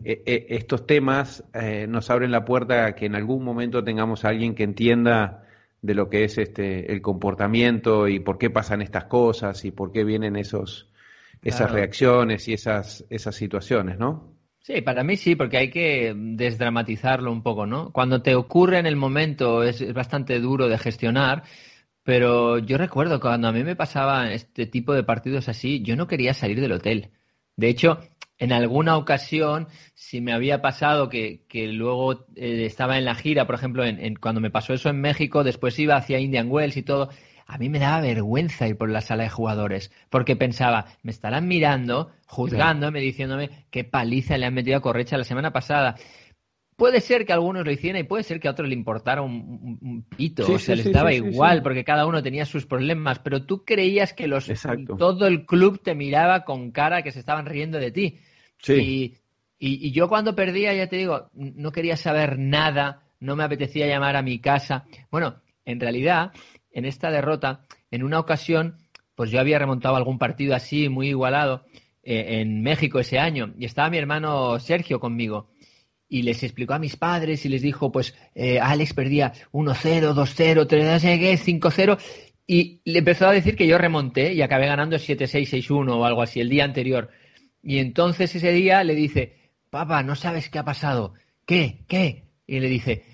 eh, 0.05 0.23
eh, 0.25 0.47
estos 0.49 0.87
temas 0.87 1.45
eh, 1.53 1.87
nos 1.87 2.09
abren 2.11 2.31
la 2.31 2.47
puerta 2.47 2.87
a 2.87 2.95
que 2.95 3.07
en 3.07 3.15
algún 3.15 3.45
momento 3.45 3.85
tengamos 3.85 4.25
a 4.25 4.31
alguien 4.31 4.55
que 4.55 4.65
entienda 4.65 5.45
de 5.83 5.95
lo 5.95 6.09
que 6.11 6.25
es 6.25 6.39
este 6.39 6.93
el 6.93 7.03
comportamiento 7.03 8.09
y 8.09 8.21
por 8.21 8.39
qué 8.39 8.51
pasan 8.51 8.83
estas 8.83 9.05
cosas 9.07 9.65
y 9.65 9.73
por 9.73 9.93
qué 9.93 10.05
vienen 10.05 10.37
esos 10.37 10.91
esas 11.45 11.71
Claro. 11.71 11.73
reacciones 11.73 12.49
y 12.49 12.55
esas 12.55 13.05
esas 13.11 13.35
situaciones, 13.37 13.99
¿no? 13.99 14.35
Sí, 14.61 14.81
para 14.81 15.03
mí 15.03 15.17
sí, 15.17 15.35
porque 15.35 15.57
hay 15.59 15.71
que 15.71 16.15
desdramatizarlo 16.17 17.33
un 17.33 17.43
poco, 17.43 17.67
¿no? 17.67 17.93
Cuando 17.93 18.23
te 18.23 18.37
ocurre 18.37 18.79
en 18.79 18.87
el 18.87 18.95
momento 18.95 19.65
es, 19.65 19.81
es 19.81 19.93
bastante 19.93 20.39
duro 20.39 20.69
de 20.69 20.79
gestionar, 20.79 21.43
pero 22.05 22.59
yo 22.59 22.79
recuerdo 22.79 23.21
cuando 23.21 23.49
a 23.49 23.53
mí 23.53 23.65
me 23.65 23.77
pasaba 23.77 24.33
este 24.33 24.67
tipo 24.67 24.95
de 24.95 25.03
partidos 25.05 25.49
así, 25.49 25.83
yo 25.83 25.97
no 25.97 26.07
quería 26.07 26.35
salir 26.35 26.61
del 26.61 26.73
hotel. 26.73 27.11
De 27.57 27.69
hecho, 27.69 28.01
en 28.43 28.53
alguna 28.53 28.97
ocasión, 28.97 29.69
si 29.95 30.21
me 30.21 30.33
había 30.33 30.61
pasado 30.63 31.09
que, 31.09 31.45
que 31.49 31.69
luego 31.69 32.27
eh, 32.37 32.65
estaba 32.67 32.99
en 32.99 33.05
la 33.05 33.15
gira, 33.15 33.47
por 33.47 33.55
ejemplo, 33.55 33.85
en, 33.85 33.99
en- 34.05 34.17
cuando 34.17 34.41
me 34.41 34.51
pasó 34.51 34.75
eso 34.75 34.89
en 34.91 35.01
México, 35.01 35.45
después 35.45 35.79
iba 35.79 35.97
hacia 35.97 36.19
Indian 36.19 36.49
Wells 36.51 36.77
y 36.77 36.83
todo, 36.83 37.11
a 37.47 37.59
mí 37.59 37.69
me 37.69 37.79
daba 37.79 38.01
vergüenza 38.01 38.67
ir 38.69 38.77
por 38.77 38.91
la 38.91 39.01
sala 39.01 39.25
de 39.25 39.31
jugadores, 39.31 39.93
porque 40.11 40.37
pensaba, 40.37 40.87
me 41.03 41.11
estarán 41.13 41.47
mirando, 41.49 42.11
juzgándome, 42.27 43.01
diciéndome 43.01 43.67
qué 43.71 43.85
paliza 43.85 44.39
le 44.39 44.47
han 44.47 44.55
metido 44.55 44.77
a 44.79 44.83
Correcha 44.83 45.19
la 45.19 45.25
semana 45.25 45.53
pasada. 45.53 45.97
Puede 46.77 47.01
ser 47.01 47.25
que 47.27 47.33
a 47.33 47.37
algunos 47.37 47.65
lo 47.65 47.71
hicieran 47.71 48.01
y 48.01 48.05
puede 48.05 48.25
ser 48.25 48.41
que 48.41 48.49
a 48.49 48.53
otros 48.53 48.67
le 48.69 48.75
importara 48.75 49.23
un, 49.23 50.05
pito, 50.17 50.47
Sí, 50.47 50.55
o 50.55 50.59
sea, 50.59 50.75
sí, 50.75 50.83
les 50.83 50.93
daba 50.93 51.13
igual, 51.13 51.63
porque 51.63 51.85
cada 51.85 52.07
uno 52.07 52.23
tenía 52.23 52.45
sus 52.45 52.67
problemas, 52.67 53.21
pero 53.21 53.45
tú 53.47 53.65
creías 53.65 54.13
que 54.15 54.27
los 54.27 54.49
Exacto. 54.49 54.97
todo 54.97 55.27
el 55.29 55.47
club 55.47 55.81
te 55.83 55.95
miraba 55.95 56.45
con 56.45 56.73
cara 56.73 57.03
que 57.03 57.13
se 57.13 57.21
estaban 57.21 57.47
riendo 57.47 57.79
de 57.79 57.93
ti. 57.93 58.19
Y, 58.79 59.15
y- 59.59 59.89
y 59.89 59.93
yo 59.93 60.09
cuando 60.09 60.35
perdía, 60.35 60.75
ya 60.75 60.89
te 60.89 60.97
digo, 60.97 61.31
no 61.35 61.73
quería 61.73 61.97
saber 61.97 62.39
nada, 62.39 63.03
no 63.21 63.37
me 63.37 63.45
apetecía 63.45 63.87
llamar 63.87 64.17
a 64.17 64.23
mi 64.23 64.39
casa. 64.39 64.85
Bueno, 65.11 65.37
en 65.65 65.81
realidad, 65.81 66.33
en 66.73 66.85
esta 66.85 67.11
derrota, 67.11 67.65
en 67.91 68.03
una 68.03 68.19
ocasión, 68.19 68.77
pues 69.15 69.31
yo 69.31 69.39
había 69.41 69.59
remontado 69.59 69.97
algún 69.97 70.19
partido 70.19 70.55
así, 70.55 70.89
muy 70.89 71.09
igualado, 71.09 71.65
eh, 72.03 72.41
en 72.41 72.63
México 72.63 72.99
ese 72.99 73.19
año, 73.19 73.55
y 73.59 73.65
estaba 73.67 73.91
mi 73.91 73.99
hermano 73.99 74.59
Sergio 74.59 74.99
conmigo. 74.99 75.51
Y 76.09 76.23
les 76.23 76.43
explicó 76.43 76.75
a 76.75 76.79
mis 76.79 76.97
padres 76.97 77.45
y 77.47 77.49
les 77.49 77.63
dijo, 77.63 77.91
pues 77.91 78.15
eh, 78.35 78.59
Alex 78.61 78.93
perdía 78.93 79.33
1-0, 79.53 80.13
2-0, 80.13 80.67
3-0, 80.67 81.39
5-0. 81.39 81.99
Y 82.47 82.81
le 82.85 82.99
empezó 82.99 83.29
a 83.29 83.33
decir 83.33 83.57
que 83.57 83.67
yo 83.67 83.79
remonté 83.79 84.35
y 84.35 84.43
acabé 84.43 84.67
ganando 84.67 84.97
7-6, 84.97 85.49
6-1 85.49 85.91
o 85.97 86.05
algo 86.05 86.21
así 86.23 86.41
el 86.41 86.51
día 86.51 86.65
anterior. 86.65 87.09
Y 87.63 87.79
entonces 87.79 88.35
ese 88.35 88.53
día 88.53 88.83
le 88.85 88.95
dice, 88.95 89.37
papá, 89.71 90.03
no 90.03 90.15
sabes 90.17 90.49
qué 90.51 90.59
ha 90.59 90.65
pasado. 90.65 91.15
¿Qué? 91.47 91.85
¿Qué? 91.89 92.25
Y 92.47 92.61
le 92.61 92.69
dice, 92.69 93.05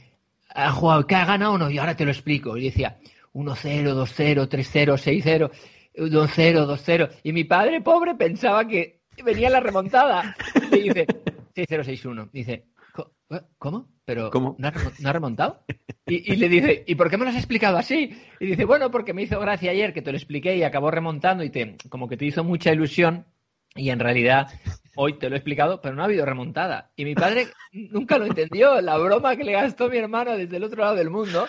ha 0.54 0.70
jugado, 0.72 1.06
¿qué 1.06 1.14
ha 1.16 1.24
ganado 1.24 1.52
o 1.54 1.58
no? 1.58 1.70
Y 1.70 1.78
ahora 1.78 1.96
te 1.96 2.04
lo 2.04 2.10
explico. 2.10 2.56
Y 2.56 2.64
decía, 2.64 2.98
1-0, 3.34 3.94
2-0, 3.94 4.48
3-0, 4.48 4.96
6-0, 4.96 5.50
2-0, 5.96 6.66
2-0. 6.66 7.10
Y 7.22 7.32
mi 7.32 7.44
padre, 7.44 7.80
pobre, 7.80 8.14
pensaba 8.14 8.66
que 8.66 9.00
venía 9.24 9.50
la 9.50 9.60
remontada. 9.60 10.34
Y 10.72 10.80
dice, 10.80 11.06
6-0, 11.54 11.84
6-1. 11.84 12.30
Dice, 12.32 12.64
"Co- 12.92 13.12
eh, 13.30 13.40
¿cómo? 13.58 13.88
¿Pero 14.04 14.30
¿Cómo? 14.30 14.56
¿no 14.58 14.68
ha, 14.68 14.72
remo- 14.72 14.92
no 14.98 15.08
ha 15.08 15.12
remontado? 15.12 15.64
Y, 16.06 16.32
y 16.32 16.36
le 16.36 16.48
dice, 16.48 16.84
¿y 16.86 16.94
por 16.94 17.10
qué 17.10 17.18
me 17.18 17.24
lo 17.24 17.30
has 17.30 17.36
explicado 17.36 17.76
así? 17.76 18.18
Y 18.40 18.46
dice, 18.46 18.64
bueno, 18.64 18.90
porque 18.90 19.12
me 19.12 19.22
hizo 19.22 19.38
gracia 19.38 19.70
ayer 19.72 19.92
que 19.92 20.00
te 20.00 20.10
lo 20.12 20.16
expliqué 20.16 20.56
y 20.56 20.62
acabó 20.62 20.90
remontando 20.90 21.44
y 21.44 21.50
te, 21.50 21.76
como 21.90 22.08
que 22.08 22.16
te 22.16 22.24
hizo 22.24 22.42
mucha 22.44 22.72
ilusión 22.72 23.26
y 23.74 23.90
en 23.90 23.98
realidad 23.98 24.48
hoy 24.96 25.18
te 25.18 25.28
lo 25.28 25.36
he 25.36 25.38
explicado, 25.38 25.80
pero 25.80 25.94
no 25.94 26.02
ha 26.02 26.06
habido 26.06 26.24
remontada. 26.24 26.90
Y 26.96 27.04
mi 27.04 27.14
padre 27.14 27.48
nunca 27.72 28.18
lo 28.18 28.26
entendió, 28.26 28.80
la 28.80 28.98
broma 28.98 29.36
que 29.36 29.44
le 29.44 29.52
gastó 29.52 29.88
mi 29.88 29.98
hermano 29.98 30.36
desde 30.36 30.56
el 30.56 30.64
otro 30.64 30.82
lado 30.82 30.96
del 30.96 31.10
mundo 31.10 31.46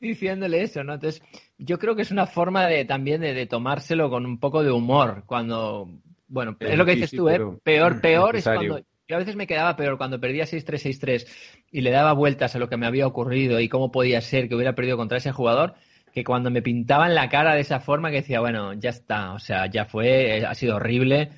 diciéndole 0.00 0.62
eso, 0.62 0.82
¿no? 0.82 0.94
Entonces, 0.94 1.22
yo 1.58 1.78
creo 1.78 1.94
que 1.94 2.02
es 2.02 2.10
una 2.10 2.26
forma 2.26 2.66
de 2.66 2.84
también 2.84 3.20
de, 3.20 3.34
de 3.34 3.46
tomárselo 3.46 4.08
con 4.08 4.24
un 4.24 4.40
poco 4.40 4.62
de 4.62 4.70
humor 4.70 5.24
cuando, 5.26 5.88
bueno, 6.26 6.56
es 6.58 6.76
lo 6.76 6.86
que 6.86 6.94
dices 6.94 7.10
tú, 7.10 7.28
¿eh? 7.28 7.40
Peor, 7.62 8.00
peor 8.00 8.36
es 8.36 8.44
cuando 8.44 8.80
yo 9.10 9.16
a 9.16 9.18
veces 9.18 9.34
me 9.34 9.48
quedaba 9.48 9.74
peor 9.74 9.98
cuando 9.98 10.20
perdía 10.20 10.44
6-3, 10.44 11.00
6-3 11.00 11.26
y 11.72 11.80
le 11.80 11.90
daba 11.90 12.12
vueltas 12.12 12.54
a 12.54 12.60
lo 12.60 12.68
que 12.68 12.76
me 12.76 12.86
había 12.86 13.08
ocurrido 13.08 13.58
y 13.58 13.68
cómo 13.68 13.90
podía 13.90 14.20
ser 14.20 14.48
que 14.48 14.54
hubiera 14.54 14.76
perdido 14.76 14.96
contra 14.96 15.18
ese 15.18 15.32
jugador, 15.32 15.74
que 16.12 16.22
cuando 16.22 16.50
me 16.50 16.62
pintaban 16.62 17.16
la 17.16 17.28
cara 17.28 17.54
de 17.54 17.60
esa 17.60 17.80
forma 17.80 18.10
que 18.10 18.18
decía, 18.18 18.38
bueno, 18.38 18.72
ya 18.74 18.90
está, 18.90 19.32
o 19.32 19.40
sea, 19.40 19.66
ya 19.66 19.84
fue, 19.84 20.38
eh, 20.38 20.46
ha 20.46 20.54
sido 20.54 20.76
horrible, 20.76 21.30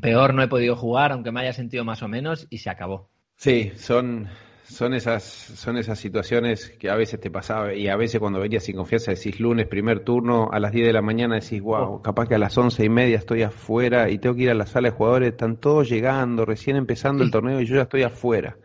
peor 0.00 0.34
no 0.34 0.42
he 0.42 0.48
podido 0.48 0.76
jugar, 0.76 1.12
aunque 1.12 1.32
me 1.32 1.40
haya 1.40 1.52
sentido 1.52 1.84
más 1.84 2.02
o 2.02 2.08
menos, 2.08 2.46
y 2.50 2.58
se 2.58 2.70
acabó. 2.70 3.10
Sí, 3.36 3.72
son, 3.76 4.28
son, 4.64 4.94
esas, 4.94 5.22
son 5.24 5.76
esas 5.76 5.98
situaciones 5.98 6.70
que 6.78 6.88
a 6.88 6.94
veces 6.96 7.20
te 7.20 7.30
pasaba 7.30 7.74
y 7.74 7.88
a 7.88 7.96
veces 7.96 8.20
cuando 8.20 8.40
venías 8.40 8.64
sin 8.64 8.76
confianza 8.76 9.10
decís 9.12 9.38
lunes, 9.40 9.66
primer 9.66 10.00
turno, 10.00 10.48
a 10.52 10.60
las 10.60 10.72
10 10.72 10.86
de 10.86 10.92
la 10.92 11.02
mañana 11.02 11.34
decís, 11.40 11.60
wow, 11.60 12.00
capaz 12.00 12.28
que 12.28 12.36
a 12.36 12.38
las 12.38 12.56
once 12.56 12.84
y 12.84 12.88
media 12.88 13.18
estoy 13.18 13.42
afuera 13.42 14.08
y 14.08 14.18
tengo 14.18 14.34
que 14.36 14.42
ir 14.44 14.50
a 14.50 14.54
la 14.54 14.66
sala 14.66 14.88
de 14.88 14.96
jugadores, 14.96 15.32
están 15.32 15.56
todos 15.58 15.88
llegando, 15.88 16.44
recién 16.46 16.76
empezando 16.76 17.22
el 17.24 17.30
torneo 17.30 17.60
y 17.60 17.66
yo 17.66 17.76
ya 17.76 17.82
estoy 17.82 18.02
afuera. 18.02 18.56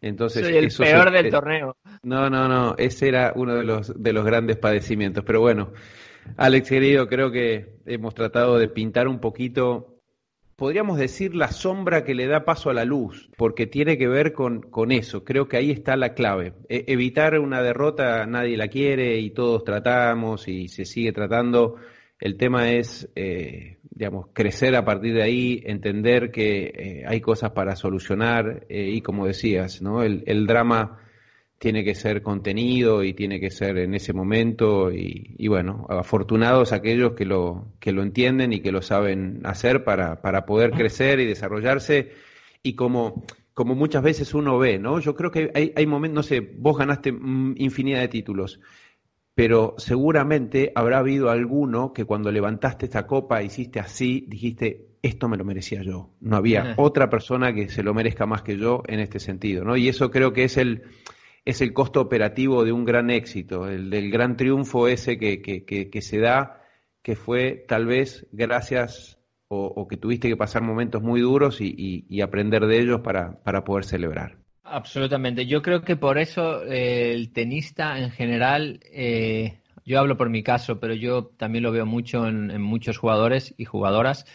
Entonces, 0.00 0.50
Soy 0.50 0.56
el 0.56 0.74
eso 0.74 0.84
peor 0.84 1.10
se- 1.10 1.10
del 1.10 1.28
torneo. 1.28 1.76
No, 2.02 2.30
no, 2.30 2.48
no, 2.48 2.76
ese 2.78 3.08
era 3.08 3.32
uno 3.36 3.54
de 3.56 3.64
los, 3.64 3.92
de 4.02 4.12
los 4.12 4.24
grandes 4.24 4.56
padecimientos. 4.56 5.24
Pero 5.24 5.40
bueno, 5.40 5.72
Alex 6.36 6.68
querido, 6.68 7.08
creo 7.08 7.30
que 7.32 7.76
hemos 7.86 8.14
tratado 8.14 8.58
de 8.58 8.68
pintar 8.68 9.08
un 9.08 9.20
poquito, 9.20 9.97
podríamos 10.58 10.98
decir, 10.98 11.36
la 11.36 11.52
sombra 11.52 12.02
que 12.02 12.16
le 12.16 12.26
da 12.26 12.44
paso 12.44 12.68
a 12.68 12.74
la 12.74 12.84
luz, 12.84 13.30
porque 13.36 13.68
tiene 13.68 13.96
que 13.96 14.08
ver 14.08 14.32
con, 14.32 14.60
con 14.60 14.90
eso. 14.90 15.22
Creo 15.22 15.46
que 15.46 15.56
ahí 15.56 15.70
está 15.70 15.96
la 15.96 16.14
clave. 16.14 16.52
E- 16.68 16.84
evitar 16.88 17.38
una 17.38 17.62
derrota, 17.62 18.26
nadie 18.26 18.56
la 18.56 18.66
quiere 18.66 19.20
y 19.20 19.30
todos 19.30 19.62
tratamos 19.62 20.48
y 20.48 20.66
se 20.66 20.84
sigue 20.84 21.12
tratando. 21.12 21.76
El 22.18 22.36
tema 22.36 22.72
es, 22.72 23.08
eh, 23.14 23.78
digamos, 23.88 24.30
crecer 24.32 24.74
a 24.74 24.84
partir 24.84 25.14
de 25.14 25.22
ahí, 25.22 25.62
entender 25.64 26.32
que 26.32 26.72
eh, 26.74 27.04
hay 27.06 27.20
cosas 27.20 27.52
para 27.52 27.76
solucionar 27.76 28.66
eh, 28.68 28.90
y 28.92 29.00
como 29.00 29.28
decías, 29.28 29.80
¿no? 29.80 30.02
El, 30.02 30.24
el 30.26 30.48
drama 30.48 30.98
tiene 31.58 31.84
que 31.84 31.94
ser 31.94 32.22
contenido 32.22 33.02
y 33.02 33.14
tiene 33.14 33.40
que 33.40 33.50
ser 33.50 33.78
en 33.78 33.94
ese 33.94 34.12
momento 34.12 34.92
y, 34.92 35.34
y 35.36 35.48
bueno, 35.48 35.86
afortunados 35.88 36.72
aquellos 36.72 37.14
que 37.14 37.24
lo, 37.24 37.72
que 37.80 37.92
lo 37.92 38.02
entienden 38.02 38.52
y 38.52 38.60
que 38.60 38.70
lo 38.70 38.80
saben 38.80 39.40
hacer 39.44 39.82
para, 39.82 40.22
para 40.22 40.46
poder 40.46 40.70
crecer 40.70 41.18
y 41.18 41.26
desarrollarse 41.26 42.12
y 42.62 42.74
como, 42.74 43.24
como 43.54 43.74
muchas 43.74 44.04
veces 44.04 44.34
uno 44.34 44.56
ve, 44.58 44.78
¿no? 44.78 45.00
Yo 45.00 45.16
creo 45.16 45.32
que 45.32 45.50
hay, 45.52 45.72
hay 45.74 45.86
momentos, 45.86 46.14
no 46.14 46.22
sé, 46.22 46.40
vos 46.40 46.78
ganaste 46.78 47.08
infinidad 47.08 48.00
de 48.00 48.08
títulos, 48.08 48.60
pero 49.34 49.74
seguramente 49.78 50.70
habrá 50.76 50.98
habido 50.98 51.28
alguno 51.28 51.92
que 51.92 52.04
cuando 52.04 52.30
levantaste 52.30 52.86
esta 52.86 53.06
copa 53.06 53.42
hiciste 53.42 53.80
así, 53.80 54.26
dijiste, 54.28 54.86
esto 55.02 55.28
me 55.28 55.36
lo 55.36 55.44
merecía 55.44 55.82
yo. 55.82 56.10
No 56.20 56.36
había 56.36 56.62
Ajá. 56.62 56.74
otra 56.76 57.10
persona 57.10 57.52
que 57.52 57.68
se 57.68 57.82
lo 57.82 57.94
merezca 57.94 58.26
más 58.26 58.42
que 58.42 58.56
yo 58.56 58.82
en 58.86 59.00
este 59.00 59.18
sentido, 59.18 59.64
¿no? 59.64 59.76
Y 59.76 59.88
eso 59.88 60.10
creo 60.10 60.32
que 60.32 60.44
es 60.44 60.56
el, 60.56 60.82
es 61.50 61.60
el 61.60 61.72
costo 61.72 62.00
operativo 62.00 62.64
de 62.64 62.72
un 62.72 62.84
gran 62.84 63.10
éxito, 63.10 63.68
el 63.68 63.90
del 63.90 64.10
gran 64.10 64.36
triunfo 64.36 64.88
ese 64.88 65.18
que, 65.18 65.40
que, 65.42 65.64
que, 65.90 66.02
se 66.02 66.18
da, 66.18 66.62
que 67.02 67.16
fue 67.16 67.64
tal 67.68 67.86
vez 67.86 68.26
gracias 68.32 69.18
o, 69.48 69.88
que 69.88 69.96
tuviste 69.96 70.28
que 70.28 70.36
pasar 70.36 70.62
momentos 70.62 71.02
muy 71.02 71.20
duros 71.22 71.60
y, 71.60 71.74
y- 71.76 72.04
y 72.08 72.20
aprender 72.20 72.66
de 72.66 72.80
ellos 72.80 73.00
para, 73.00 73.42
para 73.42 73.64
poder 73.64 73.84
celebrar. 73.84 74.38
Absolutamente. 74.64 75.46
Yo 75.46 75.62
creo 75.62 75.82
que 75.82 75.96
por 75.96 76.18
eso 76.18 76.62
eh, 76.64 77.12
el 77.14 77.32
tenista 77.32 77.98
en 77.98 78.10
general, 78.10 78.80
eh, 78.92 79.60
yo 79.86 79.98
hablo 79.98 80.18
por 80.18 80.28
mi 80.28 80.42
caso, 80.42 80.78
pero 80.78 80.92
yo 80.94 81.28
también 81.38 81.64
lo 81.64 81.72
veo 81.72 81.86
mucho 81.86 82.26
en 82.28 82.60
muchos 82.60 82.98
jugadores 82.98 83.54
y 83.56 83.64
jugadoras, 83.64 84.26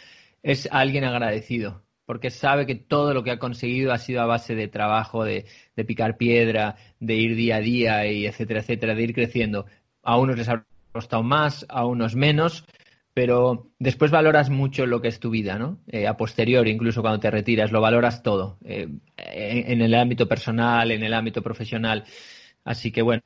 es 0.41 0.67
alguien 0.71 1.03
agradecido, 1.03 1.83
porque 2.05 2.29
sabe 2.29 2.65
que 2.65 2.75
todo 2.75 3.13
lo 3.13 3.23
que 3.23 3.31
ha 3.31 3.39
conseguido 3.39 3.91
ha 3.93 3.97
sido 3.97 4.21
a 4.21 4.25
base 4.25 4.55
de 4.55 4.67
trabajo, 4.67 5.23
de, 5.23 5.45
picar 5.87 6.17
piedra, 6.17 6.75
de 6.99 7.15
ir 7.15 7.35
día 7.35 7.57
a 7.57 7.59
día 7.59 8.07
y 8.07 8.25
etcétera, 8.25 8.59
etcétera, 8.59 8.95
de 8.95 9.03
ir 9.03 9.13
creciendo. 9.13 9.65
A 10.01 10.17
unos 10.17 10.37
les 10.37 10.49
ha 10.49 10.65
costado 10.91 11.23
más, 11.23 11.65
a 11.69 11.85
unos 11.85 12.15
menos, 12.15 12.65
pero 13.13 13.71
después 13.79 14.11
valoras 14.11 14.49
mucho 14.49 14.85
lo 14.85 15.01
que 15.01 15.07
es 15.07 15.19
tu 15.19 15.29
vida, 15.29 15.57
¿no? 15.57 15.79
Eh, 15.87 16.07
a 16.07 16.17
posteriori, 16.17 16.71
incluso 16.71 17.01
cuando 17.01 17.19
te 17.19 17.31
retiras, 17.31 17.71
lo 17.71 17.81
valoras 17.81 18.23
todo, 18.23 18.57
eh, 18.65 18.89
en, 19.17 19.71
en 19.71 19.81
el 19.81 19.93
ámbito 19.95 20.27
personal, 20.27 20.91
en 20.91 21.03
el 21.03 21.13
ámbito 21.13 21.41
profesional. 21.41 22.03
Así 22.65 22.91
que 22.91 23.01
bueno, 23.01 23.21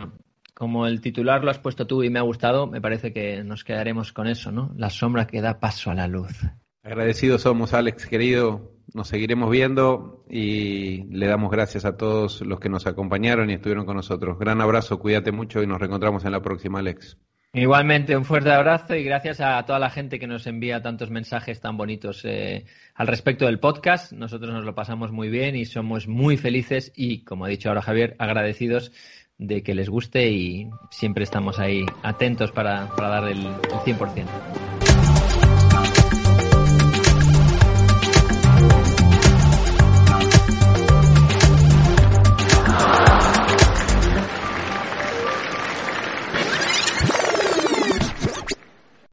como 0.54 0.88
el 0.88 1.02
titular 1.02 1.44
lo 1.44 1.52
has 1.52 1.60
puesto 1.60 1.86
tú 1.86 2.04
y 2.04 2.10
me 2.10 2.20
ha 2.20 2.24
gustado, 2.24 2.68
me 2.68 2.82
parece 2.82 3.14
que 3.14 3.44
nos 3.44 3.64
quedaremos 3.64 4.12
con 4.12 4.28
eso, 4.28 4.52
¿no? 4.52 4.74
La 4.76 4.90
sombra 4.90 5.28
que 5.28 5.42
da 5.42 5.60
paso 5.60 5.92
a 5.92 5.94
la 5.94 6.08
luz. 6.08 6.34
Agradecidos 6.82 7.42
somos, 7.42 7.74
Alex, 7.74 8.08
querido. 8.08 8.77
Nos 8.94 9.08
seguiremos 9.10 9.50
viendo 9.50 10.24
y 10.30 11.04
le 11.06 11.28
damos 11.28 11.52
gracias 11.52 11.86
a 11.86 11.98
todos 11.98 12.42
los 12.42 12.60
que 12.60 12.70
nos 12.70 12.88
acompañaron 12.88 13.50
y 13.50 13.54
estuvieron 13.54 13.86
con 13.86 13.96
nosotros. 13.96 14.40
Gran 14.40 14.62
abrazo, 14.62 15.00
cuídate 15.00 15.32
mucho 15.32 15.62
y 15.62 15.68
nos 15.68 15.80
reencontramos 15.80 16.24
en 16.26 16.32
la 16.32 16.42
próxima, 16.42 16.80
Alex. 16.80 17.18
Igualmente, 17.54 18.16
un 18.16 18.26
fuerte 18.26 18.52
abrazo 18.52 18.96
y 18.96 19.04
gracias 19.04 19.42
a 19.42 19.64
toda 19.66 19.80
la 19.80 19.90
gente 19.90 20.20
que 20.20 20.28
nos 20.28 20.46
envía 20.48 20.82
tantos 20.82 21.10
mensajes 21.10 21.60
tan 21.60 21.76
bonitos 21.76 22.24
eh, 22.24 22.66
al 22.94 23.08
respecto 23.08 23.46
del 23.46 23.60
podcast. 23.60 24.12
Nosotros 24.12 24.54
nos 24.54 24.64
lo 24.64 24.76
pasamos 24.76 25.12
muy 25.12 25.30
bien 25.30 25.56
y 25.56 25.66
somos 25.66 26.08
muy 26.08 26.38
felices 26.38 26.92
y, 26.96 27.24
como 27.24 27.46
ha 27.46 27.50
dicho 27.50 27.70
ahora 27.70 27.82
Javier, 27.82 28.16
agradecidos 28.20 28.92
de 29.38 29.64
que 29.64 29.76
les 29.76 29.90
guste 29.90 30.30
y 30.30 30.70
siempre 30.92 31.24
estamos 31.24 31.60
ahí 31.60 31.86
atentos 32.04 32.52
para, 32.52 32.90
para 32.96 33.10
dar 33.10 33.30
el, 33.30 33.40
el 33.40 33.96
100%. 33.96 35.17